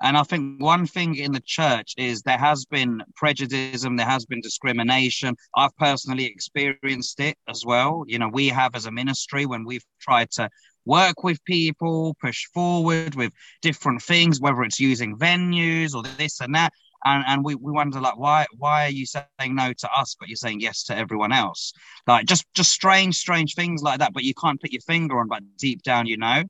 and 0.04 0.18
I 0.18 0.22
think 0.22 0.60
one 0.62 0.86
thing 0.86 1.14
in 1.14 1.32
the 1.32 1.40
church 1.40 1.94
is 1.96 2.20
there 2.20 2.36
has 2.36 2.66
been 2.66 3.02
prejudice, 3.16 3.82
there 3.82 4.06
has 4.06 4.26
been 4.26 4.42
discrimination. 4.42 5.34
I've 5.56 5.74
personally 5.78 6.26
experienced 6.26 7.20
it 7.20 7.38
as 7.48 7.64
well. 7.64 8.04
You 8.06 8.18
know, 8.18 8.28
we 8.28 8.48
have 8.48 8.74
as 8.74 8.84
a 8.84 8.90
ministry 8.90 9.46
when 9.46 9.64
we've 9.64 9.84
tried 10.02 10.30
to 10.32 10.50
work 10.84 11.24
with 11.24 11.42
people, 11.46 12.14
push 12.20 12.44
forward 12.52 13.14
with 13.14 13.32
different 13.62 14.02
things, 14.02 14.42
whether 14.42 14.62
it's 14.62 14.78
using 14.78 15.16
venues 15.16 15.94
or 15.94 16.02
this 16.18 16.38
and 16.42 16.54
that. 16.54 16.74
And, 17.06 17.24
and 17.26 17.42
we, 17.42 17.54
we 17.54 17.72
wonder 17.72 17.98
like 18.00 18.18
why 18.18 18.46
why 18.56 18.86
are 18.86 18.90
you 18.90 19.04
saying 19.06 19.54
no 19.54 19.74
to 19.74 19.90
us 19.94 20.16
but 20.18 20.28
you're 20.28 20.36
saying 20.36 20.60
yes 20.60 20.84
to 20.84 20.96
everyone 20.96 21.32
else 21.32 21.74
like 22.06 22.24
just 22.24 22.46
just 22.54 22.70
strange 22.72 23.16
strange 23.16 23.54
things 23.54 23.82
like 23.82 23.98
that 23.98 24.14
but 24.14 24.22
you 24.22 24.32
can't 24.32 24.58
put 24.58 24.72
your 24.72 24.80
finger 24.80 25.20
on 25.20 25.28
but 25.28 25.42
deep 25.58 25.82
down 25.82 26.06
you 26.06 26.16
know 26.16 26.44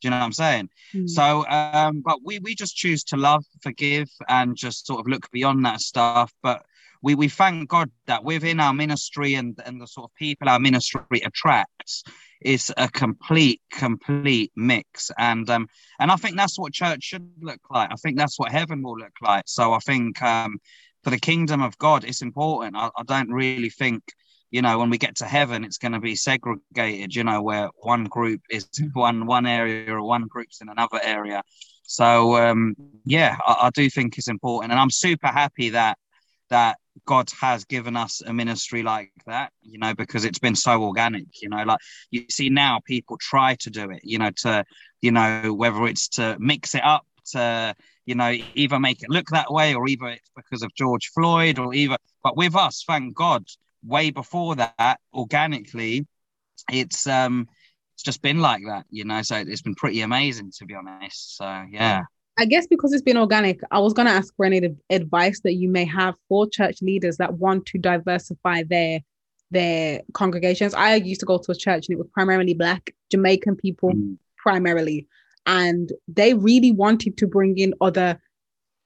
do 0.00 0.06
you 0.06 0.10
know 0.10 0.18
what 0.18 0.24
I'm 0.24 0.32
saying? 0.32 0.68
Mm. 0.94 1.08
So, 1.08 1.46
um, 1.48 2.02
but 2.04 2.18
we 2.24 2.38
we 2.38 2.54
just 2.54 2.76
choose 2.76 3.04
to 3.04 3.16
love, 3.16 3.44
forgive, 3.62 4.08
and 4.28 4.56
just 4.56 4.86
sort 4.86 5.00
of 5.00 5.06
look 5.06 5.30
beyond 5.30 5.64
that 5.64 5.80
stuff. 5.80 6.32
But 6.42 6.64
we 7.02 7.14
we 7.14 7.28
thank 7.28 7.68
God 7.68 7.90
that 8.06 8.24
within 8.24 8.60
our 8.60 8.74
ministry 8.74 9.34
and 9.34 9.58
and 9.64 9.80
the 9.80 9.86
sort 9.86 10.10
of 10.10 10.14
people 10.14 10.48
our 10.48 10.60
ministry 10.60 11.20
attracts 11.24 12.04
is 12.40 12.72
a 12.76 12.88
complete 12.88 13.60
complete 13.70 14.52
mix 14.56 15.10
and 15.18 15.48
um 15.50 15.68
and 15.98 16.10
i 16.10 16.16
think 16.16 16.36
that's 16.36 16.58
what 16.58 16.72
church 16.72 17.02
should 17.02 17.28
look 17.40 17.60
like 17.70 17.90
i 17.92 17.96
think 17.96 18.16
that's 18.16 18.38
what 18.38 18.50
heaven 18.50 18.82
will 18.82 18.96
look 18.96 19.12
like 19.20 19.44
so 19.46 19.72
i 19.72 19.78
think 19.80 20.20
um 20.22 20.58
for 21.04 21.10
the 21.10 21.18
kingdom 21.18 21.60
of 21.60 21.76
god 21.78 22.04
it's 22.04 22.22
important 22.22 22.76
i, 22.76 22.90
I 22.96 23.02
don't 23.02 23.30
really 23.30 23.70
think 23.70 24.02
you 24.50 24.62
know, 24.62 24.78
when 24.78 24.90
we 24.90 24.98
get 24.98 25.16
to 25.16 25.24
heaven, 25.24 25.64
it's 25.64 25.78
going 25.78 25.92
to 25.92 26.00
be 26.00 26.16
segregated, 26.16 27.14
you 27.14 27.24
know, 27.24 27.42
where 27.42 27.70
one 27.76 28.04
group 28.04 28.40
is 28.50 28.68
one 28.92 29.26
one 29.26 29.46
area 29.46 29.92
or 29.92 30.02
one 30.02 30.26
group's 30.26 30.60
in 30.60 30.68
another 30.68 31.00
area. 31.02 31.42
So 31.84 32.36
um, 32.36 32.76
yeah, 33.04 33.36
I, 33.46 33.66
I 33.66 33.70
do 33.70 33.88
think 33.90 34.18
it's 34.18 34.28
important, 34.28 34.72
and 34.72 34.80
I'm 34.80 34.90
super 34.90 35.28
happy 35.28 35.70
that 35.70 35.98
that 36.50 36.78
God 37.06 37.28
has 37.40 37.64
given 37.64 37.96
us 37.96 38.22
a 38.26 38.32
ministry 38.32 38.82
like 38.82 39.12
that, 39.26 39.52
you 39.62 39.78
know, 39.78 39.94
because 39.94 40.24
it's 40.24 40.38
been 40.38 40.56
so 40.56 40.82
organic, 40.82 41.26
you 41.40 41.48
know, 41.48 41.62
like 41.62 41.78
you 42.10 42.24
see 42.28 42.50
now 42.50 42.80
people 42.84 43.16
try 43.18 43.54
to 43.60 43.70
do 43.70 43.90
it, 43.90 44.00
you 44.02 44.18
know, 44.18 44.30
to, 44.38 44.64
you 45.00 45.12
know, 45.12 45.54
whether 45.54 45.86
it's 45.86 46.08
to 46.08 46.36
mix 46.38 46.74
it 46.74 46.84
up 46.84 47.06
to, 47.32 47.74
you 48.06 48.14
know, 48.14 48.34
either 48.54 48.80
make 48.80 49.02
it 49.02 49.10
look 49.10 49.28
that 49.28 49.52
way 49.52 49.74
or 49.74 49.88
either 49.88 50.08
it's 50.08 50.30
because 50.36 50.62
of 50.62 50.74
George 50.74 51.10
Floyd 51.14 51.58
or 51.58 51.72
either, 51.72 51.96
but 52.22 52.36
with 52.36 52.56
us, 52.56 52.84
thank 52.86 53.14
God, 53.14 53.44
way 53.84 54.10
before 54.10 54.56
that, 54.56 55.00
organically, 55.12 56.06
it's 56.70 57.06
um 57.06 57.48
it's 57.94 58.02
just 58.02 58.22
been 58.22 58.40
like 58.40 58.62
that, 58.66 58.86
you 58.90 59.04
know. 59.04 59.22
So 59.22 59.36
it's 59.36 59.62
been 59.62 59.74
pretty 59.74 60.00
amazing 60.00 60.52
to 60.58 60.66
be 60.66 60.74
honest. 60.74 61.36
So 61.36 61.64
yeah. 61.70 62.02
I 62.38 62.46
guess 62.46 62.66
because 62.66 62.92
it's 62.94 63.02
been 63.02 63.18
organic, 63.18 63.60
I 63.70 63.80
was 63.80 63.92
going 63.92 64.06
to 64.06 64.14
ask 64.14 64.34
for 64.34 64.46
any 64.46 64.74
advice 64.88 65.40
that 65.40 65.54
you 65.54 65.68
may 65.68 65.84
have 65.84 66.14
for 66.26 66.48
church 66.48 66.80
leaders 66.80 67.18
that 67.18 67.34
want 67.34 67.66
to 67.66 67.78
diversify 67.78 68.62
their 68.62 69.00
their 69.50 70.00
congregations. 70.14 70.72
I 70.74 70.94
used 70.94 71.20
to 71.20 71.26
go 71.26 71.36
to 71.36 71.52
a 71.52 71.54
church 71.54 71.88
and 71.88 71.94
it 71.94 71.98
was 71.98 72.08
primarily 72.14 72.54
black 72.54 72.94
Jamaican 73.10 73.56
people, 73.56 73.90
mm. 73.90 74.16
primarily, 74.38 75.06
and 75.44 75.92
they 76.08 76.34
really 76.34 76.72
wanted 76.72 77.18
to 77.18 77.26
bring 77.26 77.58
in 77.58 77.74
other 77.80 78.18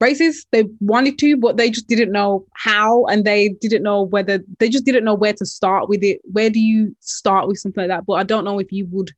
races. 0.05 0.46
They 0.52 0.64
wanted 0.80 1.18
to, 1.18 1.36
but 1.36 1.57
they 1.57 1.70
just 1.70 1.88
didn't 1.88 2.12
know 2.12 2.46
how, 2.55 3.07
and 3.07 3.24
they 3.24 3.48
didn't 3.48 3.82
know 3.82 4.02
whether 4.02 4.44
they 4.59 4.68
just 4.68 4.84
didn't 4.84 5.05
know 5.05 5.14
where 5.14 5.32
to 5.32 5.46
start 5.46 5.88
with 5.88 6.02
it. 6.05 6.20
Where 6.24 6.50
do 6.50 6.61
you 6.61 6.94
start 7.00 7.48
with 7.48 7.59
something 7.59 7.82
like 7.82 7.88
that? 7.88 8.07
But 8.07 8.14
I 8.14 8.22
don't 8.22 8.44
know 8.44 8.59
if 8.61 8.70
you 8.70 8.86
would 8.92 9.11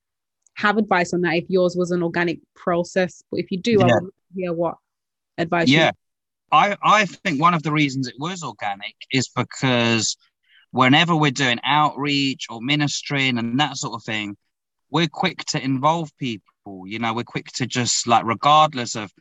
have 0.55 0.78
advice 0.78 1.12
on 1.12 1.20
that 1.22 1.34
if 1.34 1.51
yours 1.51 1.76
was 1.76 1.91
an 1.91 2.03
organic 2.03 2.39
process. 2.55 3.22
But 3.30 3.41
if 3.41 3.51
you 3.51 3.59
do, 3.61 3.72
yeah. 3.72 3.87
I 3.87 4.01
would 4.01 4.11
hear 4.34 4.53
what 4.53 4.76
advice. 5.37 5.68
Yeah, 5.68 5.91
I 6.51 6.76
I 6.82 7.05
think 7.05 7.41
one 7.41 7.55
of 7.55 7.62
the 7.62 7.72
reasons 7.72 8.09
it 8.09 8.14
was 8.18 8.43
organic 8.43 8.95
is 9.12 9.28
because 9.28 10.16
whenever 10.70 11.14
we're 11.16 11.30
doing 11.30 11.61
outreach 11.64 12.47
or 12.51 12.61
ministering 12.62 13.39
and 13.39 13.59
that 13.61 13.76
sort 13.76 13.95
of 13.95 14.05
thing, 14.05 14.37
we're 14.91 15.09
quick 15.09 15.45
to 15.47 15.62
involve 15.62 16.16
people. 16.18 16.87
You 16.87 16.99
know, 16.99 17.12
we're 17.14 17.24
quick 17.24 17.47
to 17.55 17.66
just 17.66 18.07
like, 18.07 18.24
regardless 18.24 18.97
of, 18.97 19.12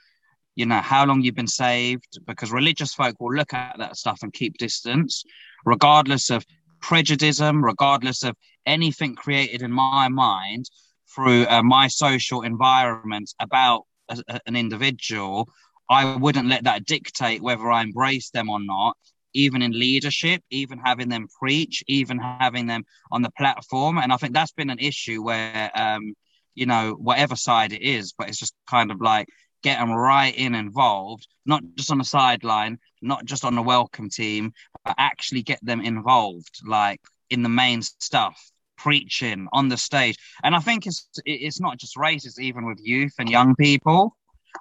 you 0.55 0.65
know, 0.65 0.79
how 0.79 1.05
long 1.05 1.21
you've 1.21 1.35
been 1.35 1.47
saved, 1.47 2.19
because 2.25 2.51
religious 2.51 2.93
folk 2.93 3.15
will 3.19 3.33
look 3.33 3.53
at 3.53 3.77
that 3.77 3.97
stuff 3.97 4.19
and 4.23 4.33
keep 4.33 4.57
distance, 4.57 5.23
regardless 5.65 6.29
of 6.29 6.45
prejudice, 6.81 7.41
regardless 7.41 8.23
of 8.23 8.35
anything 8.65 9.15
created 9.15 9.61
in 9.61 9.71
my 9.71 10.07
mind 10.07 10.65
through 11.13 11.45
uh, 11.47 11.63
my 11.63 11.87
social 11.87 12.41
environment 12.41 13.33
about 13.39 13.83
a, 14.09 14.21
a, 14.27 14.39
an 14.47 14.55
individual. 14.55 15.47
I 15.89 16.15
wouldn't 16.15 16.47
let 16.47 16.63
that 16.63 16.85
dictate 16.85 17.41
whether 17.41 17.69
I 17.71 17.83
embrace 17.83 18.29
them 18.31 18.49
or 18.49 18.59
not 18.59 18.97
even 19.35 19.61
in 19.61 19.77
leadership, 19.77 20.41
even 20.49 20.79
having 20.79 21.09
them 21.09 21.27
preach, 21.39 21.83
even 21.87 22.17
having 22.17 22.67
them 22.67 22.85
on 23.11 23.21
the 23.21 23.29
platform. 23.31 23.97
And 23.97 24.13
I 24.13 24.17
think 24.17 24.33
that's 24.33 24.53
been 24.53 24.69
an 24.69 24.79
issue 24.79 25.21
where, 25.21 25.69
um, 25.75 26.13
you 26.55 26.65
know, 26.65 26.95
whatever 26.97 27.35
side 27.35 27.73
it 27.73 27.81
is, 27.81 28.13
but 28.17 28.29
it's 28.29 28.39
just 28.39 28.55
kind 28.67 28.91
of 28.91 29.01
like 29.01 29.27
get 29.65 29.79
them 29.79 29.91
right 29.91 30.35
in 30.35 30.53
involved, 30.53 31.27
not 31.45 31.63
just 31.75 31.91
on 31.91 31.97
the 31.97 32.05
sideline, 32.05 32.77
not 33.01 33.25
just 33.25 33.43
on 33.43 33.55
the 33.55 33.61
welcome 33.61 34.09
team, 34.09 34.53
but 34.85 34.95
actually 34.97 35.41
get 35.41 35.59
them 35.63 35.81
involved, 35.81 36.61
like 36.65 37.01
in 37.31 37.41
the 37.41 37.49
main 37.49 37.81
stuff 37.81 38.39
preaching 38.77 39.47
on 39.53 39.69
the 39.69 39.77
stage 39.77 40.17
and 40.43 40.53
i 40.53 40.59
think 40.59 40.85
it's 40.85 41.07
it's 41.23 41.61
not 41.61 41.77
just 41.77 41.95
race 41.95 42.25
it's 42.25 42.41
even 42.41 42.65
with 42.65 42.77
youth 42.83 43.13
and 43.17 43.29
young 43.29 43.55
people 43.55 44.13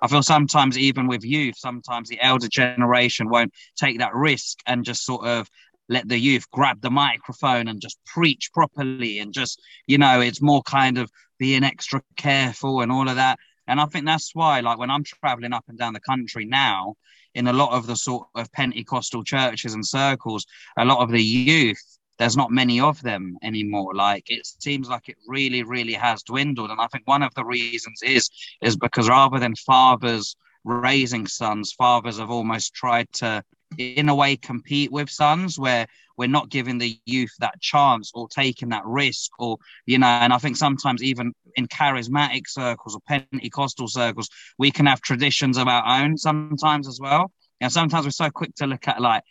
I 0.02 0.08
feel 0.08 0.22
sometimes 0.22 0.76
even 0.76 1.06
with 1.06 1.24
youth, 1.24 1.56
sometimes 1.56 2.08
the 2.08 2.20
elder 2.20 2.48
generation 2.48 3.28
won't 3.28 3.52
take 3.76 3.98
that 3.98 4.14
risk 4.14 4.58
and 4.66 4.84
just 4.84 5.04
sort 5.04 5.26
of 5.26 5.48
let 5.88 6.08
the 6.08 6.18
youth 6.18 6.50
grab 6.50 6.80
the 6.80 6.90
microphone 6.90 7.68
and 7.68 7.80
just 7.80 7.98
preach 8.06 8.50
properly 8.52 9.18
and 9.18 9.32
just, 9.32 9.60
you 9.86 9.98
know, 9.98 10.20
it's 10.20 10.42
more 10.42 10.62
kind 10.62 10.98
of 10.98 11.10
being 11.38 11.64
extra 11.64 12.02
careful 12.16 12.80
and 12.80 12.90
all 12.90 13.08
of 13.08 13.16
that. 13.16 13.38
And 13.66 13.80
I 13.80 13.86
think 13.86 14.06
that's 14.06 14.34
why, 14.34 14.60
like, 14.60 14.78
when 14.78 14.90
I'm 14.90 15.04
traveling 15.04 15.52
up 15.52 15.64
and 15.68 15.78
down 15.78 15.94
the 15.94 16.00
country 16.00 16.44
now, 16.44 16.94
in 17.34 17.48
a 17.48 17.52
lot 17.52 17.72
of 17.72 17.86
the 17.86 17.96
sort 17.96 18.28
of 18.34 18.52
Pentecostal 18.52 19.24
churches 19.24 19.74
and 19.74 19.86
circles, 19.86 20.46
a 20.78 20.84
lot 20.84 21.00
of 21.00 21.10
the 21.10 21.22
youth 21.22 21.80
there's 22.18 22.36
not 22.36 22.50
many 22.50 22.80
of 22.80 23.02
them 23.02 23.36
anymore. 23.42 23.94
Like 23.94 24.30
it 24.30 24.46
seems 24.46 24.88
like 24.88 25.08
it 25.08 25.16
really, 25.26 25.62
really 25.62 25.94
has 25.94 26.22
dwindled. 26.22 26.70
And 26.70 26.80
I 26.80 26.86
think 26.86 27.06
one 27.06 27.22
of 27.22 27.34
the 27.34 27.44
reasons 27.44 28.00
is 28.02 28.30
is 28.62 28.76
because 28.76 29.08
rather 29.08 29.38
than 29.38 29.54
fathers 29.56 30.36
raising 30.64 31.26
sons, 31.26 31.72
fathers 31.72 32.18
have 32.18 32.30
almost 32.30 32.72
tried 32.74 33.10
to, 33.14 33.42
in 33.78 34.08
a 34.08 34.14
way, 34.14 34.36
compete 34.36 34.92
with 34.92 35.10
sons, 35.10 35.58
where 35.58 35.86
we're 36.16 36.28
not 36.28 36.48
giving 36.48 36.78
the 36.78 36.98
youth 37.06 37.32
that 37.40 37.60
chance 37.60 38.12
or 38.14 38.28
taking 38.28 38.68
that 38.70 38.84
risk, 38.84 39.30
or 39.38 39.58
you 39.86 39.98
know. 39.98 40.06
And 40.06 40.32
I 40.32 40.38
think 40.38 40.56
sometimes 40.56 41.02
even 41.02 41.32
in 41.56 41.66
charismatic 41.66 42.48
circles 42.48 42.94
or 42.94 43.00
Pentecostal 43.06 43.88
circles, 43.88 44.28
we 44.58 44.70
can 44.70 44.86
have 44.86 45.00
traditions 45.00 45.58
of 45.58 45.68
our 45.68 46.02
own 46.02 46.16
sometimes 46.16 46.88
as 46.88 46.98
well. 47.00 47.32
And 47.60 47.72
sometimes 47.72 48.04
we're 48.04 48.10
so 48.10 48.30
quick 48.30 48.54
to 48.56 48.66
look 48.66 48.88
at 48.88 49.00
like 49.00 49.22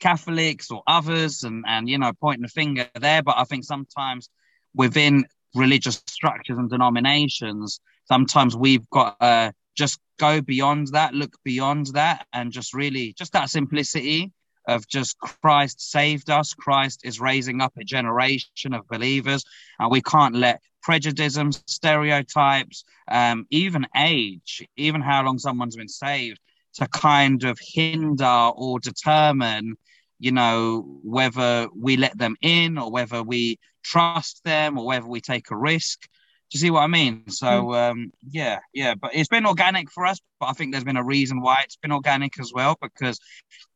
Catholics 0.00 0.70
or 0.70 0.82
others 0.86 1.44
and, 1.44 1.64
and, 1.66 1.88
you 1.88 1.98
know, 1.98 2.12
pointing 2.20 2.42
the 2.42 2.48
finger 2.48 2.88
there. 2.98 3.22
But 3.22 3.36
I 3.38 3.44
think 3.44 3.64
sometimes 3.64 4.28
within 4.74 5.26
religious 5.54 6.02
structures 6.08 6.58
and 6.58 6.70
denominations, 6.70 7.80
sometimes 8.06 8.56
we've 8.56 8.88
got 8.90 9.20
to 9.20 9.52
just 9.74 9.98
go 10.18 10.40
beyond 10.40 10.88
that, 10.88 11.14
look 11.14 11.36
beyond 11.44 11.86
that, 11.94 12.26
and 12.32 12.52
just 12.52 12.74
really, 12.74 13.14
just 13.14 13.32
that 13.32 13.50
simplicity 13.50 14.32
of 14.68 14.86
just 14.86 15.18
Christ 15.18 15.80
saved 15.80 16.30
us. 16.30 16.54
Christ 16.54 17.00
is 17.04 17.20
raising 17.20 17.60
up 17.60 17.72
a 17.76 17.84
generation 17.84 18.74
of 18.74 18.88
believers, 18.88 19.44
and 19.78 19.90
we 19.90 20.02
can't 20.02 20.34
let 20.34 20.60
prejudice, 20.82 21.38
stereotypes, 21.66 22.84
um, 23.10 23.46
even 23.50 23.86
age, 23.96 24.66
even 24.76 25.00
how 25.00 25.24
long 25.24 25.38
someone's 25.38 25.76
been 25.76 25.88
saved, 25.88 26.38
to 26.74 26.86
kind 26.88 27.44
of 27.44 27.58
hinder 27.60 28.50
or 28.54 28.80
determine 28.80 29.76
you 30.22 30.30
know, 30.30 31.00
whether 31.02 31.66
we 31.76 31.96
let 31.96 32.16
them 32.16 32.36
in 32.40 32.78
or 32.78 32.92
whether 32.92 33.24
we 33.24 33.58
trust 33.82 34.44
them 34.44 34.78
or 34.78 34.86
whether 34.86 35.06
we 35.06 35.20
take 35.20 35.50
a 35.50 35.56
risk. 35.56 36.06
You 36.52 36.60
see 36.60 36.70
what 36.70 36.82
I 36.82 36.86
mean? 36.86 37.28
So 37.30 37.66
hmm. 37.66 37.72
um, 37.72 38.12
yeah, 38.30 38.58
yeah. 38.72 38.94
But 38.94 39.14
it's 39.14 39.28
been 39.28 39.46
organic 39.46 39.90
for 39.90 40.06
us, 40.06 40.20
but 40.38 40.46
I 40.46 40.52
think 40.52 40.72
there's 40.72 40.84
been 40.84 40.96
a 40.96 41.04
reason 41.04 41.40
why 41.40 41.62
it's 41.64 41.76
been 41.76 41.92
organic 41.92 42.38
as 42.38 42.52
well 42.54 42.76
because 42.80 43.18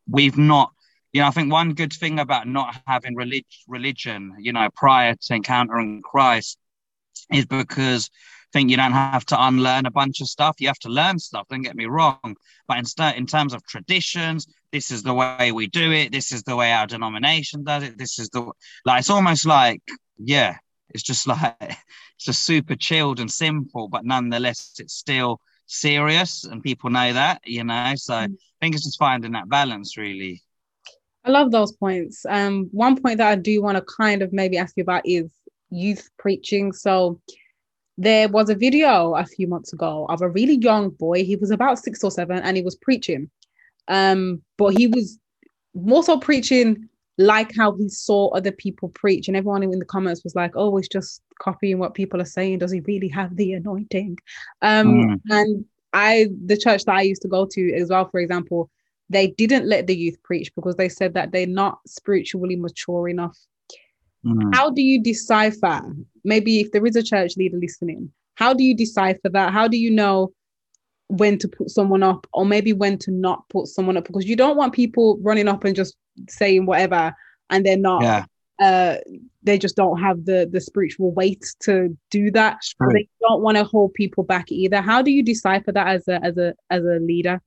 we've 0.08 0.38
not. 0.38 0.72
You 1.12 1.22
know, 1.22 1.28
I 1.28 1.30
think 1.30 1.50
one 1.50 1.72
good 1.72 1.94
thing 1.94 2.18
about 2.18 2.46
not 2.46 2.76
having 2.86 3.14
relig- 3.14 3.46
religion, 3.66 4.34
you 4.38 4.52
know, 4.52 4.68
prior 4.74 5.14
to 5.14 5.34
encountering 5.34 6.02
Christ, 6.02 6.58
is 7.32 7.46
because 7.46 8.10
I 8.12 8.58
think 8.58 8.70
you 8.70 8.76
don't 8.76 8.92
have 8.92 9.24
to 9.26 9.46
unlearn 9.46 9.86
a 9.86 9.90
bunch 9.90 10.20
of 10.20 10.28
stuff. 10.28 10.56
You 10.58 10.66
have 10.66 10.78
to 10.80 10.90
learn 10.90 11.18
stuff. 11.18 11.46
Don't 11.48 11.62
get 11.62 11.74
me 11.74 11.86
wrong, 11.86 12.36
but 12.68 12.78
instead, 12.78 13.16
in 13.16 13.26
terms 13.26 13.54
of 13.54 13.64
traditions, 13.66 14.46
this 14.72 14.90
is 14.90 15.02
the 15.02 15.14
way 15.14 15.52
we 15.52 15.68
do 15.68 15.90
it. 15.92 16.12
This 16.12 16.32
is 16.32 16.42
the 16.42 16.56
way 16.56 16.72
our 16.72 16.86
denomination 16.86 17.64
does 17.64 17.84
it. 17.84 17.96
This 17.96 18.18
is 18.18 18.28
the 18.28 18.50
like. 18.84 19.00
It's 19.00 19.10
almost 19.10 19.46
like 19.46 19.80
yeah, 20.18 20.56
it's 20.90 21.02
just 21.02 21.26
like 21.26 21.56
it's 21.60 22.24
just 22.24 22.44
super 22.44 22.76
chilled 22.76 23.20
and 23.20 23.30
simple, 23.30 23.88
but 23.88 24.04
nonetheless, 24.04 24.74
it's 24.78 24.94
still 24.94 25.40
serious, 25.66 26.44
and 26.44 26.62
people 26.62 26.90
know 26.90 27.12
that. 27.12 27.40
You 27.44 27.64
know, 27.64 27.92
so 27.96 28.14
I 28.14 28.28
think 28.60 28.74
it's 28.74 28.84
just 28.84 28.98
finding 28.98 29.32
that 29.32 29.48
balance, 29.48 29.96
really. 29.96 30.42
I 31.24 31.30
love 31.30 31.50
those 31.50 31.72
points. 31.72 32.24
Um, 32.28 32.68
one 32.70 33.00
point 33.02 33.18
that 33.18 33.28
I 33.28 33.34
do 33.34 33.60
want 33.60 33.76
to 33.76 33.84
kind 33.84 34.22
of 34.22 34.32
maybe 34.32 34.58
ask 34.58 34.76
you 34.76 34.82
about 34.82 35.02
is 35.04 35.28
youth 35.70 36.08
preaching. 36.18 36.72
So 36.72 37.20
there 37.98 38.28
was 38.28 38.48
a 38.48 38.54
video 38.54 39.14
a 39.16 39.24
few 39.24 39.48
months 39.48 39.72
ago 39.72 40.06
of 40.08 40.22
a 40.22 40.28
really 40.28 40.56
young 40.56 40.90
boy. 40.90 41.24
He 41.24 41.34
was 41.34 41.50
about 41.50 41.80
six 41.80 42.04
or 42.04 42.12
seven 42.12 42.38
and 42.38 42.56
he 42.56 42.62
was 42.62 42.76
preaching. 42.76 43.28
Um, 43.88 44.42
but 44.56 44.78
he 44.78 44.86
was 44.86 45.18
more 45.74 46.04
so 46.04 46.18
preaching 46.18 46.88
like 47.18 47.52
how 47.56 47.76
he 47.76 47.88
saw 47.88 48.28
other 48.28 48.52
people 48.52 48.88
preach. 48.90 49.28
And 49.28 49.36
everyone 49.36 49.62
in 49.62 49.78
the 49.78 49.84
comments 49.84 50.22
was 50.24 50.34
like, 50.34 50.52
oh, 50.54 50.76
it's 50.76 50.88
just 50.88 51.22
copying 51.38 51.78
what 51.78 51.94
people 51.94 52.20
are 52.20 52.26
saying. 52.26 52.58
Does 52.58 52.72
he 52.72 52.80
really 52.80 53.08
have 53.08 53.36
the 53.36 53.54
anointing? 53.54 54.18
Um, 54.62 54.86
mm. 54.86 55.20
And 55.30 55.64
I, 55.92 56.28
the 56.44 56.56
church 56.56 56.84
that 56.84 56.96
I 56.96 57.02
used 57.02 57.22
to 57.22 57.28
go 57.28 57.46
to 57.46 57.74
as 57.74 57.88
well, 57.88 58.08
for 58.08 58.20
example, 58.20 58.70
they 59.08 59.28
didn't 59.28 59.66
let 59.66 59.86
the 59.86 59.96
youth 59.96 60.22
preach 60.22 60.54
because 60.54 60.76
they 60.76 60.88
said 60.88 61.14
that 61.14 61.32
they're 61.32 61.46
not 61.46 61.78
spiritually 61.86 62.56
mature 62.56 63.08
enough 63.08 63.38
Mm. 64.26 64.54
How 64.54 64.70
do 64.70 64.82
you 64.82 65.02
decipher? 65.02 65.82
Maybe 66.24 66.60
if 66.60 66.72
there 66.72 66.84
is 66.84 66.96
a 66.96 67.02
church 67.02 67.36
leader 67.36 67.58
listening, 67.58 68.10
how 68.34 68.52
do 68.52 68.64
you 68.64 68.74
decipher 68.74 69.28
that? 69.30 69.52
How 69.52 69.68
do 69.68 69.76
you 69.76 69.90
know 69.90 70.32
when 71.08 71.38
to 71.38 71.48
put 71.48 71.70
someone 71.70 72.02
up 72.02 72.26
or 72.32 72.44
maybe 72.44 72.72
when 72.72 72.98
to 72.98 73.10
not 73.10 73.48
put 73.48 73.66
someone 73.66 73.96
up? 73.96 74.04
Because 74.04 74.26
you 74.26 74.36
don't 74.36 74.56
want 74.56 74.74
people 74.74 75.18
running 75.20 75.48
up 75.48 75.64
and 75.64 75.76
just 75.76 75.96
saying 76.28 76.66
whatever 76.66 77.14
and 77.50 77.64
they're 77.64 77.76
not. 77.76 78.02
Yeah. 78.02 78.24
Uh, 78.58 78.96
they 79.42 79.58
just 79.58 79.76
don't 79.76 80.00
have 80.00 80.24
the 80.24 80.48
the 80.50 80.60
spiritual 80.60 81.12
weight 81.12 81.44
to 81.60 81.96
do 82.10 82.30
that. 82.30 82.58
They 82.92 83.06
don't 83.20 83.42
want 83.42 83.58
to 83.58 83.64
hold 83.64 83.92
people 83.92 84.24
back 84.24 84.50
either. 84.50 84.80
How 84.80 85.02
do 85.02 85.10
you 85.10 85.22
decipher 85.22 85.72
that 85.72 85.86
as 85.86 86.08
a 86.08 86.24
as 86.24 86.38
a 86.38 86.54
as 86.70 86.82
a 86.82 86.98
leader? 86.98 87.42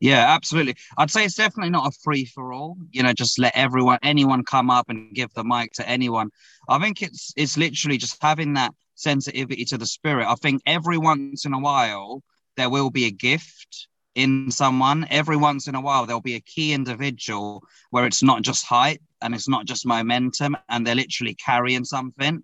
Yeah, 0.00 0.32
absolutely. 0.34 0.76
I'd 0.96 1.10
say 1.10 1.24
it's 1.24 1.34
definitely 1.34 1.70
not 1.70 1.88
a 1.88 1.98
free 2.02 2.24
for 2.24 2.54
all. 2.54 2.78
You 2.90 3.02
know, 3.02 3.12
just 3.12 3.38
let 3.38 3.54
everyone, 3.54 3.98
anyone 4.02 4.44
come 4.44 4.70
up 4.70 4.88
and 4.88 5.14
give 5.14 5.32
the 5.34 5.44
mic 5.44 5.72
to 5.72 5.86
anyone. 5.86 6.30
I 6.68 6.78
think 6.78 7.02
it's 7.02 7.34
it's 7.36 7.58
literally 7.58 7.98
just 7.98 8.16
having 8.22 8.54
that 8.54 8.72
sensitivity 8.94 9.64
to 9.66 9.78
the 9.78 9.86
spirit. 9.86 10.26
I 10.26 10.34
think 10.36 10.62
every 10.64 10.96
once 10.96 11.44
in 11.44 11.52
a 11.52 11.58
while 11.58 12.22
there 12.56 12.70
will 12.70 12.90
be 12.90 13.06
a 13.06 13.10
gift 13.10 13.88
in 14.14 14.50
someone. 14.50 15.06
Every 15.10 15.36
once 15.36 15.68
in 15.68 15.74
a 15.74 15.80
while, 15.80 16.06
there'll 16.06 16.20
be 16.20 16.34
a 16.34 16.40
key 16.40 16.72
individual 16.72 17.62
where 17.90 18.06
it's 18.06 18.22
not 18.22 18.42
just 18.42 18.64
height 18.64 19.00
and 19.22 19.34
it's 19.34 19.48
not 19.48 19.66
just 19.66 19.86
momentum, 19.86 20.56
and 20.68 20.86
they're 20.86 20.94
literally 20.94 21.34
carrying 21.34 21.84
something. 21.84 22.42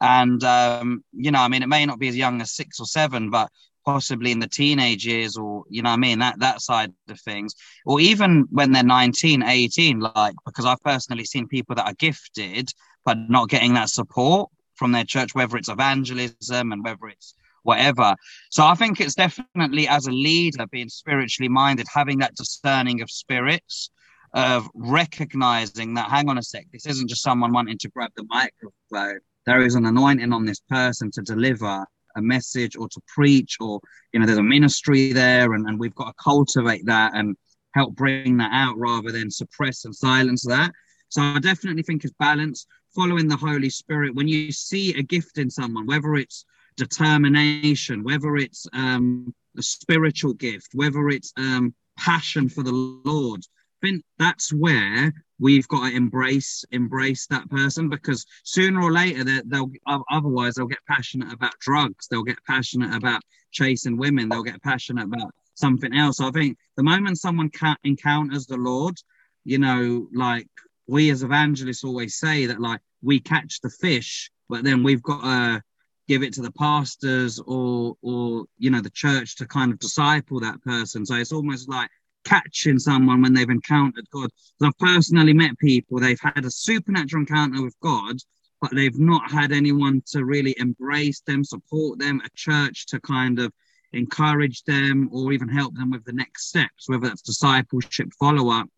And 0.00 0.42
um, 0.44 1.04
you 1.12 1.30
know, 1.30 1.40
I 1.40 1.48
mean, 1.48 1.62
it 1.62 1.68
may 1.68 1.86
not 1.86 1.98
be 1.98 2.08
as 2.08 2.16
young 2.16 2.40
as 2.40 2.54
six 2.54 2.80
or 2.80 2.86
seven, 2.86 3.30
but 3.30 3.50
possibly 3.88 4.32
in 4.32 4.38
the 4.38 4.46
teenage 4.46 5.06
years 5.06 5.38
or 5.38 5.64
you 5.70 5.80
know 5.80 5.88
i 5.88 5.96
mean 5.96 6.18
that 6.18 6.38
that 6.40 6.60
side 6.60 6.92
of 7.08 7.18
things 7.20 7.54
or 7.86 7.98
even 8.00 8.44
when 8.50 8.70
they're 8.70 8.82
19 8.82 9.42
18 9.42 10.00
like 10.00 10.34
because 10.44 10.66
i've 10.66 10.82
personally 10.82 11.24
seen 11.24 11.48
people 11.48 11.74
that 11.74 11.86
are 11.86 11.94
gifted 11.94 12.70
but 13.06 13.16
not 13.30 13.48
getting 13.48 13.72
that 13.72 13.88
support 13.88 14.50
from 14.74 14.92
their 14.92 15.04
church 15.04 15.34
whether 15.34 15.56
it's 15.56 15.70
evangelism 15.70 16.70
and 16.70 16.84
whether 16.84 17.06
it's 17.06 17.34
whatever. 17.62 18.14
So 18.50 18.64
i 18.64 18.74
think 18.74 19.00
it's 19.00 19.14
definitely 19.14 19.88
as 19.88 20.06
a 20.06 20.12
leader 20.12 20.66
being 20.70 20.88
spiritually 20.88 21.48
minded 21.48 21.86
having 21.92 22.18
that 22.18 22.34
discerning 22.34 23.00
of 23.02 23.10
spirits 23.10 23.90
of 24.34 24.68
recognizing 24.74 25.94
that 25.94 26.10
hang 26.10 26.28
on 26.28 26.38
a 26.38 26.42
sec 26.42 26.66
this 26.72 26.86
isn't 26.86 27.08
just 27.08 27.22
someone 27.22 27.52
wanting 27.52 27.78
to 27.78 27.88
grab 27.88 28.10
the 28.16 28.24
microphone. 28.28 29.20
There 29.46 29.62
is 29.62 29.74
an 29.74 29.86
anointing 29.86 30.32
on 30.32 30.44
this 30.44 30.60
person 30.68 31.10
to 31.12 31.22
deliver 31.22 31.86
a 32.16 32.22
message 32.22 32.76
or 32.76 32.88
to 32.88 33.00
preach 33.06 33.56
or 33.60 33.80
you 34.12 34.20
know 34.20 34.26
there's 34.26 34.38
a 34.38 34.42
ministry 34.42 35.12
there 35.12 35.54
and, 35.54 35.66
and 35.66 35.78
we've 35.78 35.94
got 35.94 36.08
to 36.08 36.22
cultivate 36.22 36.84
that 36.86 37.12
and 37.14 37.36
help 37.74 37.94
bring 37.94 38.36
that 38.38 38.50
out 38.52 38.76
rather 38.76 39.12
than 39.12 39.30
suppress 39.30 39.84
and 39.84 39.94
silence 39.94 40.44
that. 40.46 40.72
So 41.08 41.22
i 41.22 41.38
definitely 41.38 41.82
think 41.82 42.04
it's 42.04 42.14
balance 42.18 42.66
following 42.94 43.28
the 43.28 43.36
holy 43.36 43.70
spirit 43.70 44.14
when 44.14 44.28
you 44.28 44.52
see 44.52 44.94
a 44.98 45.02
gift 45.02 45.38
in 45.38 45.50
someone 45.50 45.86
whether 45.86 46.14
it's 46.14 46.44
determination 46.78 48.02
whether 48.04 48.36
it's 48.36 48.66
um, 48.72 49.34
a 49.58 49.62
spiritual 49.62 50.32
gift 50.32 50.68
whether 50.74 51.08
it's 51.08 51.32
um, 51.36 51.74
passion 51.98 52.48
for 52.48 52.62
the 52.62 52.72
lord 53.04 53.40
I 53.82 53.86
think 53.86 54.04
that's 54.18 54.52
where 54.52 55.12
we've 55.38 55.68
got 55.68 55.88
to 55.88 55.96
embrace 55.96 56.64
embrace 56.70 57.26
that 57.26 57.50
person 57.50 57.88
because 57.88 58.24
sooner 58.44 58.82
or 58.82 58.92
later 58.92 59.24
they'll 59.46 59.70
otherwise 60.10 60.54
they'll 60.54 60.66
get 60.66 60.86
passionate 60.88 61.32
about 61.32 61.58
drugs 61.60 62.06
they'll 62.08 62.22
get 62.22 62.44
passionate 62.46 62.94
about 62.94 63.22
chasing 63.50 63.96
women 63.98 64.28
they'll 64.28 64.42
get 64.42 64.62
passionate 64.62 65.04
about 65.04 65.32
something 65.58 65.92
else. 65.92 66.20
I 66.20 66.30
think 66.30 66.56
the 66.76 66.84
moment 66.84 67.18
someone 67.18 67.50
encounters 67.82 68.46
the 68.46 68.56
lord 68.56 68.96
you 69.44 69.58
know 69.58 70.06
like 70.14 70.48
we 70.86 71.10
as 71.10 71.22
evangelists 71.22 71.84
always 71.84 72.16
say 72.16 72.46
that 72.46 72.60
like 72.60 72.80
we 73.02 73.20
catch 73.20 73.60
the 73.60 73.70
fish 73.70 74.30
but 74.48 74.64
then 74.64 74.82
we've 74.82 75.02
got 75.02 75.22
to 75.22 75.62
give 76.08 76.22
it 76.22 76.32
to 76.32 76.42
the 76.42 76.52
pastors 76.52 77.38
or 77.46 77.96
or 78.02 78.44
you 78.58 78.70
know 78.70 78.80
the 78.80 78.90
church 78.90 79.36
to 79.36 79.46
kind 79.46 79.70
of 79.70 79.78
disciple 79.78 80.40
that 80.40 80.60
person 80.62 81.06
so 81.06 81.14
it's 81.14 81.32
almost 81.32 81.68
like 81.68 81.90
catching 82.28 82.78
someone 82.78 83.22
when 83.22 83.32
they've 83.32 83.48
encountered 83.48 84.08
God. 84.10 84.30
I've 84.62 84.76
personally 84.78 85.32
met 85.32 85.58
people, 85.58 85.98
they've 85.98 86.20
had 86.20 86.44
a 86.44 86.50
supernatural 86.50 87.20
encounter 87.22 87.62
with 87.62 87.78
God, 87.80 88.16
but 88.60 88.74
they've 88.74 88.98
not 88.98 89.30
had 89.30 89.52
anyone 89.52 90.02
to 90.08 90.24
really 90.24 90.54
embrace 90.58 91.20
them, 91.20 91.44
support 91.44 91.98
them, 91.98 92.20
a 92.24 92.28
church 92.34 92.86
to 92.86 93.00
kind 93.00 93.38
of 93.38 93.52
encourage 93.92 94.64
them 94.64 95.08
or 95.12 95.32
even 95.32 95.48
help 95.48 95.74
them 95.74 95.90
with 95.90 96.04
the 96.04 96.12
next 96.12 96.48
steps, 96.48 96.88
whether 96.88 97.08
that's 97.08 97.22
discipleship, 97.22 98.08
follow 98.18 98.50
up. 98.50 98.68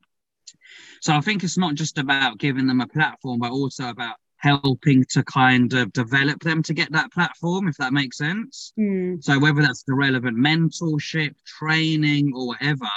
So 1.01 1.15
I 1.15 1.21
think 1.21 1.43
it's 1.43 1.59
not 1.59 1.75
just 1.75 1.99
about 1.99 2.39
giving 2.39 2.67
them 2.67 2.81
a 2.81 2.87
platform, 2.87 3.41
but 3.41 3.51
also 3.51 3.89
about 3.89 4.17
helping 4.41 5.05
to 5.11 5.23
kind 5.25 5.73
of 5.75 5.93
develop 5.93 6.41
them 6.41 6.63
to 6.63 6.73
get 6.73 6.91
that 6.93 7.13
platform, 7.13 7.69
if 7.69 7.77
that 7.77 7.93
makes 7.93 8.17
sense. 8.17 8.73
Mm. 8.79 9.23
So 9.23 9.39
whether 9.39 9.61
that's 9.61 9.83
the 9.83 9.95
relevant 9.95 10.37
mentorship, 10.37 11.35
training, 11.47 12.33
or 12.35 12.49
whatever, 12.49 12.89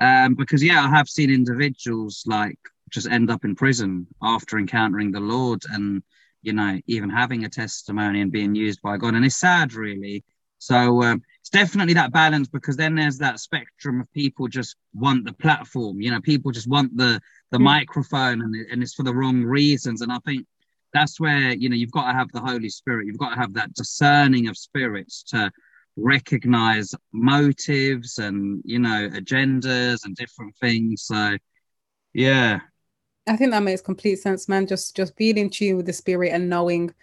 um, 0.00 0.34
because 0.34 0.64
yeah, 0.64 0.82
I 0.82 0.88
have 0.88 1.08
seen 1.08 1.30
individuals 1.30 2.24
like 2.26 2.58
just 2.90 3.08
end 3.08 3.30
up 3.30 3.44
in 3.44 3.54
prison 3.54 4.06
after 4.22 4.58
encountering 4.58 5.12
the 5.12 5.20
Lord 5.20 5.62
and 5.70 6.02
you 6.42 6.52
know 6.52 6.80
even 6.86 7.10
having 7.10 7.44
a 7.44 7.48
testimony 7.48 8.20
and 8.22 8.32
being 8.32 8.54
used 8.54 8.80
by 8.80 8.96
God, 8.96 9.14
and 9.14 9.24
it's 9.24 9.36
sad, 9.36 9.74
really. 9.74 10.24
So 10.58 11.02
um, 11.02 11.22
it's 11.40 11.50
definitely 11.50 11.92
that 11.94 12.12
balance 12.12 12.48
because 12.48 12.76
then 12.76 12.94
there's 12.94 13.18
that 13.18 13.38
spectrum 13.38 14.00
of 14.00 14.10
people 14.14 14.48
just 14.48 14.76
want 14.94 15.26
the 15.26 15.34
platform. 15.34 16.00
You 16.00 16.10
know, 16.10 16.22
people 16.22 16.52
just 16.52 16.68
want 16.68 16.96
the 16.96 17.20
the 17.50 17.58
mm. 17.58 17.64
microphone, 17.64 18.40
and 18.40 18.54
and 18.72 18.82
it's 18.82 18.94
for 18.94 19.02
the 19.02 19.14
wrong 19.14 19.44
reasons. 19.44 20.00
And 20.00 20.10
I 20.10 20.18
think 20.24 20.46
that's 20.94 21.20
where 21.20 21.52
you 21.52 21.68
know 21.68 21.76
you've 21.76 21.90
got 21.90 22.10
to 22.10 22.16
have 22.16 22.30
the 22.32 22.40
Holy 22.40 22.70
Spirit. 22.70 23.06
You've 23.06 23.18
got 23.18 23.30
to 23.30 23.40
have 23.40 23.52
that 23.54 23.74
discerning 23.74 24.48
of 24.48 24.56
spirits 24.56 25.22
to 25.24 25.50
recognize 25.96 26.94
motives 27.12 28.18
and 28.18 28.62
you 28.64 28.78
know 28.78 29.10
agendas 29.10 30.04
and 30.04 30.16
different 30.16 30.56
things. 30.60 31.02
So 31.02 31.36
yeah. 32.14 32.60
I 33.26 33.36
think 33.36 33.52
that 33.52 33.62
makes 33.62 33.80
complete 33.80 34.16
sense 34.16 34.48
man. 34.48 34.66
Just 34.66 34.96
just 34.96 35.16
being 35.16 35.36
in 35.36 35.50
tune 35.50 35.76
with 35.76 35.86
the 35.86 35.92
spirit 35.92 36.30
and 36.32 36.48
knowing 36.48 36.94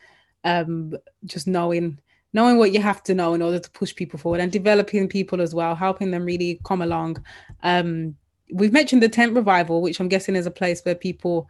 um 0.44 0.94
just 1.26 1.46
knowing 1.46 2.00
knowing 2.34 2.58
what 2.58 2.72
you 2.72 2.82
have 2.82 3.04
to 3.04 3.14
know 3.14 3.34
in 3.34 3.42
order 3.42 3.60
to 3.60 3.72
push 3.72 3.94
people 3.94 4.18
forward 4.18 4.40
and 4.40 4.52
developing 4.52 5.08
people 5.08 5.42
as 5.42 5.54
well 5.54 5.76
helping 5.76 6.12
them 6.12 6.24
really 6.24 6.60
come 6.64 6.82
along. 6.82 7.24
Um 7.62 8.16
we've 8.54 8.74
mentioned 8.74 9.02
the 9.02 9.10
tent 9.10 9.34
revival 9.34 9.82
which 9.82 10.02
i'm 10.02 10.10
guessing 10.10 10.36
is 10.36 10.46
a 10.46 10.52
place 10.52 10.82
where 10.82 10.94
people 10.94 11.48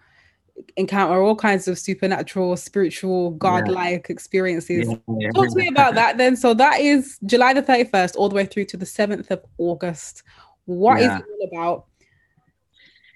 encounter 0.78 1.22
all 1.22 1.36
kinds 1.36 1.68
of 1.68 1.78
supernatural, 1.78 2.56
spiritual, 2.58 3.32
godlike 3.32 4.06
yeah. 4.08 4.14
experiences. 4.14 4.88
Yeah, 4.88 4.96
yeah, 5.20 5.32
Talk 5.32 5.50
to 5.50 5.56
me 5.56 5.68
about 5.68 5.96
that 5.96 6.18
then. 6.18 6.36
So 6.36 6.54
that 6.56 6.80
is 6.80 7.18
July 7.26 7.54
the 7.54 7.64
31st 7.64 8.16
all 8.16 8.30
the 8.30 8.36
way 8.36 8.46
through 8.46 8.66
to 8.66 8.78
the 8.78 8.86
7th 8.86 9.30
of 9.32 9.44
August. 9.58 10.24
What 10.66 11.00
is 11.02 11.08
it 11.08 11.12
all 11.12 11.48
about? 11.52 11.86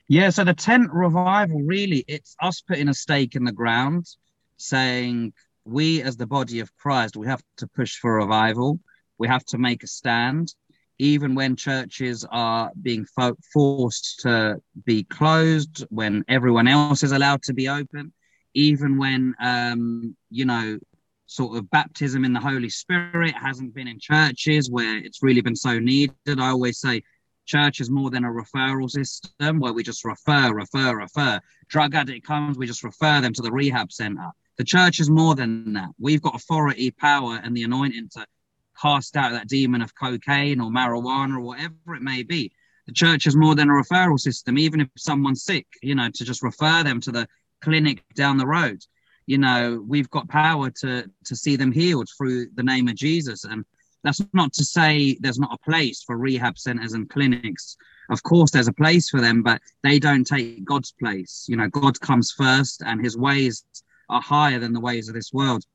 Yeah, 0.08 0.30
so 0.30 0.44
the 0.44 0.54
tent 0.54 0.92
revival 0.94 1.62
really 1.62 2.06
it's 2.08 2.36
us 2.42 2.62
putting 2.62 2.90
a 2.90 2.94
stake 2.94 3.36
in 3.36 3.44
the 3.44 3.52
ground 3.52 4.06
saying 4.58 5.34
we 5.66 6.02
as 6.04 6.16
the 6.16 6.28
body 6.28 6.60
of 6.60 6.76
Christ 6.78 7.18
we 7.18 7.26
have 7.28 7.42
to 7.58 7.68
push 7.68 7.98
for 7.98 8.16
revival. 8.16 8.80
We 9.18 9.28
have 9.28 9.46
to 9.46 9.58
make 9.58 9.84
a 9.84 9.88
stand 9.88 10.54
even 11.00 11.36
when 11.36 11.56
churches 11.56 12.26
are 12.32 12.72
being 12.82 13.06
fo- 13.06 13.38
forced 13.54 14.20
to 14.22 14.62
be 14.86 15.04
closed, 15.04 15.86
when 15.90 16.24
everyone 16.28 16.68
else 16.68 17.04
is 17.04 17.12
allowed 17.12 17.42
to 17.44 17.54
be 17.54 17.68
open, 17.68 18.14
even 18.54 18.98
when, 18.98 19.36
um, 19.42 20.16
you 20.30 20.46
know, 20.46 20.80
sort 21.28 21.58
of 21.58 21.70
baptism 21.72 22.24
in 22.24 22.34
the 22.34 22.40
Holy 22.40 22.70
Spirit 22.70 23.34
hasn't 23.36 23.74
been 23.74 23.88
in 23.88 24.00
churches 24.00 24.70
where 24.70 24.98
it's 24.98 25.24
really 25.24 25.42
been 25.42 25.56
so 25.56 25.80
needed. 25.80 26.14
I 26.28 26.50
always 26.50 26.80
say 26.80 27.04
church 27.46 27.80
is 27.80 27.90
more 27.90 28.10
than 28.10 28.26
a 28.26 28.30
referral 28.30 28.90
system 28.90 29.60
where 29.60 29.74
we 29.74 29.84
just 29.84 30.06
refer, 30.06 30.54
refer, 30.54 30.96
refer. 30.96 31.40
Drug 31.68 31.96
addict 31.96 32.26
comes, 32.26 32.58
we 32.58 32.68
just 32.68 32.84
refer 32.84 33.22
them 33.22 33.34
to 33.34 33.42
the 33.42 33.52
rehab 33.52 33.92
center. 33.92 34.30
The 34.58 34.64
church 34.64 35.00
is 35.00 35.10
more 35.10 35.36
than 35.36 35.74
that. 35.74 35.90
We've 36.00 36.22
got 36.22 36.36
authority, 36.36 36.92
power, 36.92 37.40
and 37.44 37.56
the 37.56 37.64
anointing 37.64 38.10
to 38.14 38.26
cast 38.82 39.16
out 39.16 39.32
that 39.32 39.48
demon 39.48 39.82
of 39.82 39.96
cocaine 39.96 40.60
or 40.60 40.70
marijuana 40.70 41.38
or 41.38 41.42
whatever 41.42 41.96
it 41.96 42.02
may 42.02 42.24
be. 42.24 42.52
The 42.88 42.94
church 42.94 43.26
is 43.26 43.36
more 43.36 43.56
than 43.56 43.70
a 43.70 43.74
referral 43.74 44.20
system, 44.20 44.58
even 44.58 44.82
if 44.82 44.90
someone's 44.96 45.44
sick, 45.44 45.68
you 45.82 45.96
know, 45.96 46.10
to 46.14 46.24
just 46.24 46.44
refer 46.44 46.84
them 46.84 47.02
to 47.02 47.12
the 47.12 47.28
clinic 47.62 48.04
down 48.16 48.38
the 48.38 48.46
road. 48.46 48.82
You 49.26 49.40
know, 49.40 49.84
we've 49.88 50.10
got 50.10 50.30
power 50.30 50.70
to 50.82 51.10
to 51.26 51.36
see 51.36 51.56
them 51.56 51.72
healed 51.72 52.08
through 52.16 52.48
the 52.54 52.64
name 52.64 52.88
of 52.88 52.96
Jesus. 52.96 53.44
And 53.44 53.66
that's 54.04 54.22
not 54.34 54.54
to 54.54 54.64
say 54.64 55.18
there's 55.20 55.40
not 55.40 55.54
a 55.54 55.70
place 55.70 56.04
for 56.04 56.16
rehab 56.16 56.60
centers 56.60 56.94
and 56.94 57.10
clinics. 57.10 57.76
Of 58.12 58.22
course, 58.22 58.52
there's 58.52 58.68
a 58.68 58.74
place 58.74 59.10
for 59.10 59.20
them, 59.20 59.42
but 59.42 59.62
they 59.82 59.98
don't 59.98 60.28
take 60.28 60.64
God's 60.64 60.92
place. 60.92 61.46
You 61.50 61.56
know, 61.56 61.70
God 61.70 62.00
comes 62.02 62.32
first 62.32 62.84
and 62.86 63.04
his 63.04 63.18
ways 63.18 63.64
are 64.10 64.22
higher 64.22 64.60
than 64.60 64.74
the 64.74 64.80
ways 64.80 65.10
of 65.10 65.16
this 65.16 65.34
world. 65.34 65.66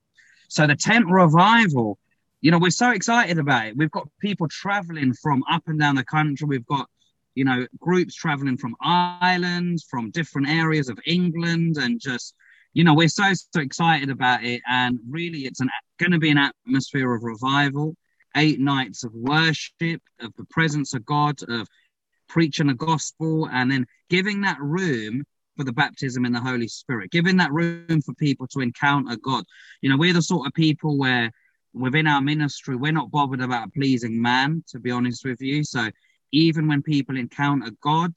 So 0.48 0.66
the 0.66 0.76
tent 0.76 1.06
revival 1.08 1.98
you 2.40 2.50
know, 2.50 2.58
we're 2.58 2.70
so 2.70 2.90
excited 2.90 3.38
about 3.38 3.66
it. 3.66 3.76
We've 3.76 3.90
got 3.90 4.08
people 4.20 4.48
traveling 4.48 5.12
from 5.14 5.42
up 5.50 5.64
and 5.66 5.78
down 5.78 5.96
the 5.96 6.04
country. 6.04 6.46
We've 6.46 6.66
got, 6.66 6.88
you 7.34 7.44
know, 7.44 7.66
groups 7.78 8.14
traveling 8.14 8.56
from 8.56 8.76
Ireland, 8.80 9.80
from 9.90 10.10
different 10.10 10.48
areas 10.48 10.88
of 10.88 10.98
England, 11.06 11.76
and 11.76 12.00
just, 12.00 12.34
you 12.72 12.84
know, 12.84 12.94
we're 12.94 13.08
so, 13.08 13.32
so 13.34 13.60
excited 13.60 14.10
about 14.10 14.42
it. 14.42 14.62
And 14.68 14.98
really, 15.08 15.40
it's 15.40 15.60
going 15.98 16.12
to 16.12 16.18
be 16.18 16.30
an 16.30 16.38
atmosphere 16.38 17.14
of 17.14 17.22
revival, 17.22 17.94
eight 18.36 18.58
nights 18.58 19.04
of 19.04 19.12
worship, 19.12 20.00
of 20.20 20.32
the 20.38 20.46
presence 20.50 20.94
of 20.94 21.04
God, 21.04 21.42
of 21.48 21.68
preaching 22.28 22.68
the 22.68 22.74
gospel, 22.74 23.48
and 23.52 23.70
then 23.70 23.86
giving 24.08 24.40
that 24.42 24.58
room 24.60 25.24
for 25.56 25.64
the 25.64 25.72
baptism 25.72 26.24
in 26.24 26.32
the 26.32 26.40
Holy 26.40 26.68
Spirit, 26.68 27.10
giving 27.10 27.36
that 27.36 27.52
room 27.52 28.00
for 28.00 28.14
people 28.14 28.46
to 28.46 28.60
encounter 28.60 29.16
God. 29.16 29.44
You 29.82 29.90
know, 29.90 29.98
we're 29.98 30.14
the 30.14 30.22
sort 30.22 30.46
of 30.46 30.54
people 30.54 30.96
where 30.96 31.30
within 31.72 32.06
our 32.06 32.20
ministry, 32.20 32.76
we're 32.76 32.92
not 32.92 33.10
bothered 33.10 33.40
about 33.40 33.72
pleasing 33.72 34.20
man, 34.20 34.64
to 34.68 34.78
be 34.78 34.90
honest 34.90 35.24
with 35.24 35.40
you. 35.40 35.64
So 35.64 35.90
even 36.32 36.68
when 36.68 36.82
people 36.82 37.16
encounter 37.16 37.70
God, 37.82 38.12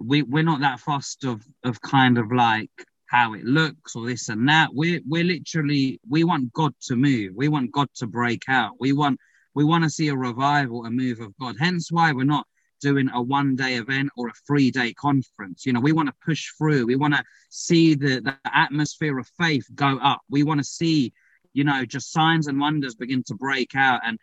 we, 0.00 0.22
we're 0.22 0.42
not 0.42 0.60
that 0.60 0.80
fussed 0.80 1.24
of, 1.24 1.44
of 1.64 1.80
kind 1.80 2.18
of 2.18 2.32
like 2.32 2.70
how 3.06 3.34
it 3.34 3.44
looks 3.44 3.94
or 3.94 4.06
this 4.06 4.28
and 4.28 4.48
that. 4.48 4.70
We're, 4.72 5.00
we're 5.06 5.24
literally, 5.24 6.00
we 6.08 6.24
want 6.24 6.52
God 6.52 6.74
to 6.82 6.96
move. 6.96 7.32
We 7.34 7.48
want 7.48 7.72
God 7.72 7.88
to 7.96 8.06
break 8.06 8.44
out. 8.48 8.72
We 8.80 8.92
want 8.92 9.18
we 9.54 9.64
want 9.64 9.84
to 9.84 9.90
see 9.90 10.08
a 10.08 10.16
revival, 10.16 10.86
a 10.86 10.90
move 10.90 11.20
of 11.20 11.36
God. 11.38 11.56
Hence 11.58 11.92
why 11.92 12.12
we're 12.12 12.24
not 12.24 12.46
doing 12.80 13.08
a 13.12 13.22
one 13.22 13.54
day 13.54 13.74
event 13.74 14.10
or 14.16 14.28
a 14.28 14.32
three 14.46 14.70
day 14.70 14.92
conference. 14.94 15.64
You 15.66 15.72
know, 15.72 15.80
we 15.80 15.92
want 15.92 16.08
to 16.08 16.14
push 16.24 16.50
through. 16.58 16.86
We 16.86 16.96
want 16.96 17.14
to 17.14 17.24
see 17.50 17.94
the, 17.94 18.20
the 18.20 18.36
atmosphere 18.44 19.18
of 19.18 19.30
faith 19.38 19.66
go 19.74 19.98
up. 19.98 20.20
We 20.30 20.42
want 20.42 20.60
to 20.60 20.64
see, 20.64 21.12
you 21.52 21.64
know, 21.64 21.84
just 21.84 22.12
signs 22.12 22.46
and 22.46 22.60
wonders 22.60 22.94
begin 22.94 23.22
to 23.24 23.34
break 23.34 23.74
out. 23.74 24.00
And 24.04 24.18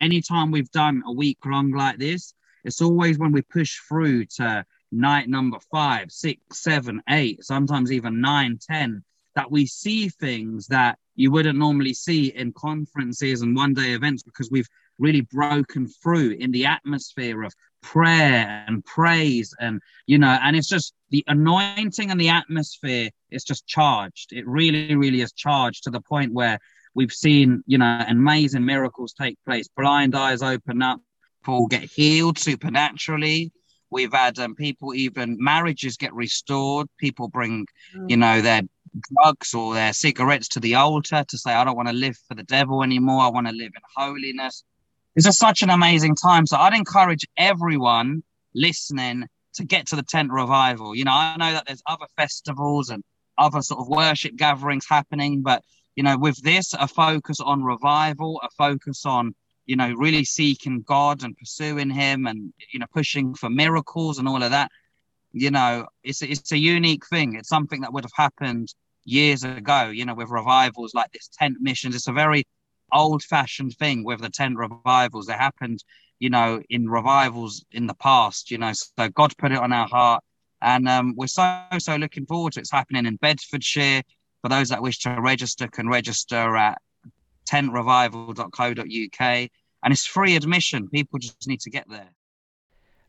anytime 0.00 0.50
we've 0.50 0.70
done 0.70 1.02
a 1.06 1.12
week 1.12 1.38
long 1.44 1.72
like 1.72 1.98
this, 1.98 2.34
it's 2.64 2.82
always 2.82 3.18
when 3.18 3.32
we 3.32 3.42
push 3.42 3.78
through 3.88 4.26
to 4.36 4.64
night 4.92 5.28
number 5.28 5.58
five, 5.70 6.10
six, 6.10 6.40
seven, 6.52 7.02
eight, 7.08 7.44
sometimes 7.44 7.92
even 7.92 8.20
nine, 8.20 8.58
ten, 8.60 9.04
that 9.34 9.50
we 9.50 9.66
see 9.66 10.08
things 10.08 10.66
that 10.68 10.98
you 11.14 11.30
wouldn't 11.30 11.58
normally 11.58 11.94
see 11.94 12.26
in 12.26 12.52
conferences 12.52 13.42
and 13.42 13.56
one 13.56 13.74
day 13.74 13.92
events 13.92 14.22
because 14.22 14.50
we've 14.50 14.68
really 14.98 15.20
broken 15.20 15.86
through 15.86 16.30
in 16.30 16.50
the 16.50 16.66
atmosphere 16.66 17.42
of 17.42 17.54
prayer 17.92 18.64
and 18.66 18.84
praise 18.84 19.54
and 19.60 19.80
you 20.06 20.18
know 20.18 20.38
and 20.42 20.56
it's 20.56 20.68
just 20.68 20.92
the 21.10 21.24
anointing 21.28 22.10
and 22.10 22.20
the 22.20 22.28
atmosphere 22.28 23.10
is 23.30 23.44
just 23.44 23.66
charged. 23.66 24.32
It 24.32 24.46
really 24.46 24.94
really 24.96 25.20
is 25.20 25.32
charged 25.32 25.84
to 25.84 25.90
the 25.90 26.00
point 26.00 26.32
where 26.32 26.58
we've 26.94 27.12
seen 27.12 27.62
you 27.66 27.78
know 27.78 28.04
amazing 28.08 28.64
miracles 28.64 29.14
take 29.14 29.38
place. 29.44 29.68
Blind 29.76 30.14
eyes 30.14 30.42
open 30.42 30.82
up 30.82 31.00
people 31.46 31.66
get 31.68 31.82
healed 31.82 32.38
supernaturally. 32.38 33.52
We've 33.90 34.12
had 34.12 34.38
um, 34.38 34.56
people 34.56 34.94
even 34.94 35.36
marriages 35.38 35.96
get 35.96 36.12
restored. 36.12 36.88
People 36.98 37.28
bring 37.28 37.66
you 38.08 38.16
know 38.16 38.40
their 38.40 38.62
drugs 39.12 39.54
or 39.54 39.74
their 39.74 39.92
cigarettes 39.92 40.48
to 40.48 40.60
the 40.60 40.74
altar 40.74 41.22
to 41.28 41.36
say 41.36 41.52
i 41.52 41.64
don't 41.64 41.76
want 41.76 41.88
to 41.88 41.94
live 41.94 42.16
for 42.26 42.34
the 42.34 42.42
devil 42.42 42.82
anymore. 42.82 43.22
I 43.22 43.28
want 43.28 43.46
to 43.46 43.52
live 43.52 43.72
in 43.74 43.82
holiness 43.94 44.64
it's 45.16 45.24
just 45.24 45.38
such 45.38 45.62
an 45.62 45.70
amazing 45.70 46.14
time. 46.14 46.46
So 46.46 46.58
I'd 46.58 46.74
encourage 46.74 47.26
everyone 47.38 48.22
listening 48.54 49.24
to 49.54 49.64
get 49.64 49.86
to 49.88 49.96
the 49.96 50.02
tent 50.02 50.30
revival. 50.30 50.94
You 50.94 51.04
know, 51.04 51.12
I 51.12 51.36
know 51.38 51.52
that 51.52 51.64
there's 51.66 51.82
other 51.86 52.06
festivals 52.16 52.90
and 52.90 53.02
other 53.38 53.62
sort 53.62 53.80
of 53.80 53.88
worship 53.88 54.36
gatherings 54.36 54.84
happening, 54.88 55.40
but 55.42 55.62
you 55.94 56.02
know, 56.02 56.18
with 56.18 56.36
this, 56.42 56.74
a 56.74 56.86
focus 56.86 57.40
on 57.40 57.62
revival, 57.62 58.40
a 58.44 58.50
focus 58.58 59.06
on 59.06 59.34
you 59.64 59.76
know 59.76 59.92
really 59.94 60.24
seeking 60.24 60.82
God 60.82 61.24
and 61.24 61.36
pursuing 61.36 61.88
Him, 61.88 62.26
and 62.26 62.52
you 62.70 62.78
know 62.78 62.86
pushing 62.92 63.34
for 63.34 63.48
miracles 63.48 64.18
and 64.18 64.28
all 64.28 64.42
of 64.42 64.50
that. 64.50 64.70
You 65.32 65.50
know, 65.50 65.86
it's 66.04 66.20
it's 66.20 66.52
a 66.52 66.58
unique 66.58 67.06
thing. 67.06 67.36
It's 67.36 67.48
something 67.48 67.80
that 67.80 67.94
would 67.94 68.04
have 68.04 68.12
happened 68.14 68.68
years 69.06 69.42
ago. 69.44 69.88
You 69.88 70.04
know, 70.04 70.14
with 70.14 70.28
revivals 70.28 70.92
like 70.92 71.10
this 71.12 71.30
tent 71.38 71.56
missions. 71.60 71.94
It's 71.94 72.08
a 72.08 72.12
very 72.12 72.44
old 72.92 73.22
fashioned 73.22 73.76
thing 73.76 74.04
with 74.04 74.20
the 74.20 74.30
tent 74.30 74.56
revivals. 74.56 75.28
It 75.28 75.36
happened, 75.36 75.82
you 76.18 76.30
know, 76.30 76.62
in 76.70 76.88
revivals 76.88 77.64
in 77.72 77.86
the 77.86 77.94
past, 77.94 78.50
you 78.50 78.58
know, 78.58 78.72
so 78.72 79.08
God 79.08 79.36
put 79.38 79.52
it 79.52 79.58
on 79.58 79.72
our 79.72 79.88
heart. 79.88 80.22
And 80.62 80.88
um, 80.88 81.14
we're 81.16 81.26
so, 81.26 81.62
so 81.78 81.96
looking 81.96 82.26
forward 82.26 82.54
to 82.54 82.60
it. 82.60 82.62
It's 82.62 82.72
happening 82.72 83.06
in 83.06 83.16
Bedfordshire. 83.16 84.02
For 84.42 84.48
those 84.48 84.68
that 84.68 84.82
wish 84.82 85.00
to 85.00 85.20
register, 85.20 85.68
can 85.68 85.88
register 85.88 86.56
at 86.56 86.80
tentrevival.co.uk. 87.48 89.50
And 89.82 89.92
it's 89.92 90.06
free 90.06 90.36
admission. 90.36 90.88
People 90.88 91.18
just 91.18 91.46
need 91.46 91.60
to 91.60 91.70
get 91.70 91.88
there. 91.88 92.10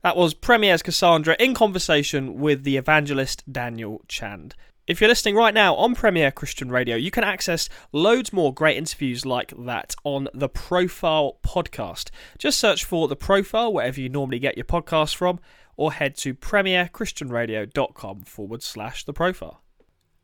That 0.03 0.15
was 0.15 0.33
Premier's 0.33 0.83
Cassandra 0.83 1.35
in 1.39 1.53
conversation 1.53 2.39
with 2.39 2.63
the 2.63 2.77
evangelist 2.77 3.51
Daniel 3.51 4.01
Chand. 4.07 4.55
If 4.87 5.01
you're 5.01 5.09
listening 5.09 5.35
right 5.35 5.53
now 5.53 5.75
on 5.75 5.95
Premier 5.95 6.31
Christian 6.31 6.71
Radio, 6.71 6.95
you 6.95 7.11
can 7.11 7.25
access 7.25 7.67
loads 7.91 8.31
more 8.31 8.53
great 8.53 8.77
interviews 8.77 9.25
like 9.25 9.53
that 9.65 9.93
on 10.05 10.29
the 10.33 10.47
Profile 10.47 11.39
podcast. 11.43 12.09
Just 12.37 12.57
search 12.57 12.85
for 12.85 13.09
the 13.09 13.17
Profile 13.17 13.73
wherever 13.73 13.99
you 13.99 14.07
normally 14.07 14.39
get 14.39 14.55
your 14.55 14.63
podcasts 14.63 15.13
from, 15.13 15.41
or 15.75 15.91
head 15.91 16.15
to 16.19 16.33
premierchristianradio.com 16.33 18.21
forward 18.21 18.63
slash 18.63 19.03
the 19.03 19.11
profile. 19.11 19.61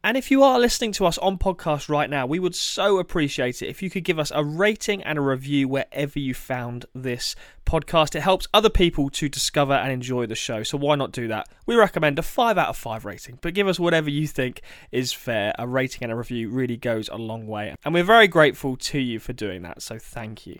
And 0.06 0.18
if 0.18 0.30
you 0.30 0.43
are 0.43 0.60
listening 0.60 0.91
to 0.93 1.06
us 1.06 1.18
on 1.20 1.38
podcast 1.38 1.88
right 1.88 2.10
now, 2.10 2.26
we 2.26 2.38
would 2.38 2.56
so 2.56 2.99
appreciate 2.99 3.62
it 3.62 3.70
if 3.70 3.82
you 3.82 3.89
could 3.89 4.04
give 4.04 4.20
us 4.20 4.34
a 4.36 4.43
rating 4.43 5.01
and 5.01 5.18
a 5.18 5.22
review 5.22 5.70
wherever 5.70 6.20
you 6.20 6.34
found 6.34 6.86
this 6.93 7.38
podcast. 7.66 8.14
It 8.14 8.20
helps 8.20 8.45
other 8.54 8.70
people 8.70 9.10
to 9.12 9.30
discover 9.30 9.72
and 9.72 9.93
enjoy 9.93 10.26
the 10.26 10.36
show, 10.36 10.62
so 10.64 10.78
why 10.78 10.95
not 10.95 11.14
do 11.14 11.30
that? 11.30 11.47
We 11.66 11.76
recommend 11.76 12.20
a 12.20 12.22
5 12.22 12.58
out 12.58 12.68
of 12.68 12.76
5 12.76 13.06
rating, 13.06 13.39
but 13.41 13.54
give 13.54 13.70
us 13.70 13.80
whatever 13.80 14.10
you 14.10 14.28
think 14.28 14.62
is 14.91 15.14
fair. 15.14 15.54
A 15.58 15.66
rating 15.66 16.04
and 16.04 16.12
a 16.12 16.18
review 16.18 16.49
really 16.49 16.76
goes 16.76 17.08
a 17.08 17.16
long 17.16 17.47
way, 17.47 17.74
and 17.86 17.93
we're 17.93 18.04
very 18.04 18.28
grateful 18.28 18.76
to 18.76 18.99
you 18.99 19.20
for 19.20 19.32
doing 19.32 19.62
that, 19.62 19.82
so 19.82 19.97
thank 19.97 20.45
you. 20.45 20.60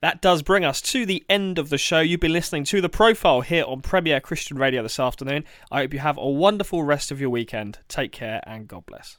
That 0.00 0.22
does 0.22 0.42
bring 0.42 0.64
us 0.64 0.80
to 0.82 1.04
the 1.04 1.24
end 1.28 1.58
of 1.58 1.70
the 1.70 1.78
show. 1.78 1.98
You've 1.98 2.20
been 2.20 2.32
listening 2.32 2.62
to 2.64 2.80
The 2.80 2.88
Profile 2.88 3.40
here 3.40 3.64
on 3.64 3.80
Premier 3.80 4.20
Christian 4.20 4.56
Radio 4.56 4.80
this 4.82 5.00
afternoon. 5.00 5.44
I 5.72 5.80
hope 5.80 5.92
you 5.92 5.98
have 5.98 6.16
a 6.16 6.30
wonderful 6.30 6.84
rest 6.84 7.10
of 7.10 7.20
your 7.20 7.30
weekend. 7.30 7.80
Take 7.88 8.12
care 8.12 8.40
and 8.46 8.68
God 8.68 8.86
bless. 8.86 9.18